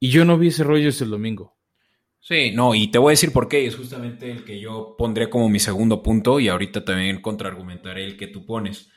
Y 0.00 0.08
yo 0.08 0.24
no 0.24 0.38
vi 0.38 0.48
ese 0.48 0.64
Rodgers 0.64 1.02
el 1.02 1.10
domingo. 1.10 1.58
Sí, 2.18 2.50
no, 2.50 2.74
y 2.74 2.90
te 2.90 2.96
voy 2.96 3.10
a 3.10 3.12
decir 3.12 3.30
por 3.30 3.46
qué. 3.46 3.66
Es 3.66 3.76
justamente 3.76 4.30
el 4.30 4.42
que 4.42 4.58
yo 4.58 4.94
pondré 4.96 5.28
como 5.28 5.50
mi 5.50 5.60
segundo 5.60 6.02
punto 6.02 6.40
y 6.40 6.48
ahorita 6.48 6.86
también 6.86 7.20
contraargumentaré 7.20 8.06
el 8.06 8.16
que 8.16 8.28
tú 8.28 8.46
pones. 8.46 8.88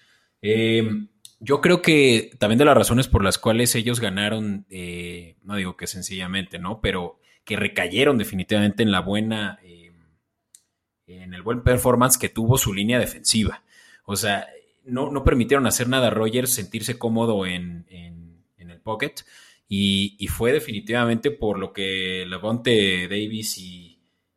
Em, 0.41 1.09
yo 1.41 1.59
creo 1.59 1.81
que 1.81 2.31
también 2.39 2.59
de 2.59 2.65
las 2.65 2.77
razones 2.77 3.09
por 3.09 3.25
las 3.25 3.37
cuales 3.37 3.75
ellos 3.75 3.99
ganaron, 3.99 4.65
eh, 4.69 5.35
no 5.43 5.57
digo 5.57 5.75
que 5.75 5.87
sencillamente, 5.87 6.59
¿no? 6.59 6.79
Pero 6.79 7.19
que 7.43 7.57
recayeron 7.57 8.17
definitivamente 8.17 8.83
en 8.83 8.91
la 8.91 9.01
buena, 9.01 9.59
en 11.19 11.33
el 11.33 11.41
buen 11.41 11.61
performance 11.63 12.17
que 12.17 12.29
tuvo 12.29 12.57
su 12.57 12.73
línea 12.73 12.99
defensiva. 12.99 13.63
O 14.05 14.15
sea, 14.15 14.47
no, 14.83 15.11
no 15.11 15.23
permitieron 15.23 15.67
hacer 15.67 15.87
nada 15.87 16.07
a 16.07 16.11
Rogers 16.11 16.51
sentirse 16.53 16.97
cómodo 16.97 17.45
en, 17.45 17.85
en, 17.89 18.69
el 18.69 18.79
pocket. 18.79 19.15
Y, 19.67 20.27
fue 20.27 20.51
definitivamente 20.51 21.31
por 21.31 21.57
lo 21.59 21.71
que 21.73 22.25
Levante 22.27 23.07
Davis 23.07 23.57
y, 23.57 23.87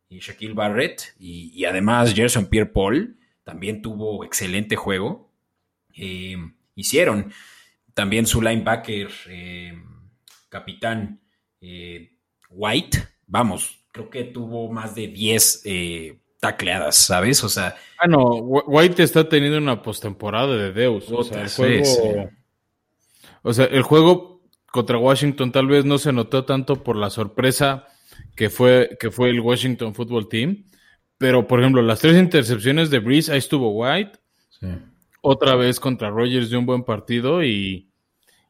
Shaquille 0.09 0.53
Barrett 0.53 1.13
y, 1.19 1.65
además 1.65 2.13
Gerson 2.13 2.45
Pierre 2.45 2.69
Paul 2.69 3.17
también 3.43 3.81
tuvo 3.81 4.23
excelente 4.23 4.75
juego. 4.77 5.29
Eh, 5.93 6.37
hicieron 6.75 7.33
también 7.93 8.25
su 8.25 8.41
linebacker, 8.41 9.09
eh, 9.27 9.73
capitán 10.47 11.21
eh, 11.59 12.13
White, 12.49 12.97
vamos, 13.27 13.83
creo 13.91 14.09
que 14.09 14.23
tuvo 14.25 14.71
más 14.71 14.95
de 14.95 15.07
10 15.07 15.63
tacleadas, 16.45 16.95
¿sabes? 16.95 17.43
O 17.43 17.49
sea. 17.49 17.75
Ah, 17.97 18.07
no, 18.07 18.23
White 18.23 19.03
está 19.03 19.27
teniendo 19.27 19.57
una 19.57 19.81
postemporada 19.81 20.55
de 20.55 20.71
Deus. 20.71 21.11
O 21.11 21.23
sea, 21.23 21.41
el 21.41 21.49
juego. 21.49 22.29
O 23.41 23.53
sea, 23.53 23.65
el 23.65 23.83
juego 23.83 24.41
contra 24.71 24.97
Washington 24.97 25.51
tal 25.51 25.67
vez 25.67 25.85
no 25.85 25.97
se 25.97 26.11
notó 26.11 26.45
tanto 26.45 26.83
por 26.83 26.97
la 26.97 27.09
sorpresa 27.09 27.87
que 28.35 28.49
fue, 28.49 28.97
que 28.99 29.11
fue 29.11 29.29
el 29.29 29.39
Washington 29.39 29.93
Football 29.93 30.27
Team, 30.29 30.65
Pero, 31.17 31.47
por 31.47 31.59
ejemplo, 31.61 31.81
las 31.81 32.01
tres 32.01 32.17
intercepciones 32.17 32.89
de 32.89 32.99
Breeze, 32.99 33.31
ahí 33.31 33.37
estuvo 33.37 33.71
White. 33.71 34.19
Otra 35.21 35.55
vez 35.55 35.79
contra 35.79 36.09
Rogers 36.09 36.49
de 36.49 36.57
un 36.57 36.65
buen 36.65 36.83
partido 36.83 37.43
y, 37.43 37.89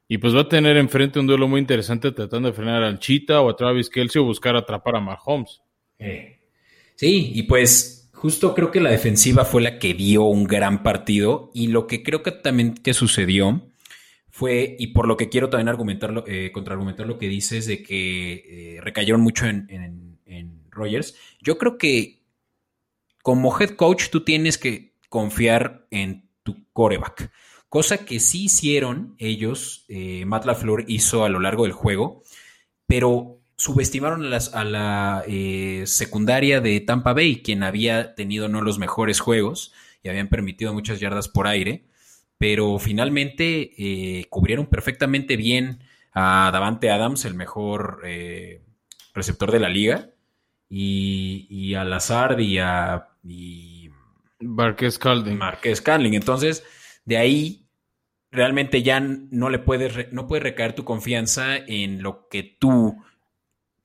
y, 0.07 0.17
pues 0.17 0.35
va 0.35 0.41
a 0.41 0.49
tener 0.49 0.77
enfrente 0.77 1.19
un 1.19 1.27
duelo 1.27 1.47
muy 1.47 1.59
interesante 1.59 2.11
tratando 2.11 2.49
de 2.49 2.55
frenar 2.55 2.83
al 2.83 2.99
Cheetah 2.99 3.41
o 3.41 3.49
a 3.49 3.55
Travis 3.55 3.89
Kelsey 3.89 4.21
o 4.21 4.25
buscar 4.25 4.55
atrapar 4.55 4.95
a 4.95 4.99
Mahomes. 4.99 5.61
Eh. 5.99 6.34
Sí, 6.95 7.31
y 7.33 7.43
pues 7.43 8.09
justo 8.13 8.55
creo 8.55 8.71
que 8.71 8.79
la 8.79 8.89
defensiva 8.89 9.45
fue 9.45 9.61
la 9.61 9.79
que 9.79 9.93
dio 9.93 10.23
un 10.23 10.45
gran 10.45 10.83
partido 10.83 11.51
y 11.53 11.67
lo 11.67 11.87
que 11.87 12.03
creo 12.03 12.23
que 12.23 12.31
también 12.31 12.73
que 12.73 12.93
sucedió 12.93 13.69
fue, 14.29 14.75
y 14.79 14.87
por 14.87 15.07
lo 15.07 15.15
que 15.15 15.29
quiero 15.29 15.49
también 15.49 15.69
argumentarlo, 15.69 16.25
eh, 16.27 16.51
contraargumentar 16.51 17.07
lo 17.07 17.17
que 17.17 17.29
dices 17.29 17.65
de 17.67 17.83
que 17.83 18.75
eh, 18.77 18.81
recayeron 18.81 19.21
mucho 19.21 19.45
en, 19.45 19.67
en, 19.69 20.19
en 20.25 20.61
Rogers, 20.71 21.15
yo 21.41 21.57
creo 21.57 21.77
que 21.77 22.21
como 23.21 23.57
head 23.59 23.71
coach 23.71 24.09
tú 24.09 24.23
tienes 24.23 24.57
que 24.57 24.93
confiar 25.09 25.87
en 25.89 26.29
tu 26.43 26.67
coreback. 26.73 27.31
Cosa 27.69 28.05
que 28.05 28.19
sí 28.19 28.45
hicieron 28.45 29.15
ellos, 29.17 29.85
eh, 29.87 30.25
Matt 30.25 30.45
LaFleur 30.45 30.85
hizo 30.87 31.25
a 31.25 31.29
lo 31.29 31.39
largo 31.39 31.63
del 31.63 31.71
juego, 31.71 32.21
pero 32.87 33.34
subestimaron 33.57 34.33
a, 34.33 34.63
la 34.63 35.23
eh, 35.27 35.83
secundaria 35.85 36.61
de 36.61 36.79
Tampa 36.81 37.13
Bay, 37.13 37.41
quien 37.41 37.63
había 37.63 38.15
tenido 38.15 38.49
no 38.49 38.61
los 38.61 38.79
mejores 38.79 39.19
juegos 39.19 39.73
y 40.03 40.09
habían 40.09 40.27
permitido 40.27 40.73
muchas 40.73 40.99
yardas 40.99 41.27
por 41.27 41.47
aire, 41.47 41.85
pero 42.37 42.77
finalmente 42.79 43.71
eh, 43.77 44.25
cubrieron 44.29 44.67
perfectamente 44.67 45.37
bien 45.37 45.79
a 46.13 46.49
Davante 46.51 46.91
Adams, 46.91 47.25
el 47.25 47.33
mejor 47.33 48.01
receptor 49.13 49.51
de 49.51 49.59
la 49.59 49.69
liga, 49.69 50.11
y, 50.69 51.73
a 51.75 51.83
Lazard 51.83 52.39
y 52.39 52.57
a 52.57 53.09
y 53.23 53.89
Marquez 54.39 54.99
Calding. 54.99 55.37
Marquez 55.37 55.81
Calding. 55.81 56.13
Entonces, 56.13 56.63
de 57.05 57.17
ahí 57.17 57.67
realmente 58.31 58.83
ya 58.83 58.99
no 58.99 59.49
le 59.49 59.59
puedes, 59.59 60.11
no 60.11 60.27
puede 60.27 60.43
recaer 60.43 60.73
tu 60.73 60.83
confianza 60.83 61.55
en 61.57 62.03
lo 62.03 62.27
que 62.27 62.43
tú 62.43 62.97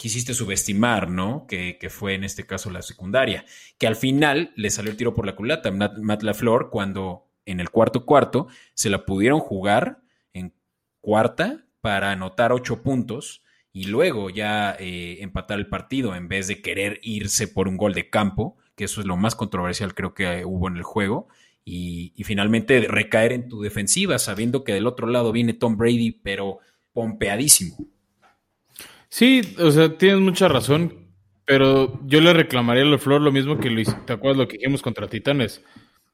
quisiste 0.01 0.32
subestimar, 0.32 1.11
¿no? 1.11 1.46
Que, 1.46 1.76
fue 1.90 2.14
en 2.14 2.24
este 2.24 2.46
caso 2.46 2.70
la 2.70 2.80
secundaria, 2.80 3.44
que 3.76 3.86
al 3.86 3.96
final 3.96 4.51
le 4.57 4.70
salió 4.70 4.90
el 4.90 4.96
tiro 4.96 5.12
por 5.12 5.26
la 5.26 5.36
culata 5.36 5.70
Matt, 5.70 5.98
Matt 5.98 6.22
LaFleur 6.22 6.70
cuando 6.70 7.28
en 7.44 7.61
el 7.61 7.68
cuarto 7.68 8.07
cuarto 8.07 8.46
se 8.72 8.88
la 8.88 9.05
pudieron 9.05 9.40
jugar 9.40 9.98
en 10.32 10.55
cuarta 11.03 11.66
para 11.82 12.12
anotar 12.12 12.51
ocho 12.51 12.82
puntos 12.82 13.42
y 13.74 13.88
luego 13.88 14.30
ya 14.30 14.74
eh, 14.80 15.18
empatar 15.20 15.59
el 15.59 15.68
partido 15.68 16.14
en 16.14 16.28
vez 16.28 16.48
de 16.48 16.62
querer 16.62 16.98
irse 17.03 17.46
por 17.46 17.68
un 17.68 17.76
gol 17.76 17.92
de 17.92 18.09
campo, 18.09 18.57
que 18.76 18.84
eso 18.84 19.03
es 19.03 19.07
lo 19.07 19.18
más 19.18 19.34
controversial 19.34 19.94
creo 19.94 20.14
que 20.14 20.46
hubo 20.46 20.66
en 20.66 20.78
el 20.78 20.82
juego, 20.82 21.28
y, 21.62 22.14
finalmente 22.24 22.80
recaer 22.88 23.32
en 23.32 23.51
tu 23.51 23.61
defensiva, 23.61 24.18
sabiendo 24.18 24.64
que 24.64 24.72
del 24.72 24.86
otro 24.86 25.07
lado 25.07 25.30
viene 25.30 25.53
Tom 25.53 25.76
Brady, 25.76 26.11
pero 26.11 26.59
pompeadísimo. 26.94 27.76
Sí, 29.11 29.42
o 29.58 29.70
sea, 29.72 29.98
tienes 29.98 30.20
mucha 30.20 30.46
razón, 30.48 31.12
pero 31.44 32.00
yo 32.06 32.20
le 32.20 32.32
reclamaría 32.32 32.84
a 32.84 32.86
LeFleur 32.86 33.20
lo 33.20 33.32
mismo 33.32 33.58
que 33.58 33.68
lo, 33.68 33.82
¿te 34.06 34.12
acuerdas 34.12 34.38
lo 34.38 34.48
que 34.48 34.56
dijimos 34.56 34.82
contra 34.82 35.08
Titanes? 35.08 35.64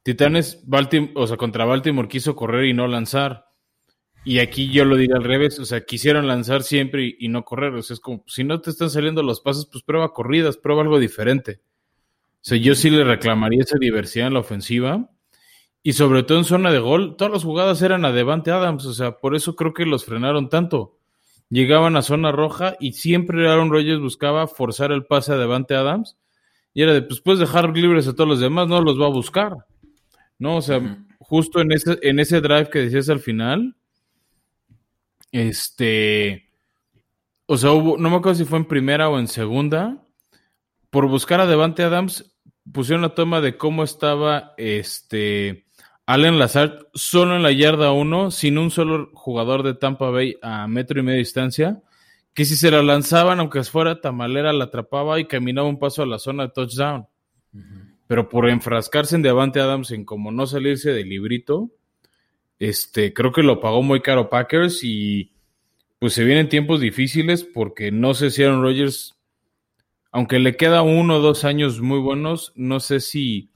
Titanes, 0.03 0.65
o 1.15 1.27
sea, 1.27 1.37
contra 1.37 1.67
Baltimore 1.67 2.09
quiso 2.09 2.35
correr 2.35 2.65
y 2.65 2.73
no 2.73 2.89
lanzar. 2.89 3.45
Y 4.25 4.39
aquí 4.39 4.73
yo 4.73 4.85
lo 4.87 4.97
diría 4.97 5.17
al 5.17 5.25
revés, 5.25 5.59
o 5.59 5.67
sea, 5.67 5.85
quisieron 5.85 6.27
lanzar 6.27 6.63
siempre 6.63 7.17
y, 7.19 7.29
no 7.29 7.45
correr. 7.45 7.75
O 7.75 7.83
sea, 7.83 7.95
es 7.95 8.01
como, 8.01 8.25
si 8.27 8.45
no 8.45 8.61
te 8.61 8.71
están 8.71 8.89
saliendo 8.89 9.23
los 9.23 9.41
pasos, 9.41 9.69
pues 9.71 9.85
prueba 9.85 10.13
corridas, 10.13 10.57
prueba 10.57 10.83
algo 10.83 10.99
diferente. 10.99 11.61
O 12.37 12.49
sea, 12.49 12.59
yo 12.59 12.75
sí 12.75 12.89
le 12.91 13.05
reclamaría 13.05 13.61
esa 13.61 13.79
diversidad 13.79 14.29
en 14.29 14.35
la 14.35 14.41
ofensiva. 14.41 15.11
Y 15.83 15.93
sobre 15.93 16.23
todo 16.23 16.39
en 16.39 16.45
zona 16.45 16.73
de 16.73 16.79
gol, 16.79 17.17
todas 17.17 17.33
las 17.33 17.45
jugadas 17.45 17.83
eran 17.83 18.05
a 18.05 18.11
Devante 18.11 18.51
Adams, 18.51 18.87
o 18.87 18.95
sea, 18.95 19.19
por 19.19 19.37
eso 19.37 19.55
creo 19.55 19.75
que 19.75 19.85
los 19.85 20.05
frenaron 20.05 20.49
tanto. 20.49 20.99
Llegaban 21.49 21.97
a 21.97 22.03
zona 22.03 22.33
roja 22.33 22.77
y 22.81 22.93
siempre 22.93 23.49
Aaron 23.49 23.71
Rodgers 23.71 24.01
buscaba 24.01 24.49
forzar 24.49 24.93
el 24.93 25.05
pase 25.05 25.33
a 25.33 25.37
Devante 25.37 25.75
Adams. 25.75 26.17
Y 26.75 26.83
era 26.83 26.93
de, 26.93 27.03
pues 27.03 27.21
puedes 27.21 27.41
dejar 27.41 27.77
libres 27.77 28.09
a 28.09 28.15
todos 28.15 28.29
los 28.29 28.41
demás, 28.41 28.69
no 28.69 28.81
los 28.81 29.01
va 29.01 29.07
a 29.07 29.11
buscar. 29.11 29.57
No, 30.39 30.57
o 30.57 30.63
sea, 30.63 31.05
justo 31.19 31.61
en 31.61 31.73
ese, 31.73 31.99
en 32.03 32.19
ese 32.21 32.41
drive 32.41 32.69
que 32.69 32.81
decías 32.81 33.09
al 33.09 33.21
final, 33.21 33.77
este, 35.33 36.51
o 37.47 37.57
sea, 37.57 37.71
no 37.71 37.97
me 37.97 38.17
acuerdo 38.17 38.35
si 38.35 38.45
fue 38.45 38.59
en 38.59 38.67
primera 38.67 39.09
o 39.09 39.19
en 39.19 39.29
segunda, 39.29 40.05
por 40.91 41.09
buscar 41.09 41.41
a 41.41 41.47
Devante 41.47 41.83
Adams, 41.83 42.37
pusieron 42.73 43.03
la 43.03 43.15
toma 43.15 43.41
de 43.41 43.57
cómo 43.57 43.83
estaba 43.83 44.55
este 44.57 45.66
Allen 46.07 46.39
Lazard 46.39 46.87
solo 46.95 47.35
en 47.35 47.43
la 47.43 47.51
yarda 47.51 47.91
1, 47.91 48.31
sin 48.31 48.59
un 48.59 48.71
solo 48.71 49.11
jugador 49.13 49.65
de 49.65 49.75
Tampa 49.75 50.09
Bay 50.11 50.37
a 50.41 50.69
metro 50.69 51.01
y 51.01 51.03
media 51.03 51.19
distancia, 51.19 51.83
que 52.33 52.45
si 52.45 52.57
se 52.57 52.71
la 52.71 52.83
lanzaban, 52.83 53.41
aunque 53.41 53.65
fuera 53.65 54.01
tamalera, 54.01 54.53
la 54.53 54.65
atrapaba 54.65 55.19
y 55.19 55.27
caminaba 55.27 55.67
un 55.67 55.81
paso 55.81 56.03
a 56.03 56.07
la 56.07 56.21
zona 56.21 56.45
de 56.45 56.53
touchdown. 56.53 57.07
Pero 58.07 58.29
por 58.29 58.49
enfrascarse 58.49 59.17
en 59.17 59.23
Devante 59.23 59.59
Adams 59.59 59.91
en 59.91 60.05
como 60.05 60.31
no 60.31 60.47
salirse 60.47 60.93
del 60.93 61.09
librito, 61.09 61.73
este, 62.61 63.13
creo 63.13 63.33
que 63.33 63.43
lo 63.43 63.61
pagó 63.61 63.83
muy 63.83 64.01
caro 64.01 64.31
Packers 64.31 64.85
y 64.85 65.33
pues 65.99 66.13
se 66.13 66.25
vienen 66.25 66.49
tiempos 66.49 66.81
difíciles 66.81 67.43
porque 67.43 67.91
no 67.91 68.15
sé 68.15 68.31
si 68.31 68.45
Aaron 68.45 68.63
Rodgers, 68.63 69.19
aunque 70.13 70.39
le 70.39 70.57
queda 70.57 70.83
uno 70.83 71.17
o 71.17 71.21
dos 71.21 71.45
años 71.45 71.81
muy 71.81 71.99
buenos, 71.99 72.53
no 72.55 72.79
sé 72.79 73.01
si 73.01 73.51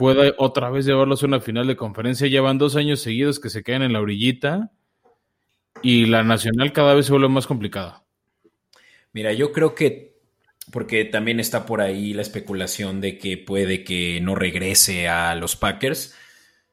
pueda 0.00 0.32
otra 0.38 0.70
vez 0.70 0.86
llevarlos 0.86 1.22
a 1.22 1.26
una 1.26 1.40
final 1.40 1.66
de 1.66 1.76
conferencia. 1.76 2.26
Llevan 2.26 2.56
dos 2.56 2.74
años 2.74 3.02
seguidos 3.02 3.38
que 3.38 3.50
se 3.50 3.62
quedan 3.62 3.82
en 3.82 3.92
la 3.92 4.00
orillita 4.00 4.72
y 5.82 6.06
la 6.06 6.22
nacional 6.22 6.72
cada 6.72 6.94
vez 6.94 7.04
se 7.04 7.12
vuelve 7.12 7.28
más 7.28 7.46
complicada. 7.46 8.02
Mira, 9.12 9.34
yo 9.34 9.52
creo 9.52 9.74
que 9.74 10.16
porque 10.72 11.04
también 11.04 11.38
está 11.38 11.66
por 11.66 11.82
ahí 11.82 12.14
la 12.14 12.22
especulación 12.22 13.02
de 13.02 13.18
que 13.18 13.36
puede 13.36 13.84
que 13.84 14.22
no 14.22 14.34
regrese 14.34 15.06
a 15.06 15.34
los 15.34 15.54
Packers. 15.54 16.14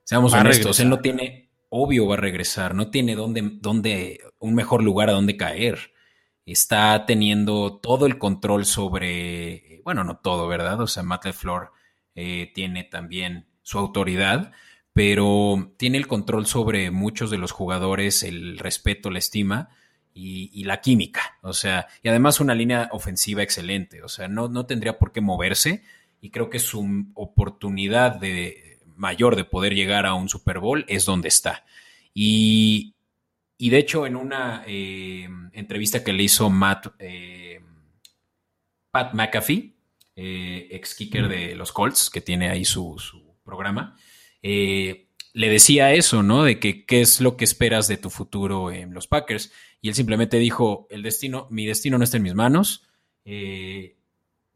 Seamos 0.05 0.32
honestos, 0.32 0.80
él 0.80 0.88
no 0.88 0.99
tiene, 1.01 1.49
obvio 1.67 2.07
va 2.07 2.13
a 2.13 2.19
regresar, 2.19 2.75
no 2.75 2.91
tiene 2.91 3.15
dónde, 3.15 4.21
un 4.39 4.55
mejor 4.55 4.84
lugar 4.84 5.09
a 5.09 5.13
donde 5.13 5.36
caer. 5.36 5.91
Está 6.45 7.05
teniendo 7.05 7.78
todo 7.84 8.05
el 8.05 8.17
control 8.17 8.65
sobre, 8.65 9.82
bueno, 9.84 10.05
no 10.05 10.15
todo, 10.15 10.47
¿verdad? 10.47 10.80
O 10.80 10.88
sea, 10.88 11.03
Matt 11.03 11.25
LeFleur 11.25 11.71
eh, 12.20 12.51
tiene 12.55 12.84
también 12.84 13.45
su 13.61 13.78
autoridad, 13.78 14.51
pero 14.91 15.72
tiene 15.78 15.99
el 15.99 16.07
control 16.07 16.47
sobre 16.47 16.89
muchos 16.89 17.30
de 17.30 17.38
los 17.38 17.51
jugadores, 17.51 18.24
el 18.24 18.57
respeto, 18.57 19.11
la 19.11 19.20
estima 19.20 19.70
y, 20.15 20.63
la 20.63 20.82
química. 20.82 21.38
O 21.43 21.53
sea, 21.53 21.86
y 22.01 22.09
además 22.09 22.39
una 22.39 22.55
línea 22.55 22.89
ofensiva 22.91 23.43
excelente. 23.43 24.01
O 24.01 24.09
sea, 24.09 24.28
no, 24.28 24.47
no 24.47 24.65
tendría 24.65 24.97
por 24.97 25.11
qué 25.11 25.22
moverse 25.22 25.84
y 26.20 26.32
creo 26.32 26.49
que 26.49 26.57
su 26.57 27.05
oportunidad 27.13 28.15
de, 28.15 28.80
mayor 28.95 29.36
de 29.36 29.43
poder 29.43 29.76
llegar 29.76 30.07
a 30.07 30.15
un 30.15 30.28
Super 30.28 30.57
Bowl 30.57 30.86
es 30.88 31.05
donde 31.05 31.28
está. 31.28 31.65
Y, 32.15 32.95
de 33.59 33.78
hecho, 33.78 34.07
en 34.07 34.15
una 34.15 34.63
eh, 34.65 35.30
entrevista 35.51 36.03
que 36.03 36.13
le 36.13 36.24
hizo 36.24 36.49
Matt, 36.49 36.88
eh, 36.97 37.61
Pat 38.89 39.13
McAfee, 39.13 39.76
eh, 40.18 40.68
ex 40.72 40.93
kicker 40.95 41.30
de 41.30 41.55
los 41.55 41.72
Colts, 41.72 42.09
que 42.09 42.20
tiene 42.20 42.49
ahí 42.49 42.65
su, 42.65 42.97
programa, 43.45 43.95
le 44.41 45.49
decía 45.49 45.93
eso, 45.93 46.22
¿no? 46.22 46.43
De 46.43 46.59
que 46.59 46.86
qué 46.86 46.99
es 46.99 47.22
lo 47.22 47.38
que 47.38 47.45
esperas 47.45 47.88
de 47.88 47.95
tu 47.95 48.09
futuro 48.09 48.72
en 48.72 48.93
los 48.93 49.07
Packers. 49.07 49.53
Y 49.80 49.88
él 49.88 49.95
simplemente 49.95 50.38
dijo, 50.38 50.88
el 50.89 51.01
destino, 51.01 51.47
mi 51.49 51.65
destino 51.65 51.97
no 51.97 52.03
está 52.03 52.18
en 52.18 52.24
mis 52.24 52.36
manos 52.36 52.84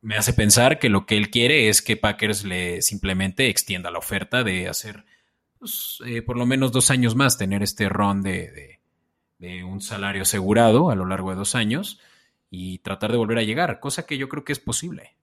me 0.02 0.18
hace 0.18 0.34
pensar 0.34 0.80
que 0.80 0.90
lo 0.90 1.06
que 1.06 1.16
él 1.16 1.30
quiere 1.30 1.70
es 1.70 1.82
que 1.82 1.96
Packers 1.96 2.44
le 2.44 2.82
simplemente 2.82 3.48
extienda 3.48 3.92
la 3.92 4.00
oferta 4.00 4.44
de 4.44 4.68
hacer 4.68 5.06
pues, 5.60 6.00
eh, 6.06 6.24
por 6.24 6.38
lo 6.38 6.48
menos 6.48 6.72
dos 6.72 6.90
años 6.90 7.16
más, 7.16 7.38
tener 7.38 7.62
este 7.62 7.88
ron 7.88 8.24
de, 8.24 8.80
un 9.64 9.82
salario 9.82 10.24
asegurado 10.24 10.92
a 10.92 10.96
lo 10.96 11.06
largo 11.06 11.32
de 11.32 11.36
dos 11.36 11.56
años 11.56 12.00
y 12.50 12.80
tratar 12.80 13.12
de 13.12 13.18
volver 13.18 13.40
a 13.40 13.44
llegar, 13.44 13.80
cosa 13.80 14.06
que 14.06 14.18
yo 14.18 14.30
creo 14.30 14.44
que 14.44 14.54
es 14.54 14.60
posible. 14.60 15.16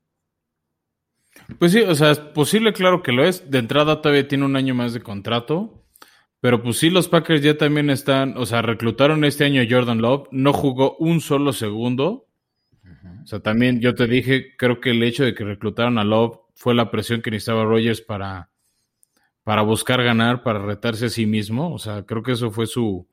Pues 1.58 1.72
sí, 1.72 1.80
o 1.80 1.94
sea, 1.94 2.10
es 2.10 2.18
posible, 2.18 2.72
claro 2.72 3.02
que 3.02 3.12
lo 3.12 3.24
es. 3.24 3.50
De 3.50 3.58
entrada 3.58 4.02
todavía 4.02 4.28
tiene 4.28 4.44
un 4.44 4.56
año 4.56 4.74
más 4.74 4.92
de 4.92 5.00
contrato. 5.00 5.84
Pero 6.40 6.62
pues 6.62 6.78
sí, 6.78 6.90
los 6.90 7.08
Packers 7.08 7.42
ya 7.42 7.58
también 7.58 7.90
están, 7.90 8.36
o 8.36 8.46
sea, 8.46 8.62
reclutaron 8.62 9.24
este 9.24 9.44
año 9.44 9.60
a 9.60 9.66
Jordan 9.68 10.00
Love, 10.00 10.28
no 10.30 10.52
jugó 10.52 10.96
un 10.98 11.20
solo 11.20 11.52
segundo 11.52 12.28
o 13.28 13.30
sea, 13.30 13.40
también 13.40 13.80
yo 13.80 13.94
te 13.94 14.06
dije, 14.06 14.56
creo 14.56 14.80
que 14.80 14.90
el 14.90 15.02
hecho 15.02 15.22
de 15.22 15.34
que 15.34 15.44
reclutaron 15.44 15.98
a 15.98 16.04
Love 16.04 16.38
fue 16.54 16.74
la 16.74 16.90
presión 16.90 17.20
que 17.20 17.30
necesitaba 17.30 17.62
Rogers 17.62 18.00
para, 18.00 18.48
para 19.44 19.60
buscar 19.60 20.02
ganar, 20.02 20.42
para 20.42 20.64
retarse 20.64 21.04
a 21.04 21.10
sí 21.10 21.26
mismo. 21.26 21.74
O 21.74 21.78
sea, 21.78 22.06
creo 22.06 22.22
que 22.22 22.32
eso 22.32 22.50
fue 22.50 22.66
su, 22.66 23.06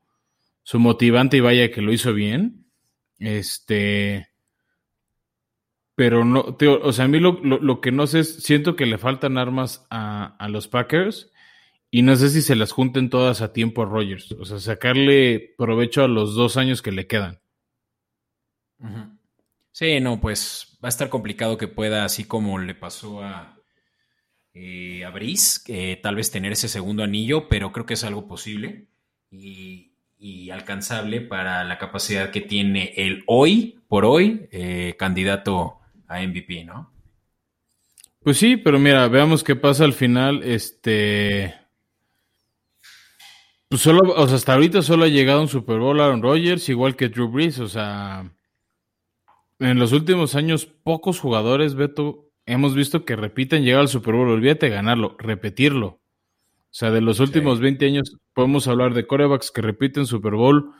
su 0.62 0.78
motivante 0.78 1.36
y 1.36 1.40
vaya 1.40 1.70
que 1.70 1.82
lo 1.82 1.92
hizo 1.92 2.14
bien. 2.14 2.64
Este. 3.18 4.30
Pero 5.96 6.24
no, 6.26 6.56
o 6.82 6.92
sea, 6.92 7.06
a 7.06 7.08
mí 7.08 7.18
lo, 7.18 7.80
que 7.80 7.90
no 7.90 8.06
sé 8.06 8.20
es, 8.20 8.44
siento 8.44 8.76
que 8.76 8.84
le 8.84 8.98
faltan 8.98 9.38
armas 9.38 9.86
a, 9.90 10.36
a, 10.36 10.48
los 10.48 10.68
Packers 10.68 11.32
y 11.90 12.02
no 12.02 12.14
sé 12.16 12.28
si 12.28 12.42
se 12.42 12.54
las 12.54 12.70
junten 12.70 13.08
todas 13.08 13.40
a 13.40 13.54
tiempo 13.54 13.82
a 13.82 13.86
Rogers, 13.86 14.30
o 14.32 14.44
sea, 14.44 14.60
sacarle 14.60 15.54
provecho 15.56 16.04
a 16.04 16.08
los 16.08 16.34
dos 16.34 16.58
años 16.58 16.82
que 16.82 16.92
le 16.92 17.06
quedan. 17.06 17.40
Sí, 19.72 19.98
no, 20.00 20.20
pues 20.20 20.78
va 20.84 20.88
a 20.88 20.90
estar 20.90 21.08
complicado 21.08 21.56
que 21.56 21.66
pueda, 21.66 22.04
así 22.04 22.24
como 22.24 22.58
le 22.58 22.74
pasó 22.74 23.22
a, 23.22 23.58
eh, 24.52 25.02
a 25.02 25.10
Brice, 25.10 25.96
tal 26.02 26.16
vez 26.16 26.30
tener 26.30 26.52
ese 26.52 26.68
segundo 26.68 27.02
anillo, 27.02 27.48
pero 27.48 27.72
creo 27.72 27.86
que 27.86 27.94
es 27.94 28.04
algo 28.04 28.28
posible 28.28 28.88
y, 29.30 29.92
alcanzable 30.50 31.20
para 31.20 31.64
la 31.64 31.78
capacidad 31.78 32.30
que 32.30 32.40
tiene 32.40 32.94
el 32.96 33.24
hoy, 33.26 33.80
por 33.88 34.04
hoy, 34.04 34.48
eh, 34.52 34.94
candidato 34.98 35.80
a 36.08 36.20
MVP, 36.20 36.64
¿no? 36.64 36.90
Pues 38.26 38.38
sí, 38.38 38.56
pero 38.56 38.78
mira, 38.78 39.06
veamos 39.08 39.44
qué 39.44 39.54
pasa 39.54 39.84
al 39.84 39.92
final. 39.92 40.42
Este. 40.42 41.54
Pues 43.68 43.80
solo, 43.80 44.12
o 44.14 44.26
sea, 44.26 44.36
hasta 44.36 44.54
ahorita 44.54 44.82
solo 44.82 45.04
ha 45.04 45.08
llegado 45.08 45.40
un 45.40 45.48
Super 45.48 45.78
Bowl 45.78 46.00
Aaron 46.00 46.22
Rodgers, 46.22 46.68
igual 46.68 46.96
que 46.96 47.08
Drew 47.08 47.28
Brees, 47.28 47.58
o 47.60 47.68
sea. 47.68 48.32
En 49.58 49.78
los 49.78 49.92
últimos 49.92 50.34
años, 50.34 50.66
pocos 50.66 51.20
jugadores, 51.20 51.76
Beto, 51.76 52.30
hemos 52.46 52.74
visto 52.74 53.04
que 53.04 53.16
repiten 53.16 53.62
llegar 53.62 53.80
al 53.82 53.88
Super 53.88 54.14
Bowl. 54.14 54.28
Olvídate 54.28 54.68
ganarlo, 54.70 55.16
repetirlo. 55.18 55.86
O 55.86 56.78
sea, 56.78 56.90
de 56.90 57.00
los 57.00 57.20
últimos 57.20 57.60
20 57.60 57.86
años 57.86 58.16
podemos 58.34 58.68
hablar 58.68 58.92
de 58.92 59.06
corebacks 59.06 59.50
que 59.50 59.62
repiten 59.62 60.04
Super 60.04 60.34
Bowl, 60.34 60.72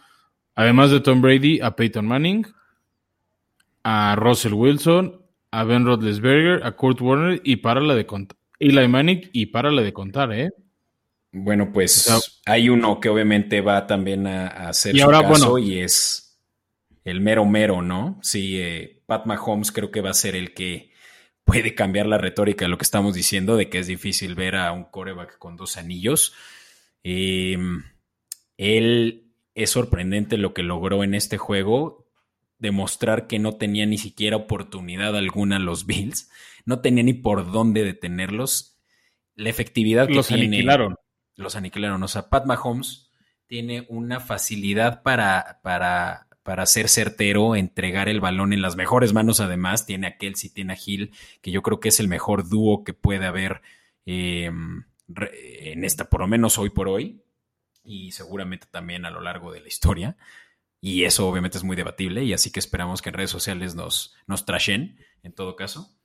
además 0.54 0.90
de 0.90 1.00
Tom 1.00 1.22
Brady, 1.22 1.60
a 1.60 1.74
Peyton 1.74 2.06
Manning, 2.06 2.44
a 3.88 4.16
Russell 4.16 4.52
Wilson, 4.52 5.22
a 5.52 5.62
Ben 5.62 5.86
Roethlisberger, 5.86 6.66
a 6.66 6.72
Kurt 6.72 7.00
Warner 7.00 7.40
y 7.44 7.56
para 7.56 7.80
la 7.80 7.94
de 7.94 8.04
contar. 8.04 8.36
Eli 8.58 8.88
Manning 8.88 9.30
y 9.32 9.46
para 9.46 9.70
la 9.70 9.82
de 9.82 9.92
contar, 9.92 10.32
¿eh? 10.32 10.50
Bueno, 11.30 11.70
pues 11.72 12.40
hay 12.46 12.68
uno 12.68 12.98
que 12.98 13.08
obviamente 13.08 13.60
va 13.60 13.86
también 13.86 14.26
a, 14.26 14.48
hacer 14.68 14.96
y 14.96 14.98
su 14.98 15.08
caso 15.08 15.58
y 15.58 15.78
es 15.78 16.36
el 17.04 17.20
mero 17.20 17.44
mero, 17.44 17.80
¿no? 17.80 18.18
Sí, 18.22 18.58
eh, 18.58 19.02
Pat 19.06 19.24
Mahomes 19.26 19.70
creo 19.70 19.92
que 19.92 20.00
va 20.00 20.10
a 20.10 20.14
ser 20.14 20.34
el 20.34 20.52
que 20.52 20.90
puede 21.44 21.76
cambiar 21.76 22.06
la 22.06 22.18
retórica 22.18 22.64
de 22.64 22.70
lo 22.70 22.78
que 22.78 22.84
estamos 22.84 23.14
diciendo, 23.14 23.56
de 23.56 23.68
que 23.68 23.78
es 23.78 23.86
difícil 23.86 24.34
ver 24.34 24.56
a 24.56 24.72
un 24.72 24.82
coreback 24.82 25.38
con 25.38 25.54
dos 25.56 25.76
anillos. 25.76 26.34
Em, 27.04 27.84
él 28.56 29.30
es 29.54 29.70
sorprendente 29.70 30.38
lo 30.38 30.54
que 30.54 30.64
logró 30.64 31.04
en 31.04 31.14
este 31.14 31.38
juego 31.38 32.05
demostrar 32.58 33.26
que 33.26 33.38
no 33.38 33.56
tenía 33.56 33.86
ni 33.86 33.98
siquiera 33.98 34.36
oportunidad 34.36 35.16
alguna 35.16 35.58
los 35.58 35.86
Bills, 35.86 36.30
no 36.64 36.80
tenía 36.80 37.04
ni 37.04 37.14
por 37.14 37.50
dónde 37.50 37.84
detenerlos. 37.84 38.78
La 39.34 39.50
efectividad 39.50 40.06
que 40.06 40.14
los 40.14 40.30
aniquilaron. 40.30 40.96
Los 41.34 41.56
aniquilaron. 41.56 42.02
O 42.02 42.08
sea, 42.08 42.30
Pat 42.30 42.46
Mahomes 42.46 43.10
tiene 43.46 43.86
una 43.88 44.20
facilidad 44.20 45.02
para, 45.02 45.60
para, 45.62 46.26
para 46.42 46.66
ser 46.66 46.88
certero, 46.88 47.54
entregar 47.54 48.08
el 48.08 48.20
balón 48.20 48.52
en 48.52 48.62
las 48.62 48.76
mejores 48.76 49.12
manos. 49.12 49.40
Además, 49.40 49.86
tiene 49.86 50.06
a 50.06 50.16
Kelsey, 50.16 50.50
tiene 50.50 50.72
a 50.72 50.78
Hill, 50.84 51.12
que 51.42 51.50
yo 51.50 51.62
creo 51.62 51.78
que 51.78 51.90
es 51.90 52.00
el 52.00 52.08
mejor 52.08 52.48
dúo 52.48 52.84
que 52.84 52.94
puede 52.94 53.26
haber 53.26 53.62
em, 54.06 54.84
en 55.08 55.84
esta, 55.84 56.08
por 56.08 56.20
lo 56.20 56.26
menos 56.26 56.58
hoy 56.58 56.70
por 56.70 56.88
hoy, 56.88 57.22
y 57.84 58.12
seguramente 58.12 58.66
también 58.70 59.04
a 59.04 59.10
lo 59.10 59.20
largo 59.20 59.52
de 59.52 59.60
la 59.60 59.68
historia. 59.68 60.16
Y 60.80 61.04
eso 61.04 61.26
obviamente 61.28 61.58
es 61.58 61.64
muy 61.64 61.76
debatible 61.76 62.22
y 62.24 62.32
así 62.32 62.50
que 62.50 62.60
esperamos 62.60 63.02
que 63.02 63.08
en 63.08 63.14
redes 63.14 63.30
sociales 63.30 63.74
nos, 63.74 64.14
nos 64.26 64.44
trashen 64.44 64.98
en 65.22 65.32
todo 65.32 65.56
caso. 65.56 65.96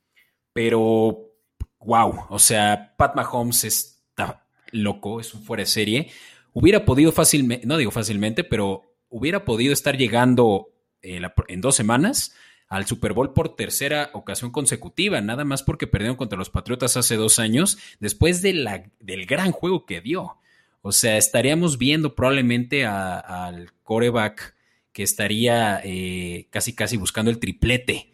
Pero, 0.53 1.33
wow, 1.79 2.25
o 2.29 2.39
sea, 2.39 2.95
Pat 2.97 3.15
Mahomes 3.15 3.63
está 3.63 4.47
loco, 4.71 5.19
es 5.19 5.33
un 5.33 5.43
fuera 5.43 5.61
de 5.61 5.67
serie. 5.67 6.11
Hubiera 6.53 6.85
podido 6.85 7.11
fácilmente, 7.11 7.65
no 7.65 7.77
digo 7.77 7.91
fácilmente, 7.91 8.43
pero 8.43 8.83
hubiera 9.09 9.45
podido 9.45 9.73
estar 9.73 9.97
llegando 9.97 10.69
eh, 11.01 11.21
en 11.47 11.61
dos 11.61 11.75
semanas 11.75 12.33
al 12.67 12.85
Super 12.85 13.11
Bowl 13.11 13.33
por 13.33 13.55
tercera 13.55 14.11
ocasión 14.13 14.51
consecutiva, 14.51 15.19
nada 15.19 15.43
más 15.43 15.61
porque 15.61 15.87
perdieron 15.87 16.15
contra 16.15 16.39
los 16.39 16.49
Patriotas 16.49 16.95
hace 16.95 17.17
dos 17.17 17.37
años, 17.37 17.77
después 17.99 18.41
de 18.41 18.53
la, 18.53 18.89
del 18.99 19.25
gran 19.25 19.51
juego 19.51 19.85
que 19.85 19.99
dio. 19.99 20.37
O 20.81 20.93
sea, 20.93 21.17
estaríamos 21.17 21.77
viendo 21.77 22.15
probablemente 22.15 22.85
al 22.85 23.71
coreback 23.83 24.55
que 24.93 25.03
estaría 25.03 25.81
eh, 25.83 26.47
casi 26.49 26.75
casi 26.75 26.97
buscando 26.97 27.31
el 27.31 27.39
triplete. 27.39 28.13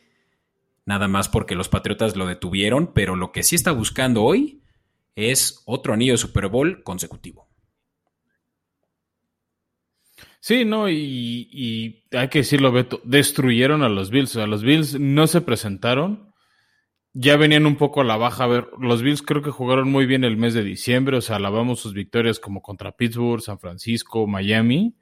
Nada 0.86 1.08
más 1.08 1.28
porque 1.28 1.56
los 1.56 1.70
Patriotas 1.70 2.16
lo 2.16 2.26
detuvieron, 2.26 2.94
pero 2.94 3.16
lo 3.16 3.32
que 3.32 3.44
sí 3.44 3.56
está 3.56 3.72
buscando 3.72 4.24
hoy 4.24 4.62
es 5.16 5.64
otro 5.66 5.94
anillo 5.94 6.14
de 6.14 6.18
Super 6.18 6.48
Bowl 6.48 6.84
consecutivo. 6.84 7.48
Sí, 10.40 10.64
no, 10.64 10.90
y, 10.90 12.06
hay 12.12 12.30
que 12.30 12.40
decirlo, 12.40 12.72
Beto, 12.72 13.02
destruyeron 13.04 13.84
a 13.84 13.90
los 13.90 14.12
Bills. 14.12 14.30
O 14.36 14.40
sea, 14.40 14.48
los 14.48 14.64
Bills 14.64 14.98
no 14.98 15.28
se 15.28 15.42
presentaron. 15.42 16.34
Ya 17.12 17.36
venían 17.36 17.66
un 17.66 17.76
poco 17.76 18.00
a 18.00 18.06
la 18.06 18.16
baja. 18.16 18.46
A 18.46 18.48
ver, 18.48 18.68
los 18.80 19.02
Bills 19.02 19.24
creo 19.24 19.42
que 19.42 19.50
jugaron 19.50 19.92
muy 19.92 20.06
bien 20.06 20.24
el 20.24 20.38
mes 20.38 20.54
de 20.54 20.64
diciembre. 20.64 21.18
O 21.18 21.22
sea, 21.22 21.36
alabamos 21.36 21.82
sus 21.82 21.94
victorias 21.94 22.40
como 22.40 22.62
contra 22.62 22.96
Pittsburgh, 22.96 23.42
San 23.42 23.60
Francisco, 23.60 24.26
Miami 24.28 24.96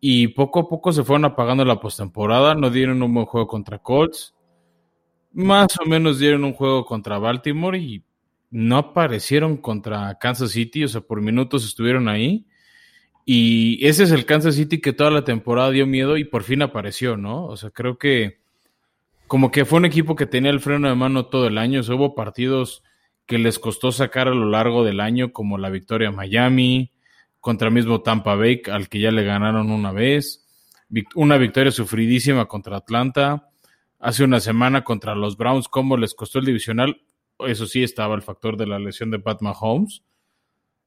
y 0.00 0.28
poco 0.28 0.60
a 0.60 0.68
poco 0.68 0.92
se 0.92 1.04
fueron 1.04 1.26
apagando 1.26 1.64
la 1.64 1.80
postemporada, 1.80 2.54
no 2.54 2.70
dieron 2.70 3.02
un 3.02 3.12
buen 3.12 3.26
juego 3.26 3.46
contra 3.46 3.78
Colts, 3.78 4.34
más 5.32 5.68
o 5.80 5.88
menos 5.88 6.18
dieron 6.18 6.44
un 6.44 6.54
juego 6.54 6.84
contra 6.84 7.18
Baltimore 7.18 7.78
y 7.78 8.02
no 8.50 8.78
aparecieron 8.78 9.58
contra 9.58 10.18
Kansas 10.18 10.52
City, 10.52 10.84
o 10.84 10.88
sea, 10.88 11.02
por 11.02 11.20
minutos 11.20 11.64
estuvieron 11.64 12.08
ahí. 12.08 12.46
Y 13.24 13.86
ese 13.86 14.04
es 14.04 14.10
el 14.10 14.24
Kansas 14.24 14.56
City 14.56 14.80
que 14.80 14.92
toda 14.92 15.10
la 15.10 15.22
temporada 15.22 15.70
dio 15.70 15.86
miedo 15.86 16.16
y 16.16 16.24
por 16.24 16.42
fin 16.42 16.62
apareció, 16.62 17.16
¿no? 17.16 17.44
O 17.46 17.56
sea, 17.56 17.70
creo 17.70 17.96
que 17.96 18.40
como 19.28 19.52
que 19.52 19.64
fue 19.64 19.78
un 19.78 19.84
equipo 19.84 20.16
que 20.16 20.26
tenía 20.26 20.50
el 20.50 20.58
freno 20.58 20.88
de 20.88 20.96
mano 20.96 21.26
todo 21.26 21.46
el 21.46 21.58
año, 21.58 21.80
o 21.80 21.94
hubo 21.94 22.16
partidos 22.16 22.82
que 23.26 23.38
les 23.38 23.60
costó 23.60 23.92
sacar 23.92 24.26
a 24.26 24.34
lo 24.34 24.46
largo 24.46 24.82
del 24.82 24.98
año, 24.98 25.32
como 25.32 25.56
la 25.56 25.70
victoria 25.70 26.08
a 26.08 26.12
Miami, 26.12 26.90
contra 27.40 27.70
mismo 27.70 28.02
Tampa 28.02 28.34
Bay, 28.34 28.62
al 28.70 28.88
que 28.88 29.00
ya 29.00 29.10
le 29.10 29.24
ganaron 29.24 29.70
una 29.70 29.92
vez. 29.92 30.46
Una 31.14 31.38
victoria 31.38 31.72
sufridísima 31.72 32.46
contra 32.46 32.76
Atlanta. 32.76 33.50
Hace 33.98 34.24
una 34.24 34.40
semana 34.40 34.84
contra 34.84 35.14
los 35.14 35.36
Browns, 35.36 35.68
¿cómo 35.68 35.96
les 35.96 36.14
costó 36.14 36.38
el 36.38 36.46
divisional? 36.46 37.02
Eso 37.38 37.66
sí, 37.66 37.82
estaba 37.82 38.14
el 38.14 38.22
factor 38.22 38.56
de 38.56 38.66
la 38.66 38.78
lesión 38.78 39.10
de 39.10 39.18
Pat 39.18 39.40
Mahomes. 39.40 40.02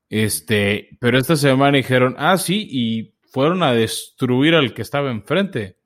Este, 0.10 0.98
pero 1.00 1.18
esta 1.18 1.36
semana 1.36 1.78
dijeron, 1.78 2.16
ah, 2.18 2.38
sí, 2.38 2.68
y 2.70 3.16
fueron 3.32 3.64
a 3.64 3.74
destruir 3.74 4.54
al 4.54 4.74
que 4.74 4.84
estaba 4.84 5.12
enfrente. 5.12 5.78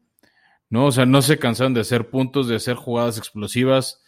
¿No? 0.69 0.87
O 0.87 0.91
sea, 0.91 1.05
no 1.05 1.21
se 1.21 1.39
cansaron 1.39 1.73
de 1.73 1.81
hacer 1.81 2.09
puntos, 2.09 2.49
de 2.49 2.55
hacer 2.55 2.75
jugadas 2.75 3.17
explosivas. 3.17 4.03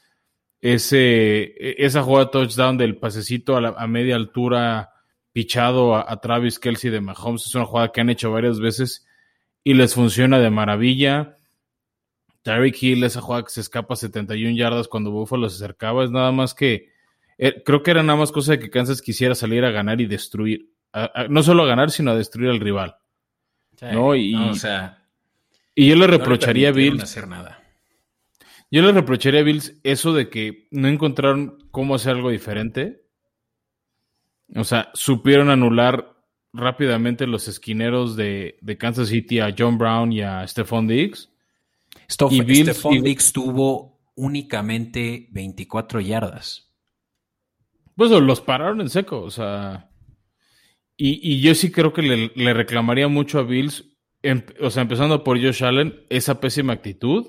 Ese, 0.59 1.43
e-, 1.43 1.75
esa 1.77 2.03
jugada 2.03 2.31
touchdown 2.31 2.77
del 2.77 2.97
pasecito 2.97 3.55
a, 3.55 3.69
a 3.69 3.87
media 3.87 4.17
altura 4.17 4.89
pichado 5.31 5.95
a, 5.95 6.19
Travis 6.21 6.59
Kelsey 6.59 6.89
de 6.91 7.01
Mahomes. 7.01 7.45
Es 7.45 7.55
una 7.55 7.65
jugada 7.65 7.91
que 7.91 8.01
han 8.01 8.09
hecho 8.09 8.31
varias 8.31 8.59
veces 8.59 9.05
y 9.63 9.73
les 9.73 9.93
funciona 9.93 10.39
de 10.39 10.49
maravilla. 10.49 11.35
Tyreek 12.41 12.81
Hill, 12.81 13.03
esa 13.03 13.21
jugada 13.21 13.43
que 13.43 13.51
se 13.51 13.61
escapa 13.61 13.95
71 13.95 14.55
yardas 14.55 14.87
cuando 14.87 15.11
Buffalo 15.11 15.49
se 15.49 15.63
acercaba, 15.63 16.03
es 16.03 16.11
nada 16.11 16.31
más 16.31 16.53
que. 16.53 16.89
Eh, 17.37 17.63
creo 17.63 17.83
que 17.83 17.91
era 17.91 18.03
nada 18.03 18.19
más 18.19 18.31
cosa 18.31 18.53
de 18.53 18.59
que 18.59 18.69
Kansas 18.69 19.01
quisiera 19.01 19.35
salir 19.35 19.63
a 19.63 19.71
ganar 19.71 20.01
y 20.01 20.05
destruir. 20.05 20.69
no 21.29 21.43
solo 21.43 21.63
a 21.63 21.67
ganar, 21.67 21.91
sino 21.91 22.11
a 22.11 22.15
destruir 22.15 22.49
al 22.49 22.59
rival. 22.59 22.95
¿no? 23.81 24.15
Y, 24.15 24.35
o 24.35 24.53
sea, 24.55 24.99
y 25.75 25.87
yo 25.87 25.95
le 25.95 26.07
reprocharía 26.07 26.69
a 26.69 26.71
Bills. 26.71 27.03
Hacer 27.03 27.27
nada. 27.27 27.63
Yo 28.71 28.81
le 28.81 28.91
reprocharía 28.91 29.39
a 29.39 29.43
Bills 29.43 29.79
eso 29.83 30.13
de 30.13 30.29
que 30.29 30.67
no 30.71 30.87
encontraron 30.87 31.57
cómo 31.71 31.95
hacer 31.95 32.15
algo 32.15 32.29
diferente. 32.29 33.05
O 34.55 34.63
sea, 34.63 34.89
supieron 34.93 35.49
anular 35.49 36.15
rápidamente 36.53 37.27
los 37.27 37.47
esquineros 37.47 38.15
de, 38.15 38.57
Kansas 38.79 39.09
City 39.09 39.39
a 39.39 39.53
John 39.57 39.77
Brown 39.77 40.11
y 40.11 40.21
a 40.21 40.47
Stephon 40.47 40.87
Diggs. 40.87 41.31
Stephon 42.09 43.03
Diggs 43.03 43.31
tuvo 43.31 43.99
únicamente 44.15 45.27
24 45.31 45.99
yardas. 46.01 46.71
Pues 47.95 48.11
los 48.11 48.41
pararon 48.41 48.81
en 48.81 48.89
seco, 48.89 49.21
o 49.21 49.29
sea. 49.29 49.91
Y, 50.95 51.39
yo 51.39 51.55
sí 51.55 51.71
creo 51.71 51.93
que 51.93 52.01
le, 52.01 52.53
reclamaría 52.53 53.07
mucho 53.07 53.39
a 53.39 53.43
Bills, 53.43 53.85
em, 54.21 54.43
o 54.59 54.69
sea, 54.69 54.81
empezando 54.81 55.23
por 55.23 55.41
Josh 55.41 55.63
Allen, 55.63 56.05
esa 56.09 56.41
pésima 56.41 56.73
actitud. 56.73 57.25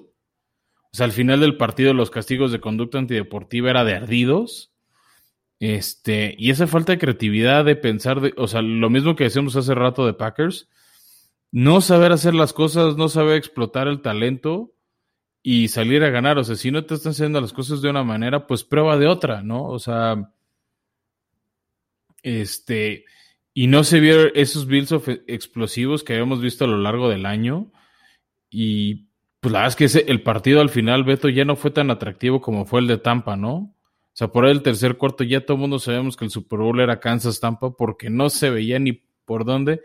O 0.92 0.96
sea, 0.96 1.06
al 1.06 1.12
final 1.12 1.40
del 1.40 1.56
partido 1.56 1.94
los 1.94 2.10
castigos 2.10 2.50
de 2.50 2.60
conducta 2.60 2.98
antideportiva 2.98 3.70
era 3.70 3.84
de 3.84 3.94
ardidos. 3.94 4.69
Este, 5.60 6.34
y 6.38 6.50
esa 6.50 6.66
falta 6.66 6.92
de 6.92 6.98
creatividad 6.98 7.66
de 7.66 7.76
pensar, 7.76 8.20
de, 8.22 8.32
o 8.38 8.48
sea, 8.48 8.62
lo 8.62 8.88
mismo 8.88 9.14
que 9.14 9.24
decíamos 9.24 9.56
hace 9.56 9.74
rato 9.74 10.06
de 10.06 10.14
Packers, 10.14 10.68
no 11.52 11.82
saber 11.82 12.12
hacer 12.12 12.34
las 12.34 12.54
cosas, 12.54 12.96
no 12.96 13.08
saber 13.10 13.36
explotar 13.36 13.86
el 13.86 14.00
talento 14.00 14.72
y 15.42 15.68
salir 15.68 16.02
a 16.02 16.10
ganar. 16.10 16.38
O 16.38 16.44
sea, 16.44 16.56
si 16.56 16.70
no 16.70 16.84
te 16.86 16.94
están 16.94 17.10
haciendo 17.10 17.40
las 17.40 17.52
cosas 17.52 17.82
de 17.82 17.90
una 17.90 18.02
manera, 18.04 18.46
pues 18.46 18.64
prueba 18.64 18.96
de 18.96 19.06
otra, 19.06 19.42
¿no? 19.42 19.66
O 19.66 19.78
sea, 19.78 20.32
este, 22.22 23.04
y 23.52 23.66
no 23.66 23.84
se 23.84 24.00
vieron 24.00 24.30
esos 24.34 24.66
Bills 24.66 24.92
explosivos 25.26 26.04
que 26.04 26.14
habíamos 26.14 26.40
visto 26.40 26.64
a 26.64 26.68
lo 26.68 26.78
largo 26.78 27.10
del 27.10 27.26
año. 27.26 27.70
Y 28.48 29.08
pues 29.40 29.52
la 29.52 29.60
verdad 29.60 29.68
es 29.68 29.76
que 29.76 29.84
ese, 29.84 30.04
el 30.08 30.22
partido 30.22 30.62
al 30.62 30.70
final, 30.70 31.04
Beto, 31.04 31.28
ya 31.28 31.44
no 31.44 31.56
fue 31.56 31.70
tan 31.70 31.90
atractivo 31.90 32.40
como 32.40 32.64
fue 32.64 32.80
el 32.80 32.86
de 32.86 32.98
Tampa, 32.98 33.36
¿no? 33.36 33.74
O 34.20 34.22
sea, 34.22 34.28
por 34.28 34.44
el 34.44 34.60
tercer 34.60 34.98
cuarto 34.98 35.24
ya 35.24 35.46
todo 35.46 35.54
el 35.54 35.62
mundo 35.62 35.78
sabemos 35.78 36.14
que 36.14 36.26
el 36.26 36.30
Super 36.30 36.58
Bowl 36.58 36.78
era 36.78 37.00
Kansas-Tampa 37.00 37.74
porque 37.74 38.10
no 38.10 38.28
se 38.28 38.50
veía 38.50 38.78
ni 38.78 38.92
por 39.24 39.46
dónde 39.46 39.80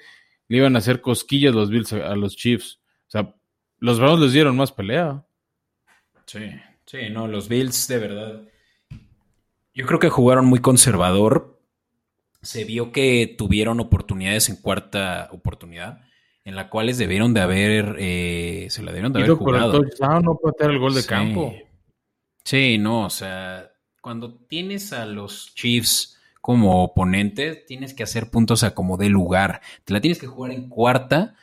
le 0.49 0.57
iban 0.57 0.75
a 0.75 0.79
hacer 0.79 0.99
cosquillas 0.99 1.55
los 1.55 1.69
Bills 1.69 1.93
a, 1.93 2.17
los 2.17 2.35
Chiefs. 2.35 2.81
O 3.07 3.11
sea, 3.11 3.33
los 3.79 3.97
Browns 3.97 4.19
les 4.19 4.33
dieron 4.33 4.57
más 4.57 4.73
pelea. 4.73 5.25
Sí, 6.25 6.51
sí, 6.85 7.09
no, 7.09 7.29
los 7.29 7.47
Bills 7.47 7.87
de 7.87 7.97
verdad. 7.97 8.41
Yo 9.73 9.85
creo 9.85 9.99
que 9.99 10.09
jugaron 10.09 10.47
muy 10.47 10.59
conservador. 10.59 11.61
Se 12.41 12.65
vio 12.65 12.91
que 12.91 13.33
tuvieron 13.37 13.79
oportunidades 13.79 14.49
en 14.49 14.57
cuarta 14.57 15.29
oportunidad, 15.31 16.01
en 16.43 16.55
la 16.55 16.69
cuales 16.69 16.97
debieron 16.97 17.33
de 17.33 17.39
haber, 17.39 17.95
eh, 17.99 18.67
se 18.69 18.83
la 18.83 18.91
debieron 18.91 19.13
de 19.13 19.19
haber 19.19 19.31
jugado. 19.31 19.81
no 20.21 20.37
puede 20.39 20.73
el 20.73 20.77
gol 20.77 20.93
de 20.93 21.05
campo. 21.05 21.55
Sí, 22.43 22.77
no, 22.77 23.05
o 23.05 23.09
sea, 23.09 23.71
cuando 24.05 24.35
tienes 24.35 24.93
a 24.93 25.07
los 25.07 25.55
Chiefs 25.55 26.21
como 26.39 26.83
oponente, 26.83 27.55
tienes 27.55 27.95
que 27.95 28.03
hacer 28.03 28.29
puntos 28.29 28.61
a 28.63 28.75
como 28.75 28.97
de 28.97 29.09
lugar. 29.09 29.61
Te 29.83 29.93
la 29.93 29.99
tienes 29.99 30.19
que 30.19 30.27
jugar 30.27 30.51
en 30.51 30.69
cuarta 30.69 31.33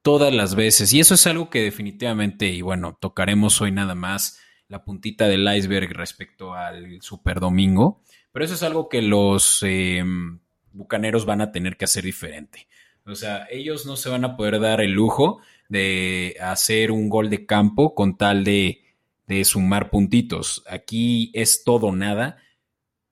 todas 0.00 0.32
las 0.32 0.54
veces. 0.54 0.94
Y 0.94 1.00
eso 1.00 1.12
es 1.12 1.26
algo 1.26 1.50
que 1.50 1.60
definitivamente, 1.60 2.46
y 2.46 2.62
bueno, 2.62 2.96
tocaremos 2.98 3.60
hoy 3.60 3.70
nada 3.70 3.94
más 3.94 4.40
la 4.66 4.82
puntita 4.82 5.28
del 5.28 5.46
iceberg 5.54 5.92
respecto 5.92 6.54
al 6.54 7.02
Super 7.02 7.38
Domingo. 7.38 8.00
Pero 8.32 8.46
eso 8.46 8.54
es 8.54 8.62
algo 8.62 8.88
que 8.88 9.02
los 9.02 9.62
em, 9.62 10.40
bucaneros 10.72 11.26
van 11.26 11.42
a 11.42 11.52
tener 11.52 11.76
que 11.76 11.84
hacer 11.84 12.04
diferente. 12.04 12.66
O 13.04 13.14
sea, 13.14 13.46
ellos 13.50 13.84
no 13.84 13.96
se 13.96 14.08
van 14.08 14.24
a 14.24 14.38
poder 14.38 14.58
dar 14.58 14.80
el 14.80 14.92
lujo 14.92 15.42
de 15.68 16.38
hacer 16.40 16.92
un 16.92 17.10
gol 17.10 17.28
de 17.28 17.44
campo 17.44 17.94
con 17.94 18.16
tal 18.16 18.42
de, 18.42 18.89
de 19.30 19.44
sumar 19.44 19.90
puntitos. 19.90 20.64
Aquí 20.68 21.30
es 21.34 21.62
todo 21.62 21.92
nada. 21.92 22.38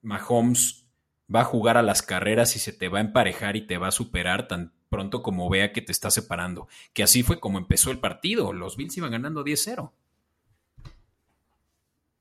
Mahomes 0.01 0.85
va 1.33 1.41
a 1.41 1.45
jugar 1.45 1.77
a 1.77 1.81
las 1.81 2.01
carreras 2.01 2.57
y 2.57 2.59
se 2.59 2.73
te 2.73 2.89
va 2.89 2.97
a 2.97 3.01
emparejar 3.01 3.55
y 3.55 3.65
te 3.65 3.77
va 3.77 3.87
a 3.87 3.91
superar 3.91 4.49
tan 4.49 4.73
pronto 4.89 5.23
como 5.23 5.49
vea 5.49 5.71
que 5.71 5.81
te 5.81 5.93
está 5.93 6.11
separando. 6.11 6.67
Que 6.91 7.03
así 7.03 7.23
fue 7.23 7.39
como 7.39 7.57
empezó 7.57 7.89
el 7.89 7.99
partido. 7.99 8.51
Los 8.51 8.75
Bills 8.75 8.97
iban 8.97 9.11
ganando 9.11 9.45
10-0. 9.45 9.93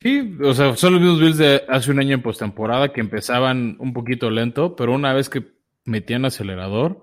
Sí, 0.01 0.37
o 0.45 0.55
sea, 0.55 0.77
son 0.77 0.93
los 0.93 1.03
mismos 1.03 1.21
Bills 1.21 1.39
de 1.39 1.65
hace 1.69 1.91
un 1.91 1.99
año 1.99 2.15
en 2.15 2.23
postemporada 2.23 2.93
que 2.93 3.01
empezaban 3.01 3.77
un 3.81 3.93
poquito 3.93 4.31
lento, 4.31 4.77
pero 4.77 4.95
una 4.95 5.13
vez 5.13 5.29
que 5.29 5.45
metían 5.85 6.25
acelerador, 6.25 7.03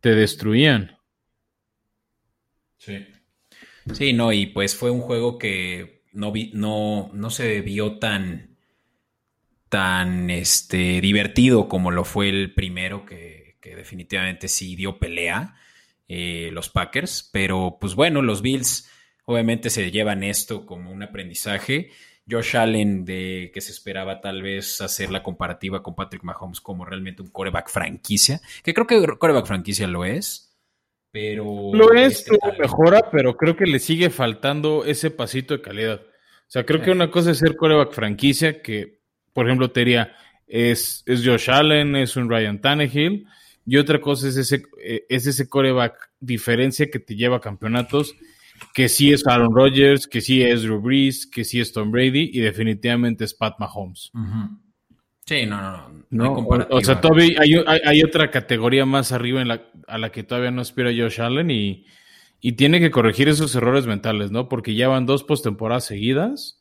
te 0.00 0.16
destruían. 0.16 0.98
Sí. 2.78 3.06
Sí, 3.92 4.12
no, 4.12 4.32
y 4.32 4.46
pues 4.46 4.74
fue 4.74 4.90
un 4.90 5.00
juego 5.00 5.38
que 5.38 5.91
no, 6.12 6.32
no, 6.52 7.10
no 7.12 7.30
se 7.30 7.60
vio 7.60 7.98
tan, 7.98 8.56
tan 9.68 10.30
este, 10.30 11.00
divertido 11.00 11.68
como 11.68 11.90
lo 11.90 12.04
fue 12.04 12.28
el 12.28 12.54
primero, 12.54 13.04
que, 13.06 13.56
que 13.60 13.76
definitivamente 13.76 14.48
sí 14.48 14.76
dio 14.76 14.98
pelea, 14.98 15.56
eh, 16.08 16.50
los 16.52 16.68
Packers, 16.68 17.30
pero 17.32 17.78
pues 17.80 17.94
bueno, 17.94 18.20
los 18.20 18.42
Bills 18.42 18.90
obviamente 19.24 19.70
se 19.70 19.90
llevan 19.90 20.22
esto 20.22 20.66
como 20.66 20.90
un 20.92 21.02
aprendizaje. 21.02 21.90
Josh 22.30 22.56
Allen 22.56 23.04
de 23.04 23.50
que 23.52 23.60
se 23.60 23.72
esperaba 23.72 24.20
tal 24.20 24.42
vez 24.42 24.80
hacer 24.80 25.10
la 25.10 25.22
comparativa 25.22 25.82
con 25.82 25.94
Patrick 25.94 26.22
Mahomes 26.22 26.60
como 26.60 26.84
realmente 26.84 27.22
un 27.22 27.30
coreback 27.30 27.70
franquicia, 27.70 28.40
que 28.62 28.74
creo 28.74 28.86
que 28.86 29.16
coreback 29.18 29.46
franquicia 29.46 29.86
lo 29.86 30.04
es, 30.04 30.51
pero... 31.12 31.70
Lo 31.72 31.92
es, 31.92 32.26
mejora, 32.58 33.10
pero 33.12 33.36
creo 33.36 33.56
que 33.56 33.66
le 33.66 33.78
sigue 33.78 34.10
faltando 34.10 34.84
ese 34.84 35.10
pasito 35.10 35.54
de 35.54 35.62
calidad. 35.62 36.00
O 36.00 36.50
sea, 36.52 36.64
creo 36.66 36.82
que 36.82 36.90
una 36.90 37.10
cosa 37.10 37.30
es 37.30 37.38
ser 37.38 37.56
coreback 37.56 37.92
franquicia, 37.92 38.60
que 38.60 39.00
por 39.32 39.46
ejemplo 39.46 39.70
te 39.70 39.80
diría, 39.80 40.16
es, 40.46 41.02
es 41.06 41.24
Josh 41.24 41.50
Allen, 41.50 41.96
es 41.96 42.16
un 42.16 42.28
Ryan 42.28 42.60
Tannehill, 42.60 43.26
y 43.64 43.76
otra 43.76 44.00
cosa 44.00 44.28
es 44.28 44.36
ese, 44.36 44.64
eh, 44.82 45.06
es 45.08 45.26
ese 45.26 45.48
coreback 45.48 46.10
diferencia 46.18 46.90
que 46.90 46.98
te 46.98 47.14
lleva 47.14 47.36
a 47.36 47.40
campeonatos 47.40 48.14
que 48.74 48.88
sí 48.88 49.12
es 49.12 49.26
Aaron 49.26 49.54
Rodgers, 49.54 50.06
que 50.06 50.20
sí 50.20 50.42
es 50.42 50.62
Drew 50.62 50.80
Brees, 50.80 51.26
que 51.26 51.44
sí 51.44 51.60
es 51.60 51.72
Tom 51.72 51.90
Brady 51.90 52.30
y 52.32 52.40
definitivamente 52.40 53.24
es 53.24 53.34
Pat 53.34 53.58
Mahomes. 53.58 54.10
Sí, 55.24 55.46
no, 55.46 55.60
no, 55.60 56.04
no. 56.10 56.34
o, 56.70 56.80
sea, 56.80 57.00
todavía 57.00 57.38
hay, 57.40 58.02
otra 58.02 58.30
categoría 58.30 58.84
más 58.84 59.12
arriba 59.12 59.40
en 59.40 59.48
la, 59.48 59.62
a 59.86 59.98
la 59.98 60.10
que 60.10 60.24
todavía 60.24 60.50
no 60.50 60.60
aspira 60.60 60.90
Josh 60.90 61.20
Allen 61.20 61.50
y, 61.50 61.86
tiene 62.56 62.80
que 62.80 62.90
corregir 62.90 63.28
esos 63.28 63.54
errores 63.54 63.86
mentales, 63.86 64.32
¿no? 64.32 64.48
Porque 64.48 64.74
ya 64.74 64.88
van 64.88 65.06
dos 65.06 65.22
postemporadas 65.22 65.84
seguidas 65.84 66.60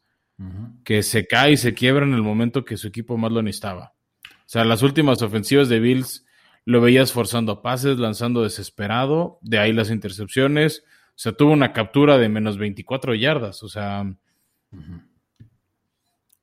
que 0.83 1.03
se 1.03 1.27
cae 1.27 1.53
y 1.53 1.57
se 1.57 1.73
quiebra 1.73 2.05
en 2.05 2.13
el 2.13 2.21
momento 2.21 2.65
que 2.65 2.77
su 2.77 2.87
equipo 2.87 3.17
más 3.17 3.31
lo 3.31 3.41
necesitaba. 3.41 3.93
O 4.23 4.47
sea, 4.51 4.63
las 4.63 4.83
últimas 4.83 5.21
ofensivas 5.21 5.69
de 5.69 5.79
Bills 5.79 6.25
lo 6.65 6.81
veías 6.81 7.11
forzando 7.11 7.63
pases, 7.63 7.97
lanzando 7.97 8.43
desesperado, 8.43 9.39
de 9.41 9.57
ahí 9.57 9.73
las 9.73 9.89
intercepciones 9.89 10.83
o 11.11 11.23
sea, 11.23 11.33
tuvo 11.33 11.51
una 11.51 11.71
captura 11.71 12.17
de 12.17 12.29
menos 12.29 12.57
24 12.57 13.13
yardas. 13.13 13.61
O 13.61 13.69
sea, 13.69 14.11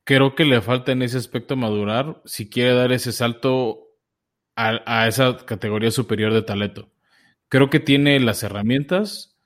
creo 0.08 0.34
que 0.34 0.46
le 0.46 0.62
falta 0.62 0.92
en 0.92 1.02
ese 1.02 1.18
aspecto 1.18 1.54
madurar 1.54 2.22
si 2.24 2.48
quiere 2.48 2.72
dar 2.72 2.92
ese 2.92 3.12
salto 3.12 3.90
a, 4.56 5.06
esa 5.06 5.36
categoría 5.44 5.90
superior 5.90 6.32
de 6.32 6.40
talento. 6.40 6.88
Creo 7.50 7.68
que 7.68 7.78
tiene 7.78 8.18
las 8.18 8.42
herramientas. 8.42 9.36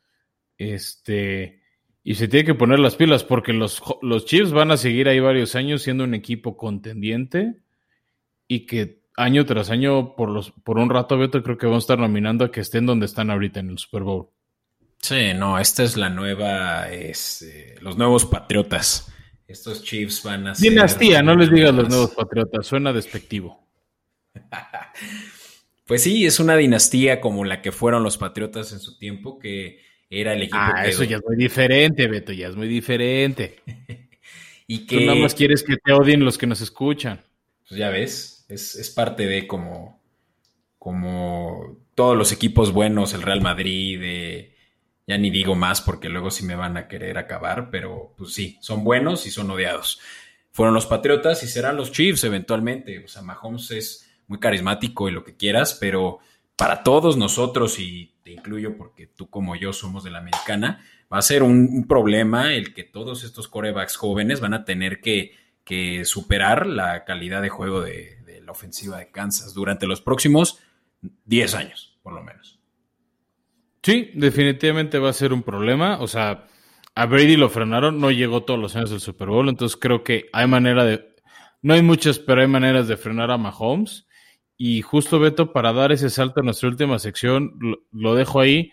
Este. 0.58 1.62
Y 2.04 2.14
se 2.14 2.28
tiene 2.28 2.46
que 2.46 2.54
poner 2.54 2.78
las 2.78 2.94
pilas 2.94 3.24
porque 3.24 3.52
los, 3.52 3.82
los 4.02 4.24
Chiefs 4.24 4.52
van 4.52 4.70
a 4.70 4.76
seguir 4.76 5.08
ahí 5.08 5.18
varios 5.18 5.56
años 5.56 5.82
siendo 5.82 6.04
un 6.04 6.14
equipo 6.14 6.56
contendiente 6.56 7.56
y 8.46 8.64
que 8.64 9.02
año 9.16 9.44
tras 9.44 9.68
año, 9.68 10.14
por, 10.14 10.30
los, 10.30 10.52
por 10.52 10.78
un 10.78 10.90
rato, 10.90 11.18
Beto, 11.18 11.42
creo 11.42 11.58
que 11.58 11.66
van 11.66 11.74
a 11.74 11.78
estar 11.78 11.98
nominando 11.98 12.44
a 12.44 12.52
que 12.52 12.60
estén 12.60 12.86
donde 12.86 13.06
están 13.06 13.30
ahorita 13.30 13.58
en 13.58 13.70
el 13.70 13.78
Super 13.78 14.04
Bowl. 14.04 14.28
Sí, 14.98 15.34
no, 15.34 15.58
esta 15.58 15.82
es 15.82 15.96
la 15.96 16.08
nueva, 16.08 16.88
es, 16.88 17.42
este, 17.42 17.80
los 17.80 17.98
nuevos 17.98 18.26
patriotas. 18.26 19.12
Estos 19.52 19.82
Chiefs 19.82 20.22
van 20.22 20.46
a 20.46 20.54
ser... 20.54 20.70
Dinastía, 20.70 21.22
no 21.22 21.36
les 21.36 21.50
digas 21.50 21.74
los 21.74 21.86
nuevos 21.86 22.12
patriotas, 22.12 22.66
suena 22.66 22.90
despectivo. 22.90 23.62
pues 25.86 26.02
sí, 26.02 26.24
es 26.24 26.40
una 26.40 26.56
dinastía 26.56 27.20
como 27.20 27.44
la 27.44 27.60
que 27.60 27.70
fueron 27.70 28.02
los 28.02 28.16
patriotas 28.16 28.72
en 28.72 28.80
su 28.80 28.98
tiempo, 28.98 29.38
que 29.38 29.80
era 30.08 30.32
el 30.32 30.42
equipo 30.42 30.58
ah, 30.58 30.86
eso 30.86 31.04
ya 31.04 31.18
es 31.18 31.22
muy 31.26 31.36
diferente, 31.36 32.06
Beto, 32.06 32.32
ya 32.32 32.48
es 32.48 32.56
muy 32.56 32.66
diferente. 32.66 33.60
y 34.66 34.86
que... 34.86 34.96
Tú 35.00 35.04
nada 35.04 35.18
más 35.18 35.34
quieres 35.34 35.62
que 35.62 35.76
te 35.76 35.92
odien 35.92 36.24
los 36.24 36.38
que 36.38 36.46
nos 36.46 36.62
escuchan. 36.62 37.20
Pues 37.68 37.78
ya 37.78 37.90
ves, 37.90 38.46
es, 38.48 38.74
es 38.74 38.88
parte 38.88 39.26
de 39.26 39.46
como, 39.46 40.00
como 40.78 41.76
todos 41.94 42.16
los 42.16 42.32
equipos 42.32 42.72
buenos, 42.72 43.12
el 43.12 43.20
Real 43.20 43.42
Madrid, 43.42 44.00
de 44.00 44.51
ya 45.06 45.18
ni 45.18 45.30
digo 45.30 45.54
más 45.54 45.80
porque 45.80 46.08
luego 46.08 46.30
sí 46.30 46.44
me 46.44 46.54
van 46.54 46.76
a 46.76 46.88
querer 46.88 47.18
acabar, 47.18 47.70
pero 47.70 48.14
pues 48.16 48.32
sí, 48.32 48.58
son 48.60 48.84
buenos 48.84 49.26
y 49.26 49.30
son 49.30 49.50
odiados. 49.50 50.00
Fueron 50.52 50.74
los 50.74 50.86
Patriotas 50.86 51.42
y 51.42 51.48
serán 51.48 51.76
los 51.76 51.92
Chiefs 51.92 52.24
eventualmente. 52.24 53.04
O 53.04 53.08
sea, 53.08 53.22
Mahomes 53.22 53.70
es 53.70 54.10
muy 54.26 54.38
carismático 54.38 55.08
y 55.08 55.12
lo 55.12 55.24
que 55.24 55.36
quieras, 55.36 55.76
pero 55.80 56.20
para 56.56 56.82
todos 56.82 57.16
nosotros, 57.16 57.78
y 57.78 58.14
te 58.22 58.30
incluyo 58.30 58.76
porque 58.76 59.06
tú 59.06 59.28
como 59.28 59.56
yo 59.56 59.72
somos 59.72 60.04
de 60.04 60.10
la 60.10 60.18
americana, 60.18 60.84
va 61.12 61.18
a 61.18 61.22
ser 61.22 61.42
un, 61.42 61.86
problema 61.88 62.54
el 62.54 62.72
que 62.74 62.84
todos 62.84 63.24
estos 63.24 63.48
corebacks 63.48 63.96
jóvenes 63.96 64.40
van 64.40 64.54
a 64.54 64.64
tener 64.64 65.00
que, 65.00 65.40
superar 66.04 66.66
la 66.66 67.04
calidad 67.04 67.40
de 67.40 67.48
juego 67.48 67.80
de, 67.80 68.18
la 68.44 68.52
ofensiva 68.52 68.98
de 68.98 69.10
Kansas 69.10 69.54
durante 69.54 69.86
los 69.86 70.00
próximos 70.00 70.58
10 71.24 71.54
años, 71.54 71.98
por 72.02 72.12
lo 72.12 72.22
menos. 72.22 72.61
Sí, 73.82 74.10
definitivamente 74.14 74.98
va 74.98 75.10
a 75.10 75.14
ser 75.14 75.32
un 75.32 75.42
problema. 75.42 75.98
O 76.00 76.06
sea, 76.06 76.46
a 76.94 77.06
Brady 77.06 77.36
lo 77.36 77.48
frenaron, 77.48 78.00
no 78.00 78.10
llegó 78.10 78.44
todos 78.44 78.60
los 78.60 78.76
años 78.76 78.90
del 78.90 79.00
Super 79.00 79.28
Bowl, 79.28 79.48
entonces 79.48 79.76
creo 79.80 80.04
que 80.04 80.28
hay 80.32 80.46
manera 80.46 80.84
de, 80.84 81.14
no 81.62 81.74
hay 81.74 81.82
muchas, 81.82 82.18
pero 82.18 82.42
hay 82.42 82.48
maneras 82.48 82.86
de 82.88 82.96
frenar 82.96 83.30
a 83.30 83.38
Mahomes. 83.38 84.06
Y 84.56 84.82
justo 84.82 85.18
Beto, 85.18 85.52
para 85.52 85.72
dar 85.72 85.90
ese 85.90 86.10
salto 86.10 86.40
a 86.40 86.42
nuestra 86.44 86.68
última 86.68 86.98
sección, 86.98 87.58
lo, 87.90 88.14
dejo 88.14 88.40
ahí. 88.40 88.70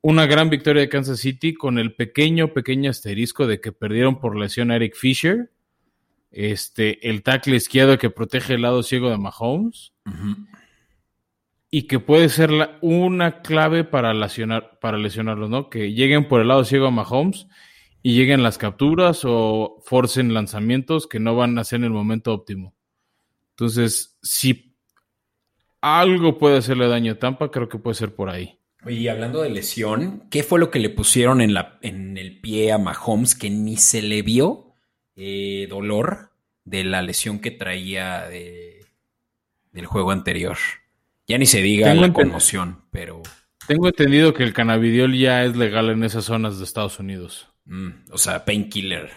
Una 0.00 0.26
gran 0.26 0.50
victoria 0.50 0.82
de 0.82 0.88
Kansas 0.88 1.18
City 1.18 1.54
con 1.54 1.78
el 1.78 1.94
pequeño, 1.94 2.52
pequeño 2.52 2.90
asterisco 2.90 3.46
de 3.46 3.60
que 3.60 3.72
perdieron 3.72 4.20
por 4.20 4.36
lesión 4.36 4.70
a 4.70 4.76
Eric 4.76 4.94
Fisher, 4.94 5.50
este, 6.30 7.08
el 7.08 7.22
tackle 7.22 7.56
izquierdo 7.56 7.98
que 7.98 8.10
protege 8.10 8.54
el 8.54 8.62
lado 8.62 8.82
ciego 8.82 9.10
de 9.10 9.18
Mahomes 9.18 9.92
y 11.76 11.88
que 11.88 11.98
puede 11.98 12.28
ser 12.28 12.52
una 12.82 13.42
clave 13.42 13.82
para, 13.82 14.14
lesionar, 14.14 14.78
para 14.78 14.96
lesionarlos, 14.96 15.50
¿no? 15.50 15.70
Que 15.70 15.92
lleguen 15.92 16.28
por 16.28 16.40
el 16.40 16.46
lado 16.46 16.64
ciego 16.64 16.86
a 16.86 16.92
Mahomes 16.92 17.48
y 18.00 18.14
lleguen 18.14 18.44
las 18.44 18.58
capturas 18.58 19.22
o 19.24 19.82
forcen 19.84 20.34
lanzamientos 20.34 21.08
que 21.08 21.18
no 21.18 21.34
van 21.34 21.58
a 21.58 21.64
ser 21.64 21.80
en 21.80 21.86
el 21.86 21.90
momento 21.90 22.32
óptimo. 22.32 22.76
Entonces, 23.50 24.16
si 24.22 24.76
algo 25.80 26.38
puede 26.38 26.58
hacerle 26.58 26.86
daño 26.86 27.14
a 27.14 27.18
Tampa, 27.18 27.50
creo 27.50 27.68
que 27.68 27.80
puede 27.80 27.96
ser 27.96 28.14
por 28.14 28.30
ahí. 28.30 28.56
Y 28.86 29.08
hablando 29.08 29.42
de 29.42 29.50
lesión, 29.50 30.28
¿qué 30.30 30.44
fue 30.44 30.60
lo 30.60 30.70
que 30.70 30.78
le 30.78 30.90
pusieron 30.90 31.40
en, 31.40 31.56
el 32.16 32.40
pie 32.40 32.70
a 32.70 32.78
Mahomes 32.78 33.34
que 33.34 33.50
ni 33.50 33.78
se 33.78 34.00
le 34.00 34.22
vio 34.22 34.76
eh, 35.16 35.66
dolor 35.68 36.30
de 36.62 36.84
la 36.84 37.02
lesión 37.02 37.40
que 37.40 37.50
traía 37.50 38.28
del 38.28 39.86
juego 39.86 40.12
anterior? 40.12 40.56
Ya 41.26 41.38
ni 41.38 41.46
se 41.46 41.62
diga 41.62 41.94
la 41.94 42.12
conmoción, 42.12 42.82
pero... 42.90 43.22
Tengo 43.66 43.88
entendido 43.88 44.34
que 44.34 44.42
el 44.42 44.52
cannabidiol 44.52 45.16
ya 45.16 45.42
es 45.44 45.56
legal 45.56 45.88
en 45.88 46.04
esas 46.04 46.24
zonas 46.26 46.58
de 46.58 46.64
Estados 46.64 46.98
Unidos. 46.98 47.48
Mm, 47.64 47.88
o 48.12 48.18
sea, 48.18 48.44
painkiller. 48.44 49.10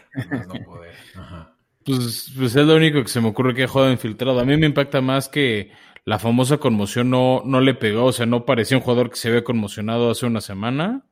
Pues, 1.83 2.33
pues, 2.37 2.55
es 2.55 2.65
lo 2.65 2.75
único 2.75 3.01
que 3.01 3.07
se 3.07 3.21
me 3.21 3.29
ocurre 3.29 3.53
que 3.53 3.63
ha 3.63 3.67
jugado 3.67 3.91
infiltrado. 3.91 4.39
A 4.39 4.45
mí 4.45 4.57
me 4.57 4.65
impacta 4.65 4.99
más 4.99 5.29
que 5.29 5.71
la 6.03 6.19
famosa 6.19 6.57
conmoción 6.57 7.09
no, 7.09 7.43
no 7.45 7.61
le 7.61 7.73
pegó, 7.73 8.05
o 8.05 8.11
sea, 8.11 8.25
no 8.25 8.45
parecía 8.45 8.77
un 8.77 8.83
jugador 8.83 9.09
que 9.09 9.15
se 9.15 9.29
ve 9.29 9.43
conmocionado 9.43 10.09
hace 10.11 10.25
una 10.25 10.41
semana. 10.41 11.05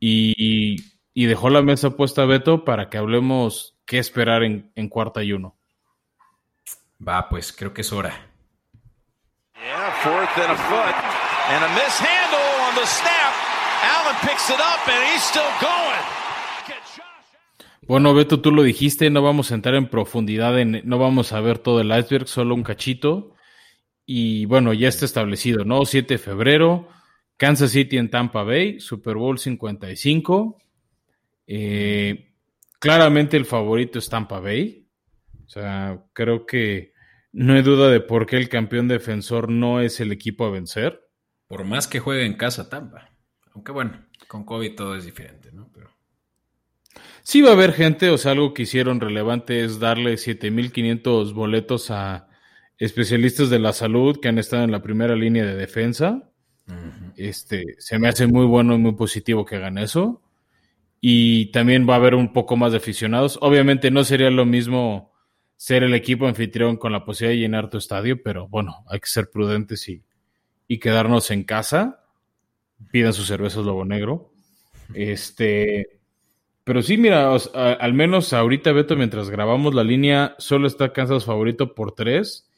y, 0.00 0.76
dejó 1.14 1.48
la 1.48 1.62
mesa 1.62 1.96
puesta 1.96 2.22
a 2.22 2.26
Beto 2.26 2.64
para 2.64 2.90
que 2.90 2.98
hablemos 2.98 3.74
qué 3.86 3.98
esperar 3.98 4.42
en, 4.42 4.70
en 4.74 4.88
cuarta 4.88 5.22
y 5.22 5.32
uno. 5.32 5.56
Va, 7.06 7.28
pues 7.28 7.52
creo 7.52 7.72
que 7.72 7.80
es 7.80 7.92
hora. 7.92 8.35
Bueno, 17.86 18.14
Beto, 18.14 18.40
tú 18.40 18.52
lo 18.52 18.62
dijiste, 18.62 19.10
no 19.10 19.20
vamos 19.20 19.52
a 19.52 19.54
entrar 19.54 19.74
en 19.74 19.90
profundidad, 19.90 20.64
no 20.64 20.98
vamos 20.98 21.34
a 21.34 21.40
ver 21.40 21.58
todo 21.58 21.82
el 21.82 21.88
iceberg, 21.88 22.26
solo 22.26 22.54
un 22.54 22.62
cachito. 22.62 23.34
Y 24.06 24.46
bueno, 24.46 24.72
ya 24.72 24.88
está 24.88 25.04
establecido, 25.04 25.66
¿no? 25.66 25.84
7 25.84 26.14
de 26.14 26.18
febrero, 26.18 26.88
Kansas 27.36 27.72
City 27.72 27.98
en 27.98 28.08
Tampa 28.08 28.44
Bay, 28.44 28.80
Super 28.80 29.16
Bowl 29.16 29.38
55. 29.38 30.56
Eh, 31.48 32.32
claramente 32.78 33.36
el 33.36 33.44
favorito 33.44 33.98
es 33.98 34.08
Tampa 34.08 34.40
Bay. 34.40 34.88
O 35.44 35.48
sea, 35.50 36.02
creo 36.14 36.46
que 36.46 36.95
no 37.36 37.52
hay 37.52 37.60
duda 37.60 37.90
de 37.90 38.00
por 38.00 38.24
qué 38.24 38.38
el 38.38 38.48
campeón 38.48 38.88
defensor 38.88 39.50
no 39.50 39.82
es 39.82 40.00
el 40.00 40.10
equipo 40.10 40.46
a 40.46 40.50
vencer. 40.50 41.06
Por 41.48 41.66
más 41.66 41.86
que 41.86 42.00
juegue 42.00 42.24
en 42.24 42.38
casa 42.38 42.70
Tampa. 42.70 43.10
Aunque 43.52 43.72
bueno, 43.72 44.06
con 44.26 44.46
COVID 44.46 44.74
todo 44.74 44.96
es 44.96 45.04
diferente, 45.04 45.52
¿no? 45.52 45.70
Pero... 45.70 45.90
Sí 47.22 47.42
va 47.42 47.50
a 47.50 47.52
haber 47.52 47.74
gente, 47.74 48.08
o 48.08 48.16
sea, 48.16 48.32
algo 48.32 48.54
que 48.54 48.62
hicieron 48.62 49.00
relevante 49.00 49.62
es 49.62 49.78
darle 49.78 50.14
7.500 50.14 51.34
boletos 51.34 51.90
a 51.90 52.26
especialistas 52.78 53.50
de 53.50 53.58
la 53.58 53.74
salud 53.74 54.18
que 54.18 54.28
han 54.28 54.38
estado 54.38 54.64
en 54.64 54.72
la 54.72 54.80
primera 54.80 55.14
línea 55.14 55.44
de 55.44 55.56
defensa. 55.56 56.30
Este, 57.16 57.74
se 57.78 57.98
me 57.98 58.08
hace 58.08 58.26
muy 58.26 58.46
bueno 58.46 58.74
y 58.74 58.78
muy 58.78 58.94
positivo 58.94 59.44
que 59.44 59.56
hagan 59.56 59.76
eso. 59.76 60.22
Y 61.02 61.52
también 61.52 61.86
va 61.86 61.94
a 61.94 61.98
haber 61.98 62.14
un 62.14 62.32
poco 62.32 62.56
más 62.56 62.72
de 62.72 62.78
aficionados. 62.78 63.38
Obviamente 63.42 63.90
no 63.90 64.04
sería 64.04 64.30
lo 64.30 64.46
mismo 64.46 65.12
ser 65.56 65.82
el 65.82 65.94
equipo 65.94 66.26
anfitrión 66.26 66.76
con 66.76 66.92
la 66.92 67.04
posibilidad 67.04 67.36
de 67.36 67.40
llenar 67.40 67.70
tu 67.70 67.78
estadio, 67.78 68.22
pero 68.22 68.48
bueno, 68.48 68.84
hay 68.88 69.00
que 69.00 69.08
ser 69.08 69.30
prudentes 69.30 69.88
y, 69.88 70.02
y 70.68 70.78
quedarnos 70.78 71.30
en 71.30 71.44
casa. 71.44 72.04
Pidan 72.90 73.12
sus 73.12 73.26
cervezas 73.26 73.64
Lobo 73.64 73.84
Negro. 73.84 74.32
Este, 74.94 75.98
pero 76.64 76.82
sí, 76.82 76.98
mira, 76.98 77.32
al 77.34 77.94
menos 77.94 78.32
ahorita, 78.32 78.72
Beto, 78.72 78.96
mientras 78.96 79.30
grabamos 79.30 79.74
la 79.74 79.84
línea, 79.84 80.34
solo 80.38 80.66
está 80.66 80.92
Kansas 80.92 81.24
favorito 81.24 81.74
por 81.74 81.94
tres. 81.94 82.50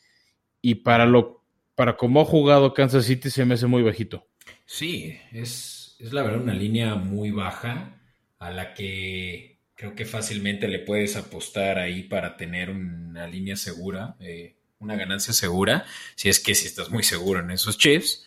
Y 0.61 0.77
para 0.77 1.07
lo, 1.07 1.45
para 1.75 1.97
cómo 1.97 2.23
ha 2.23 2.25
jugado 2.25 2.75
Kansas 2.75 3.05
City 3.05 3.31
se 3.31 3.45
me 3.45 3.55
hace 3.55 3.67
muy 3.67 3.83
bajito. 3.83 4.27
Sí, 4.65 5.17
es, 5.31 5.97
es 6.01 6.13
la 6.13 6.23
verdad 6.23 6.41
una 6.41 6.55
línea 6.55 6.95
muy 6.97 7.31
baja 7.31 8.01
a 8.39 8.51
la 8.51 8.75
que 8.75 9.58
creo 9.79 9.95
que 9.95 10.05
fácilmente 10.05 10.67
le 10.67 10.81
puedes 10.81 11.15
apostar 11.15 11.79
ahí 11.79 12.03
para 12.03 12.37
tener 12.37 12.69
una 12.69 13.29
línea 13.29 13.55
segura, 13.55 14.17
eh, 14.19 14.57
una 14.81 14.97
ganancia 14.97 15.33
segura, 15.33 15.87
si 16.17 16.29
es 16.29 16.41
que 16.41 16.57
si 16.57 16.67
estás 16.67 16.91
muy 16.91 17.05
seguro 17.05 17.39
en 17.41 17.53
esos 17.53 17.79
chips. 17.79 18.27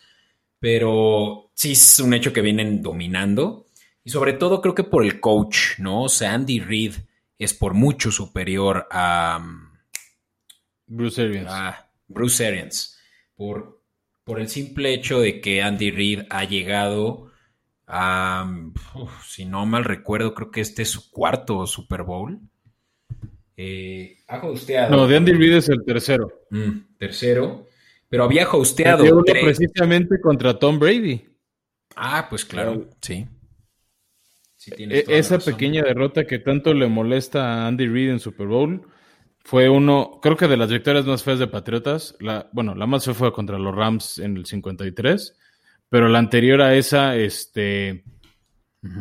Pero 0.58 1.50
sí 1.54 1.72
es 1.72 2.00
un 2.00 2.14
hecho 2.14 2.32
que 2.32 2.40
vienen 2.40 2.80
dominando. 2.80 3.66
Y 4.02 4.10
sobre 4.10 4.32
todo 4.32 4.62
creo 4.62 4.74
que 4.74 4.84
por 4.84 5.04
el 5.04 5.20
coach, 5.20 5.78
¿no? 5.78 6.04
O 6.04 6.08
sea, 6.08 6.32
Andy 6.32 6.58
Reid 6.58 6.94
es 7.38 7.52
por 7.52 7.74
mucho 7.74 8.10
superior 8.10 8.88
a... 8.90 9.38
Mm, 9.38 9.78
Bruce 10.86 11.20
Arians. 11.20 11.50
A 11.50 11.90
Bruce 12.08 12.46
Arians. 12.46 12.98
Por, 13.34 13.82
por 14.24 14.40
el 14.40 14.48
simple 14.48 14.94
hecho 14.94 15.20
de 15.20 15.42
que 15.42 15.60
Andy 15.60 15.90
Reid 15.90 16.22
ha 16.30 16.44
llegado 16.44 17.31
si 19.26 19.44
no 19.44 19.66
mal 19.66 19.84
recuerdo, 19.84 20.34
creo 20.34 20.50
que 20.50 20.60
este 20.60 20.82
es 20.82 20.90
su 20.90 21.10
cuarto 21.10 21.66
Super 21.66 22.02
Bowl. 22.04 22.40
Eh, 23.56 24.18
ha 24.28 24.38
hosteado. 24.38 24.90
No, 24.90 25.06
de 25.06 25.16
Andy 25.16 25.32
Reid 25.32 25.56
es 25.56 25.68
el 25.68 25.84
tercero. 25.84 26.32
Mm, 26.50 26.96
tercero. 26.98 27.66
Pero 28.08 28.24
había 28.24 28.48
hosteado. 28.48 29.22
precisamente 29.24 30.20
contra 30.20 30.58
Tom 30.58 30.78
Brady. 30.78 31.24
Ah, 31.94 32.26
pues 32.30 32.44
claro, 32.44 32.88
sí. 33.00 33.26
E, 34.66 35.04
esa 35.08 35.38
pequeña 35.38 35.82
derrota 35.82 36.24
que 36.24 36.38
tanto 36.38 36.72
le 36.72 36.86
molesta 36.86 37.44
a 37.44 37.66
Andy 37.66 37.88
Reid 37.88 38.10
en 38.10 38.20
Super 38.20 38.46
Bowl 38.46 38.86
fue 39.44 39.68
uno, 39.68 40.20
creo 40.22 40.36
que 40.36 40.46
de 40.46 40.56
las 40.56 40.70
victorias 40.70 41.04
más 41.04 41.22
feas 41.22 41.38
de 41.38 41.48
Patriotas. 41.48 42.16
La, 42.20 42.48
bueno, 42.52 42.74
la 42.74 42.86
más 42.86 43.04
fea 43.04 43.12
fue 43.12 43.32
contra 43.32 43.58
los 43.58 43.74
Rams 43.74 44.18
en 44.18 44.36
el 44.36 44.46
53 44.46 45.38
pero 45.92 46.08
la 46.08 46.20
anterior 46.20 46.62
a 46.62 46.74
esa, 46.74 47.16
este, 47.16 48.02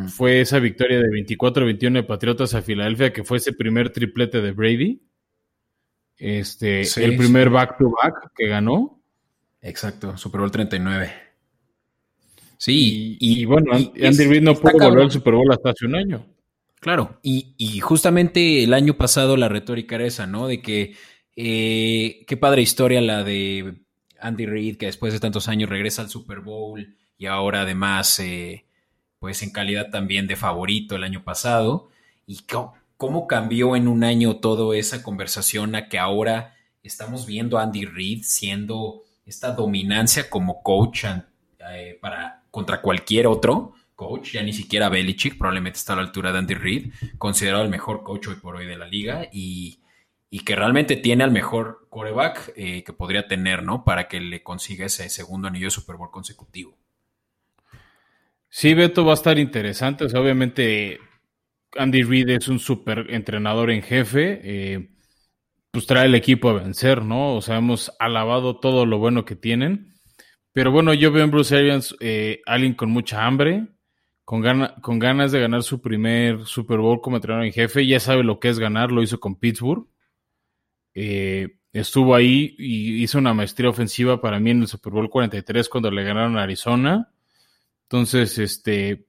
fue 0.10 0.42
esa 0.42 0.60
victoria 0.60 1.00
de 1.00 1.08
24-21 1.08 1.94
de 1.94 2.04
Patriotas 2.04 2.54
a 2.54 2.62
Filadelfia, 2.62 3.14
que 3.14 3.24
fue 3.24 3.38
ese 3.38 3.54
primer 3.54 3.94
triplete 3.94 4.42
de 4.42 4.52
Brady. 4.52 5.02
Este, 6.18 6.82
el 6.82 7.16
primer 7.16 7.50
back-to-back 7.50 8.34
que 8.36 8.46
ganó. 8.46 9.02
Exacto, 9.62 10.18
Super 10.18 10.42
Bowl 10.42 10.52
39. 10.52 11.14
Sí, 12.58 13.16
y, 13.22 13.46
bueno, 13.46 13.72
Andy 13.72 14.26
Reid 14.26 14.42
no 14.42 14.56
pudo 14.56 14.74
volver 14.74 15.04
al 15.06 15.12
Super 15.12 15.36
Bowl 15.36 15.50
hasta 15.50 15.70
hace 15.70 15.86
un 15.86 15.96
año. 15.96 16.26
Claro, 16.82 17.20
y, 17.24 17.80
justamente 17.80 18.66
el 18.66 18.74
año 18.74 18.98
pasado 18.98 19.38
la 19.38 19.48
retórica 19.48 19.96
era 19.96 20.08
esa, 20.08 20.28
¿no? 20.28 20.46
De 20.46 20.62
que 20.62 20.98
eh, 21.38 22.26
qué 22.28 22.36
padre 22.36 22.64
historia 22.64 23.00
la 23.00 23.24
de 23.24 23.82
Andy 24.22 24.46
Reid, 24.46 24.78
que 24.78 24.86
después 24.88 25.14
de 25.14 25.20
tantos 25.20 25.48
años 25.48 25.70
regresa 25.70 26.02
al 26.02 26.10
Super 26.10 26.40
Bowl 26.40 26.96
y 27.18 27.26
ahora 27.28 27.62
además, 27.62 28.20
eh, 28.20 28.66
pues 29.20 29.44
en 29.44 29.52
calidad 29.52 29.90
también 29.92 30.28
de 30.28 30.36
favorito 30.36 30.96
el 30.96 31.04
año 31.04 31.24
pasado. 31.24 31.90
Y 32.26 32.40
cómo, 32.98 33.28
cambió 33.28 33.76
en 33.76 33.88
un 33.88 34.04
año 34.04 34.38
toda 34.38 34.76
esa 34.78 35.04
conversación 35.04 35.76
a 35.76 35.90
que 35.90 36.00
ahora 36.00 36.56
estamos 36.82 37.26
viendo 37.26 37.58
a 37.58 37.64
Andy 37.64 37.86
Reid 37.86 38.24
siendo 38.24 39.04
esta 39.26 39.52
dominancia 39.52 40.30
como 40.30 40.64
coach 40.64 41.06
eh, 41.70 42.00
para, 42.02 42.44
contra 42.50 42.82
cualquier 42.82 43.28
otro 43.28 43.74
coach, 43.96 44.32
ya 44.32 44.42
ni 44.42 44.52
siquiera 44.52 44.90
Belichick, 44.90 45.38
probablemente 45.38 45.78
está 45.78 45.94
a 45.94 45.98
la 45.98 46.02
altura 46.02 46.32
de 46.32 46.40
Andy 46.40 46.56
Reid, 46.56 46.94
considerado 47.20 47.64
el 47.64 47.70
mejor 47.70 48.02
coach 48.02 48.30
hoy 48.30 48.36
por 48.36 48.56
hoy 48.56 48.66
de 48.66 48.78
la 48.78 48.88
liga 48.88 49.30
y 49.32 49.81
y 50.34 50.40
que 50.40 50.56
realmente 50.56 50.96
tiene 50.96 51.26
al 51.26 51.32
mejor 51.32 51.88
coreback 51.90 52.54
eh, 52.56 52.86
que 52.86 52.94
podría 52.94 53.28
tener, 53.28 53.64
¿no? 53.64 53.84
Para 53.84 54.08
que 54.08 54.22
le 54.22 54.42
consiga 54.42 54.86
ese 54.86 55.10
segundo 55.10 55.50
anillo 55.50 55.68
de 55.68 55.72
Super 55.72 55.98
Bowl 55.98 56.10
consecutivo. 56.10 56.78
Sí, 58.48 58.74
Beto, 58.74 59.04
va 59.04 59.12
a 59.12 59.16
estar 59.16 59.38
interesante. 59.38 60.06
O 60.06 60.10
sea, 60.10 60.22
obviamente 60.22 61.00
Andy 61.78 62.04
Reid 62.04 62.30
es 62.30 62.48
un 62.48 62.60
super 62.60 63.08
entrenador 63.10 63.72
en 63.72 63.84
jefe. 63.84 64.40
Eh, 64.42 64.90
pues 65.70 65.86
trae 65.86 66.06
el 66.06 66.16
equipo 66.16 66.50
a 66.50 66.54
vencer, 66.54 67.04
¿no? 67.04 67.36
O 67.36 67.42
sea, 67.42 67.58
hemos 67.58 67.92
alabado 68.00 68.58
todo 68.58 68.86
lo 68.86 69.00
bueno 69.00 69.26
que 69.26 69.36
tienen. 69.36 69.96
Pero 70.54 70.72
bueno, 70.72 70.94
yo 70.94 71.12
veo 71.12 71.26
en 71.26 71.32
Bruce 71.32 71.58
Arians 71.58 71.94
eh, 72.00 72.42
alguien 72.46 72.74
con 72.74 72.90
mucha 72.90 73.26
hambre, 73.26 73.68
con, 74.24 74.44
con 74.82 74.98
ganas 74.98 75.34
de 75.34 75.42
ganar 75.42 75.64
su 75.64 75.82
primer 75.82 76.46
Super 76.46 76.78
Bowl 76.78 77.02
como 77.02 77.18
entrenador 77.18 77.46
en 77.46 77.54
jefe. 77.54 77.86
Ya 77.86 78.00
sabe 78.00 78.24
lo 78.24 78.40
que 78.40 78.48
es 78.48 78.60
ganar, 78.60 78.94
lo 78.94 79.04
hizo 79.04 79.20
con 79.20 79.36
Pittsburgh. 79.36 79.91
Eh, 80.94 81.58
estuvo 81.74 82.16
ahí 82.16 82.56
y 82.58 83.02
hizo 83.04 83.18
una 83.18 83.34
maestría 83.34 83.70
ofensiva 83.70 84.22
para 84.22 84.40
mí 84.40 84.52
en 84.52 84.62
el 84.62 84.68
Super 84.68 84.94
Bowl 84.94 85.10
43 85.10 85.70
cuando 85.70 85.92
le 85.92 86.04
ganaron 86.04 86.38
a 86.38 86.44
Arizona. 86.44 87.12
Entonces, 87.84 88.38
este, 88.38 89.08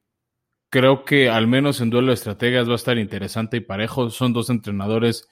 creo 0.70 1.04
que 1.04 1.28
al 1.28 1.46
menos 1.46 1.80
en 1.80 1.90
duelo 1.90 2.08
de 2.08 2.14
estrategias 2.14 2.68
va 2.68 2.72
a 2.72 2.76
estar 2.76 2.98
interesante 2.98 3.58
y 3.58 3.60
parejo. 3.60 4.10
Son 4.10 4.32
dos 4.32 4.50
entrenadores 4.50 5.28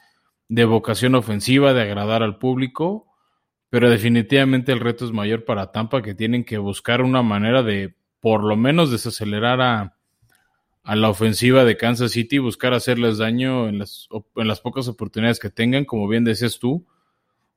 de 0.49 0.65
vocación 0.65 1.15
ofensiva, 1.15 1.73
de 1.73 1.83
agradar 1.83 2.23
al 2.23 2.39
público, 2.39 3.07
pero 3.71 3.89
definitivamente 3.89 4.73
el 4.73 4.81
reto 4.81 5.05
es 5.05 5.13
mayor 5.13 5.45
para 5.45 5.71
Tampa, 5.71 6.03
que 6.03 6.15
tienen 6.15 6.45
que 6.45 6.59
buscar 6.59 7.03
una 7.03 7.23
manera 7.23 7.63
de, 7.63 7.95
por 8.21 8.45
lo 8.45 8.57
menos, 8.57 8.91
desacelerar 8.91 9.61
a, 9.61 10.00
a 10.83 10.97
la 10.97 11.11
ofensiva 11.11 11.65
de 11.65 11.77
Kansas 11.77 12.13
City, 12.13 12.39
buscar 12.39 12.73
hacerles 12.73 13.19
daño 13.19 13.69
en 13.69 13.79
las, 13.79 14.09
en 14.37 14.49
las 14.49 14.61
pocas 14.61 14.89
oportunidades 14.89 15.39
que 15.39 15.51
tengan, 15.51 15.85
como 15.85 16.09
bien 16.09 16.25
decías 16.25 16.59
tú. 16.59 16.87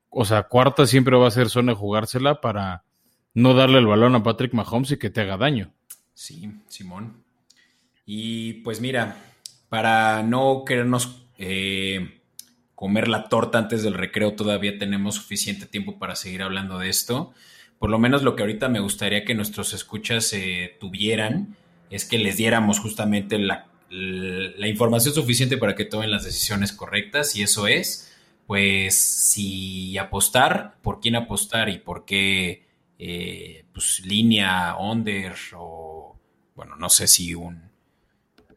O 0.09 0.26
sea, 0.26 0.43
cuarta 0.43 0.86
siempre 0.86 1.15
va 1.15 1.28
a 1.28 1.32
ser 1.32 1.49
zona 1.49 1.71
de 1.71 1.78
jugársela 1.78 2.41
para 2.41 2.84
no 3.34 3.53
darle 3.53 3.80
el 3.80 3.88
balón 3.88 4.15
a 4.15 4.24
Patrick 4.24 4.53
Mahomes 4.53 4.91
y 4.91 4.97
que 4.97 5.09
te 5.09 5.21
haga 5.21 5.38
daño. 5.38 5.74
Sí, 6.13 6.51
Simón. 6.67 7.24
Y 8.05 8.53
pues 8.61 8.82
mira, 8.82 9.17
para 9.69 10.21
no 10.21 10.63
querernos 10.65 11.26
eh, 11.38 12.21
comer 12.76 13.07
la 13.07 13.30
torta 13.30 13.57
antes 13.57 13.82
del 13.82 13.95
recreo, 13.95 14.34
todavía 14.34 14.78
tenemos 14.78 15.15
suficiente 15.15 15.65
tiempo 15.65 15.97
para 15.97 16.15
seguir 16.15 16.43
hablando 16.43 16.78
de 16.78 16.89
esto. 16.89 17.34
Por 17.80 17.89
lo 17.89 17.97
menos 17.97 18.24
lo 18.24 18.36
que 18.36 18.43
ahorita 18.43 18.69
me 18.69 18.80
gustaría 18.80 19.26
que 19.26 19.34
nuestros 19.34 19.74
escuchas 19.74 20.32
eh, 20.34 20.78
tuvieran 20.80 21.55
es 21.93 22.05
que 22.05 22.17
les 22.17 22.37
diéramos 22.37 22.79
justamente 22.79 23.37
la, 23.37 23.67
información 24.67 25.13
suficiente 25.13 25.57
para 25.57 25.75
que 25.75 25.85
tomen 25.85 26.09
las 26.09 26.23
decisiones 26.23 26.73
correctas 26.73 27.35
y 27.35 27.43
eso 27.43 27.67
es, 27.67 28.11
pues, 28.47 28.97
si 28.97 29.95
apostar, 29.99 30.77
por 30.81 30.99
quién 30.99 31.15
apostar 31.15 31.69
y 31.69 31.77
por 31.77 32.03
qué, 32.03 32.65
eh, 32.97 33.65
pues, 33.71 34.03
línea, 34.07 34.75
under 34.79 35.35
o, 35.55 36.17
bueno, 36.55 36.75
no 36.77 36.89
sé 36.89 37.05
si 37.05 37.35
un, 37.35 37.61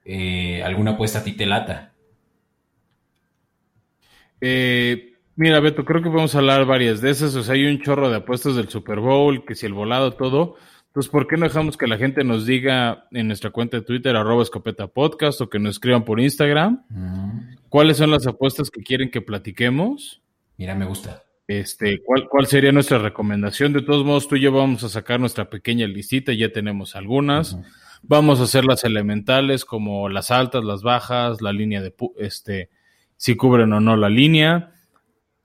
eh, 0.06 0.62
alguna 0.62 0.92
apuesta 0.92 1.18
a 1.18 1.24
ti. 1.24 1.36
Eh, 4.40 5.12
mira, 5.34 5.60
Beto, 5.60 5.84
creo 5.84 6.02
que 6.02 6.08
a 6.34 6.38
hablar 6.38 6.64
varias 6.64 7.02
de 7.02 7.10
esas. 7.10 7.34
O 7.34 7.42
sea, 7.42 7.54
hay 7.54 7.66
un 7.66 7.82
chorro 7.82 8.08
de 8.08 8.16
apuestas 8.16 8.56
del 8.56 8.70
Super 8.70 9.00
Bowl, 9.00 9.44
que 9.44 9.54
si 9.54 9.66
el 9.66 9.74
volado, 9.74 10.14
todo. 10.14 10.56
Entonces, 10.96 11.12
¿por 11.12 11.26
qué 11.26 11.36
no 11.36 11.44
dejamos 11.44 11.76
que 11.76 11.86
la 11.86 11.98
gente 11.98 12.24
nos 12.24 12.46
diga 12.46 13.06
en 13.10 13.26
nuestra 13.26 13.50
cuenta 13.50 13.76
de 13.76 13.82
Twitter, 13.82 14.16
arroba 14.16 14.42
escopeta 14.42 14.86
podcast, 14.86 15.42
o 15.42 15.50
que 15.50 15.58
nos 15.58 15.72
escriban 15.72 16.06
por 16.06 16.18
Instagram? 16.18 16.86
Mm. 16.88 17.56
¿Cuáles 17.68 17.98
son 17.98 18.10
las 18.10 18.26
apuestas 18.26 18.70
que 18.70 18.80
quieren 18.80 19.10
que 19.10 19.20
platiquemos? 19.20 20.22
Mira, 20.56 20.74
me 20.74 20.86
gusta. 20.86 21.22
Este, 21.46 22.02
¿cuál, 22.02 22.30
¿Cuál 22.30 22.46
sería 22.46 22.72
nuestra 22.72 22.96
recomendación? 22.96 23.74
De 23.74 23.82
todos 23.82 24.06
modos, 24.06 24.26
tú 24.26 24.36
y 24.36 24.40
yo 24.40 24.52
vamos 24.52 24.84
a 24.84 24.88
sacar 24.88 25.20
nuestra 25.20 25.50
pequeña 25.50 25.86
listita, 25.86 26.32
ya 26.32 26.50
tenemos 26.50 26.96
algunas. 26.96 27.58
Vamos 28.02 28.40
a 28.40 28.44
hacer 28.44 28.64
las 28.64 28.82
elementales 28.82 29.66
como 29.66 30.08
las 30.08 30.30
altas, 30.30 30.64
las 30.64 30.82
bajas, 30.82 31.42
la 31.42 31.52
línea 31.52 31.82
de 31.82 31.94
este, 32.16 32.70
si 33.18 33.36
cubren 33.36 33.70
o 33.74 33.80
no 33.80 33.98
la 33.98 34.08
línea, 34.08 34.72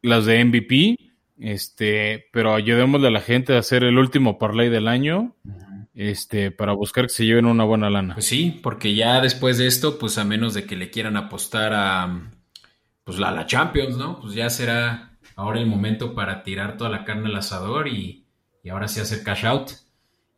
las 0.02 0.26
de 0.26 0.46
MVP 0.46 1.11
este, 1.42 2.28
pero 2.32 2.54
ayudémosle 2.54 3.08
a 3.08 3.12
la 3.12 3.22
gente 3.22 3.56
a 3.56 3.60
hacer 3.60 3.84
el 3.84 3.98
último 3.98 4.38
parlay 4.38 4.70
del 4.70 4.88
año. 4.88 5.36
Este, 5.94 6.52
para 6.52 6.72
buscar 6.72 7.08
que 7.08 7.14
se 7.14 7.26
lleven 7.26 7.46
una 7.46 7.66
buena 7.66 7.90
lana. 7.90 8.14
Pues 8.14 8.26
sí, 8.26 8.60
porque 8.64 8.96
ya 8.96 9.20
después 9.20 9.58
de 9.58 9.68
esto, 9.68 10.00
pues 10.00 10.18
a 10.18 10.24
menos 10.24 10.54
de 10.54 10.66
que 10.66 10.78
le 10.78 10.90
quieran 10.90 11.18
apostar 11.18 11.74
a 11.74 12.32
pues 13.04 13.20
la, 13.20 13.32
la 13.32 13.46
Champions, 13.46 13.98
¿no? 13.98 14.20
Pues 14.22 14.34
ya 14.34 14.50
será 14.50 15.18
ahora 15.36 15.60
el 15.60 15.66
momento 15.66 16.14
para 16.14 16.44
tirar 16.44 16.78
toda 16.78 16.90
la 16.90 17.04
carne 17.04 17.28
al 17.28 17.36
asador 17.36 17.88
y, 17.88 18.26
ahora 18.72 18.88
sí 18.88 19.00
hacer 19.00 19.24
cash 19.24 19.46
out. 19.46 19.72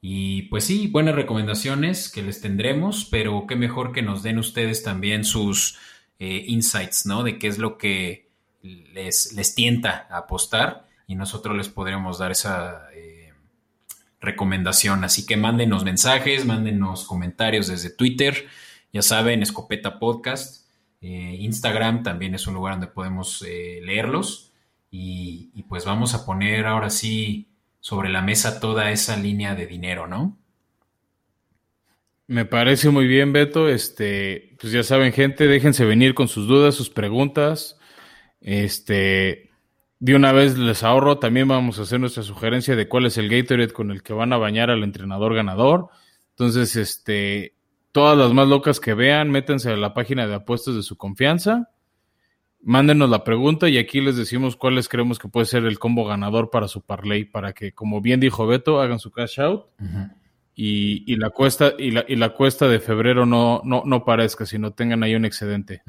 Y 0.01 0.43
pues 0.43 0.63
sí, 0.63 0.87
buenas 0.87 1.15
recomendaciones 1.15 2.09
que 2.09 2.23
les 2.23 2.41
tendremos, 2.41 3.05
pero 3.05 3.45
qué 3.47 3.55
mejor 3.55 3.91
que 3.91 4.01
nos 4.01 4.23
den 4.23 4.39
ustedes 4.39 4.81
también 4.81 5.23
sus 5.23 5.77
eh, 6.19 6.45
insights, 6.47 7.05
¿no? 7.05 7.23
De 7.23 7.37
qué 7.37 7.47
es 7.47 7.57
lo 7.57 7.77
que 7.77 8.29
les, 8.61 9.33
les 9.33 9.53
tienta 9.53 10.07
a 10.09 10.19
apostar 10.19 10.87
y 11.07 11.15
nosotros 11.15 11.55
les 11.55 11.69
podríamos 11.69 12.17
dar 12.17 12.31
esa 12.31 12.87
eh, 12.93 13.33
recomendación. 14.19 15.03
Así 15.03 15.25
que 15.25 15.37
mándenos 15.37 15.83
mensajes, 15.83 16.45
mándenos 16.45 17.05
comentarios 17.05 17.67
desde 17.67 17.89
Twitter, 17.89 18.47
ya 18.91 19.01
saben, 19.01 19.41
Escopeta 19.41 19.99
Podcast, 19.99 20.67
eh, 21.01 21.37
Instagram 21.39 22.03
también 22.03 22.35
es 22.35 22.47
un 22.47 22.53
lugar 22.53 22.75
donde 22.75 22.87
podemos 22.87 23.43
eh, 23.47 23.81
leerlos 23.83 24.51
y, 24.89 25.49
y, 25.53 25.63
pues 25.63 25.85
vamos 25.85 26.13
a 26.13 26.25
poner 26.25 26.65
ahora 26.67 26.89
sí 26.89 27.47
sobre 27.79 28.09
la 28.09 28.21
mesa 28.21 28.59
toda 28.59 28.91
esa 28.91 29.17
línea 29.17 29.55
de 29.55 29.65
dinero, 29.65 30.07
¿no? 30.07 30.37
Me 32.27 32.45
parece 32.45 32.89
muy 32.89 33.05
bien, 33.05 33.33
Beto. 33.33 33.67
Este, 33.67 34.55
pues 34.59 34.71
ya 34.71 34.83
saben, 34.83 35.11
gente, 35.11 35.47
déjense 35.47 35.83
venir 35.83 36.13
con 36.13 36.27
sus 36.27 36.47
dudas, 36.47 36.75
sus 36.75 36.89
preguntas. 36.89 37.77
Este, 38.39 39.51
de 40.03 40.15
una 40.15 40.33
vez 40.33 40.57
les 40.57 40.83
ahorro, 40.83 41.17
también 41.17 41.47
vamos 41.47 41.79
a 41.79 41.83
hacer 41.83 41.97
nuestra 41.97 42.23
sugerencia 42.23 42.75
de 42.75 42.89
cuál 42.89 43.05
es 43.05 43.17
el 43.17 43.29
Gatorade 43.29 43.71
con 43.71 43.89
el 43.89 44.03
que 44.03 44.11
van 44.11 44.33
a 44.33 44.37
bañar 44.37 44.69
al 44.69 44.83
entrenador 44.83 45.33
ganador. 45.33 45.87
Entonces, 46.31 46.75
este, 46.75 47.55
todas 47.93 48.17
las 48.17 48.33
más 48.33 48.49
locas 48.49 48.81
que 48.81 48.95
vean, 48.95 49.31
métanse 49.31 49.71
a 49.71 49.77
la 49.77 49.93
página 49.93 50.27
de 50.27 50.35
apuestas 50.35 50.75
de 50.75 50.83
su 50.83 50.97
confianza, 50.97 51.69
mándenos 52.61 53.09
la 53.09 53.23
pregunta 53.23 53.69
y 53.69 53.77
aquí 53.77 54.01
les 54.01 54.17
decimos 54.17 54.57
cuáles 54.57 54.89
creemos 54.89 55.19
que 55.19 55.29
puede 55.29 55.45
ser 55.45 55.63
el 55.63 55.79
combo 55.79 56.03
ganador 56.03 56.49
para 56.49 56.67
su 56.67 56.81
parlay, 56.81 57.23
para 57.23 57.53
que, 57.53 57.71
como 57.71 58.01
bien 58.01 58.19
dijo 58.19 58.45
Beto, 58.45 58.81
hagan 58.81 58.99
su 58.99 59.09
cash 59.09 59.39
out 59.39 59.67
y, 60.55 61.15
la 61.15 61.31
cuesta 61.31 61.73
y 61.77 61.91
la, 61.91 62.05
y 62.07 62.15
la 62.15 62.29
cuesta 62.29 62.67
de 62.67 62.79
febrero 62.79 63.25
no, 63.25 63.61
no, 63.63 63.83
no 63.85 64.05
parezca, 64.05 64.45
sino 64.45 64.71
tengan 64.71 65.03
ahí 65.03 65.15
un 65.15 65.25
excedente. 65.25 65.81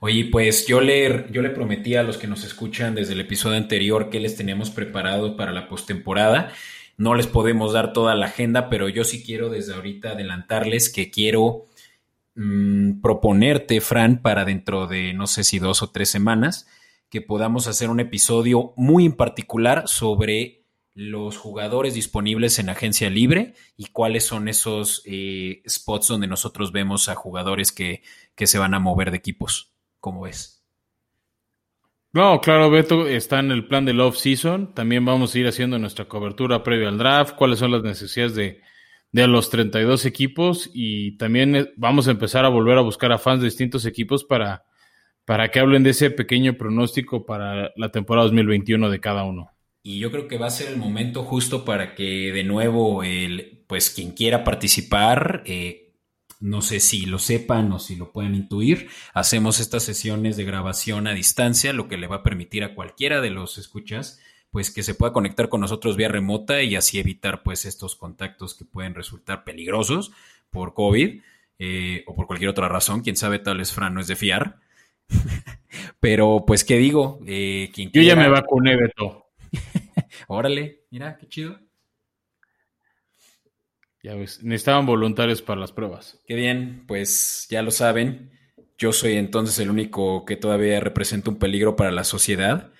Oye, 0.00 0.28
pues 0.30 0.66
yo 0.66 0.80
le, 0.80 1.26
yo 1.30 1.42
le 1.42 1.50
prometí 1.50 1.94
a 1.94 2.02
los 2.02 2.16
que 2.16 2.26
nos 2.26 2.44
escuchan 2.44 2.94
desde 2.94 3.12
el 3.12 3.20
episodio 3.20 3.56
anterior 3.56 4.08
que 4.10 4.20
les 4.20 4.36
teníamos 4.36 4.70
preparado 4.70 5.36
para 5.36 5.52
la 5.52 5.68
postemporada. 5.68 6.52
No 6.96 7.14
les 7.14 7.26
podemos 7.26 7.72
dar 7.72 7.92
toda 7.92 8.14
la 8.14 8.26
agenda, 8.26 8.68
pero 8.70 8.88
yo 8.88 9.04
sí 9.04 9.22
quiero 9.22 9.50
desde 9.50 9.74
ahorita 9.74 10.10
adelantarles 10.10 10.90
que 10.90 11.10
quiero 11.10 11.64
mm, 12.36 13.00
proponerte, 13.02 13.80
Fran, 13.80 14.22
para 14.22 14.44
dentro 14.44 14.86
de 14.86 15.12
no 15.12 15.26
sé 15.26 15.44
si 15.44 15.58
dos 15.58 15.82
o 15.82 15.90
tres 15.90 16.08
semanas, 16.08 16.66
que 17.10 17.20
podamos 17.20 17.66
hacer 17.66 17.90
un 17.90 18.00
episodio 18.00 18.72
muy 18.76 19.04
en 19.06 19.12
particular 19.12 19.84
sobre 19.86 20.63
los 20.94 21.36
jugadores 21.36 21.94
disponibles 21.94 22.58
en 22.58 22.68
agencia 22.68 23.10
libre 23.10 23.54
y 23.76 23.86
cuáles 23.86 24.24
son 24.24 24.48
esos 24.48 25.02
eh, 25.06 25.62
spots 25.68 26.08
donde 26.08 26.28
nosotros 26.28 26.70
vemos 26.70 27.08
a 27.08 27.16
jugadores 27.16 27.72
que, 27.72 28.02
que, 28.34 28.46
se 28.46 28.58
van 28.58 28.74
a 28.74 28.78
mover 28.78 29.10
de 29.10 29.16
equipos. 29.16 29.72
¿Cómo 29.98 30.22
ves? 30.22 30.64
No, 32.12 32.40
claro, 32.40 32.70
Beto, 32.70 33.08
está 33.08 33.40
en 33.40 33.50
el 33.50 33.66
plan 33.66 33.84
del 33.84 34.00
off-season. 34.00 34.72
También 34.72 35.04
vamos 35.04 35.34
a 35.34 35.38
ir 35.40 35.48
haciendo 35.48 35.80
nuestra 35.80 36.06
cobertura 36.06 36.62
previa 36.62 36.88
al 36.88 36.98
draft, 36.98 37.34
cuáles 37.34 37.58
son 37.58 37.72
las 37.72 37.82
necesidades 37.82 38.36
de, 38.36 38.60
de 39.14 39.28
los 39.28 39.48
32 39.48 40.06
equipos 40.06 40.68
y 40.74 41.16
también 41.18 41.54
eh, 41.54 41.72
vamos 41.76 42.08
a 42.08 42.10
empezar 42.10 42.44
a 42.44 42.48
volver 42.48 42.78
a 42.78 42.80
buscar 42.80 43.12
a 43.12 43.18
fans 43.18 43.40
de 43.40 43.46
distintos 43.46 43.86
equipos 43.86 44.24
para, 44.24 44.64
para 45.24 45.52
que 45.52 45.60
hablen 45.60 45.84
de 45.84 45.90
ese 45.90 46.10
pequeño 46.10 46.54
pronóstico 46.54 47.24
para 47.24 47.70
la 47.76 47.92
temporada 47.92 48.24
2021 48.24 48.90
de 48.90 48.98
cada 48.98 49.22
uno. 49.22 49.53
Y 49.86 49.98
yo 49.98 50.10
creo 50.10 50.28
que 50.28 50.38
va 50.38 50.46
a 50.46 50.50
ser 50.50 50.68
el 50.68 50.78
momento 50.78 51.24
justo 51.24 51.66
para 51.66 51.94
que 51.94 52.32
de 52.32 52.42
nuevo, 52.42 53.02
el, 53.02 53.62
pues 53.66 53.90
quien 53.90 54.12
quiera 54.12 54.42
participar, 54.42 55.42
eh, 55.44 55.92
no 56.40 56.62
sé 56.62 56.80
si 56.80 57.04
lo 57.04 57.18
sepan 57.18 57.70
o 57.70 57.78
si 57.78 57.94
lo 57.94 58.10
pueden 58.10 58.34
intuir, 58.34 58.88
hacemos 59.12 59.60
estas 59.60 59.82
sesiones 59.82 60.38
de 60.38 60.44
grabación 60.44 61.06
a 61.06 61.12
distancia, 61.12 61.74
lo 61.74 61.86
que 61.86 61.98
le 61.98 62.06
va 62.06 62.16
a 62.16 62.22
permitir 62.22 62.64
a 62.64 62.74
cualquiera 62.74 63.20
de 63.20 63.28
los 63.28 63.58
escuchas, 63.58 64.18
pues 64.50 64.70
que 64.70 64.82
se 64.82 64.94
pueda 64.94 65.12
conectar 65.12 65.50
con 65.50 65.60
nosotros 65.60 65.98
vía 65.98 66.08
remota 66.08 66.62
y 66.62 66.76
así 66.76 66.98
evitar 66.98 67.42
pues 67.42 67.66
estos 67.66 67.94
contactos 67.94 68.54
que 68.54 68.64
pueden 68.64 68.94
resultar 68.94 69.44
peligrosos 69.44 70.12
por 70.48 70.72
COVID 70.72 71.20
eh, 71.58 72.04
o 72.06 72.14
por 72.14 72.26
cualquier 72.26 72.48
otra 72.48 72.70
razón. 72.70 73.02
Quién 73.02 73.16
sabe, 73.16 73.38
tal 73.38 73.58
vez 73.58 73.70
Fran 73.70 73.92
no 73.92 74.00
es 74.00 74.06
de 74.06 74.16
fiar. 74.16 74.60
Pero 76.00 76.44
pues, 76.46 76.64
¿qué 76.64 76.78
digo? 76.78 77.20
Eh, 77.26 77.70
quien 77.74 77.90
Yo 77.92 78.00
ya 78.00 78.16
me 78.16 78.30
vacuné, 78.30 78.76
Beto. 78.76 79.23
Órale, 80.28 80.84
mira, 80.90 81.16
qué 81.18 81.28
chido. 81.28 81.58
Ya 84.02 84.14
ves, 84.14 84.42
necesitaban 84.42 84.84
voluntarios 84.84 85.40
para 85.40 85.60
las 85.60 85.72
pruebas. 85.72 86.20
Qué 86.26 86.34
bien, 86.34 86.84
pues 86.86 87.46
ya 87.50 87.62
lo 87.62 87.70
saben. 87.70 88.30
Yo 88.76 88.92
soy 88.92 89.14
entonces 89.14 89.58
el 89.60 89.70
único 89.70 90.26
que 90.26 90.36
todavía 90.36 90.78
representa 90.80 91.30
un 91.30 91.38
peligro 91.38 91.74
para 91.74 91.90
la 91.90 92.04
sociedad. 92.04 92.70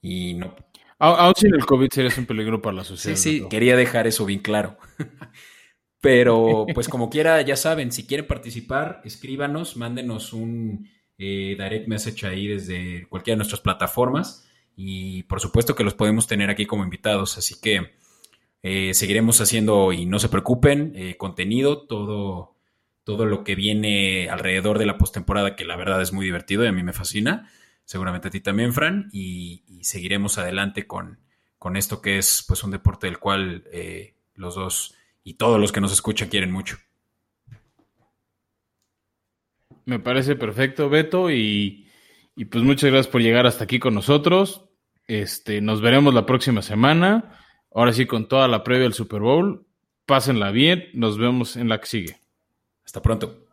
Y 0.00 0.34
no. 0.34 0.54
Aún 0.98 1.34
sin 1.34 1.54
el 1.54 1.66
COVID 1.66 1.88
serías 1.90 2.18
un 2.18 2.26
peligro 2.26 2.62
para 2.62 2.76
la 2.76 2.84
sociedad. 2.84 3.16
Sí, 3.16 3.40
sí, 3.40 3.48
quería 3.48 3.74
dejar 3.74 4.06
eso 4.06 4.24
bien 4.26 4.40
claro. 4.40 4.76
Pero, 6.00 6.66
pues 6.72 6.88
como 6.88 7.10
quiera, 7.10 7.40
ya 7.42 7.56
saben, 7.56 7.90
si 7.90 8.06
quieren 8.06 8.26
participar, 8.26 9.00
escríbanos, 9.04 9.76
mándenos 9.76 10.32
un 10.32 10.88
eh, 11.18 11.56
direct 11.58 11.88
message 11.88 12.26
ahí 12.26 12.46
desde 12.46 13.08
cualquiera 13.08 13.34
de 13.34 13.38
nuestras 13.38 13.60
plataformas 13.60 14.46
y 14.76 15.24
por 15.24 15.40
supuesto 15.40 15.74
que 15.74 15.84
los 15.84 15.94
podemos 15.94 16.26
tener 16.26 16.50
aquí 16.50 16.66
como 16.66 16.84
invitados, 16.84 17.38
así 17.38 17.60
que 17.60 17.92
eh, 18.62 18.92
seguiremos 18.94 19.40
haciendo 19.40 19.92
y 19.92 20.06
no 20.06 20.18
se 20.18 20.28
preocupen, 20.28 20.92
eh, 20.94 21.16
contenido, 21.16 21.86
todo, 21.86 22.56
todo 23.04 23.24
lo 23.24 23.42
que 23.42 23.54
viene 23.54 24.28
alrededor 24.28 24.78
de 24.78 24.86
la 24.86 24.98
postemporada, 24.98 25.56
que 25.56 25.64
la 25.64 25.76
verdad 25.76 26.02
es 26.02 26.12
muy 26.12 26.26
divertido 26.26 26.64
y 26.64 26.68
a 26.68 26.72
mí 26.72 26.82
me 26.82 26.92
fascina, 26.92 27.50
seguramente 27.84 28.28
a 28.28 28.30
ti 28.30 28.40
también, 28.40 28.72
Fran, 28.72 29.08
y, 29.12 29.64
seguiremos 29.82 30.36
adelante 30.36 30.86
con, 30.86 31.20
con, 31.58 31.76
esto 31.76 32.02
que 32.02 32.18
es 32.18 32.44
pues 32.46 32.62
un 32.62 32.70
deporte 32.70 33.06
del 33.06 33.18
cual 33.18 33.64
eh, 33.72 34.14
los 34.34 34.54
dos 34.54 34.94
y 35.24 35.34
todos 35.34 35.58
los 35.58 35.72
que 35.72 35.80
nos 35.80 35.92
escuchan 35.92 36.28
quieren 36.28 36.52
mucho. 36.52 36.76
Me 39.86 39.98
parece 39.98 40.36
perfecto, 40.36 40.90
Beto, 40.90 41.30
y, 41.30 41.89
y, 42.40 42.46
pues 42.46 42.64
muchas 42.64 42.90
gracias 42.90 43.12
por 43.12 43.20
llegar 43.20 43.46
hasta 43.46 43.64
aquí 43.64 43.78
con 43.78 43.94
nosotros. 43.94 44.64
Este, 45.06 45.60
nos 45.60 45.80
veremos 45.80 46.14
la 46.14 46.24
próxima 46.24 46.62
semana. 46.62 47.38
Ahora 47.72 47.92
sí, 47.92 48.06
con 48.06 48.28
toda 48.28 48.48
la 48.48 48.64
previa 48.64 48.84
del 48.84 48.94
Super 48.94 49.20
Bowl. 49.20 49.66
Pásenla 50.06 50.50
bien, 50.50 50.88
nos 50.94 51.18
vemos 51.18 51.56
en 51.56 51.68
la 51.68 51.80
que 51.80 51.86
sigue. 51.86 52.16
Hasta 52.84 53.02
pronto. 53.02 53.46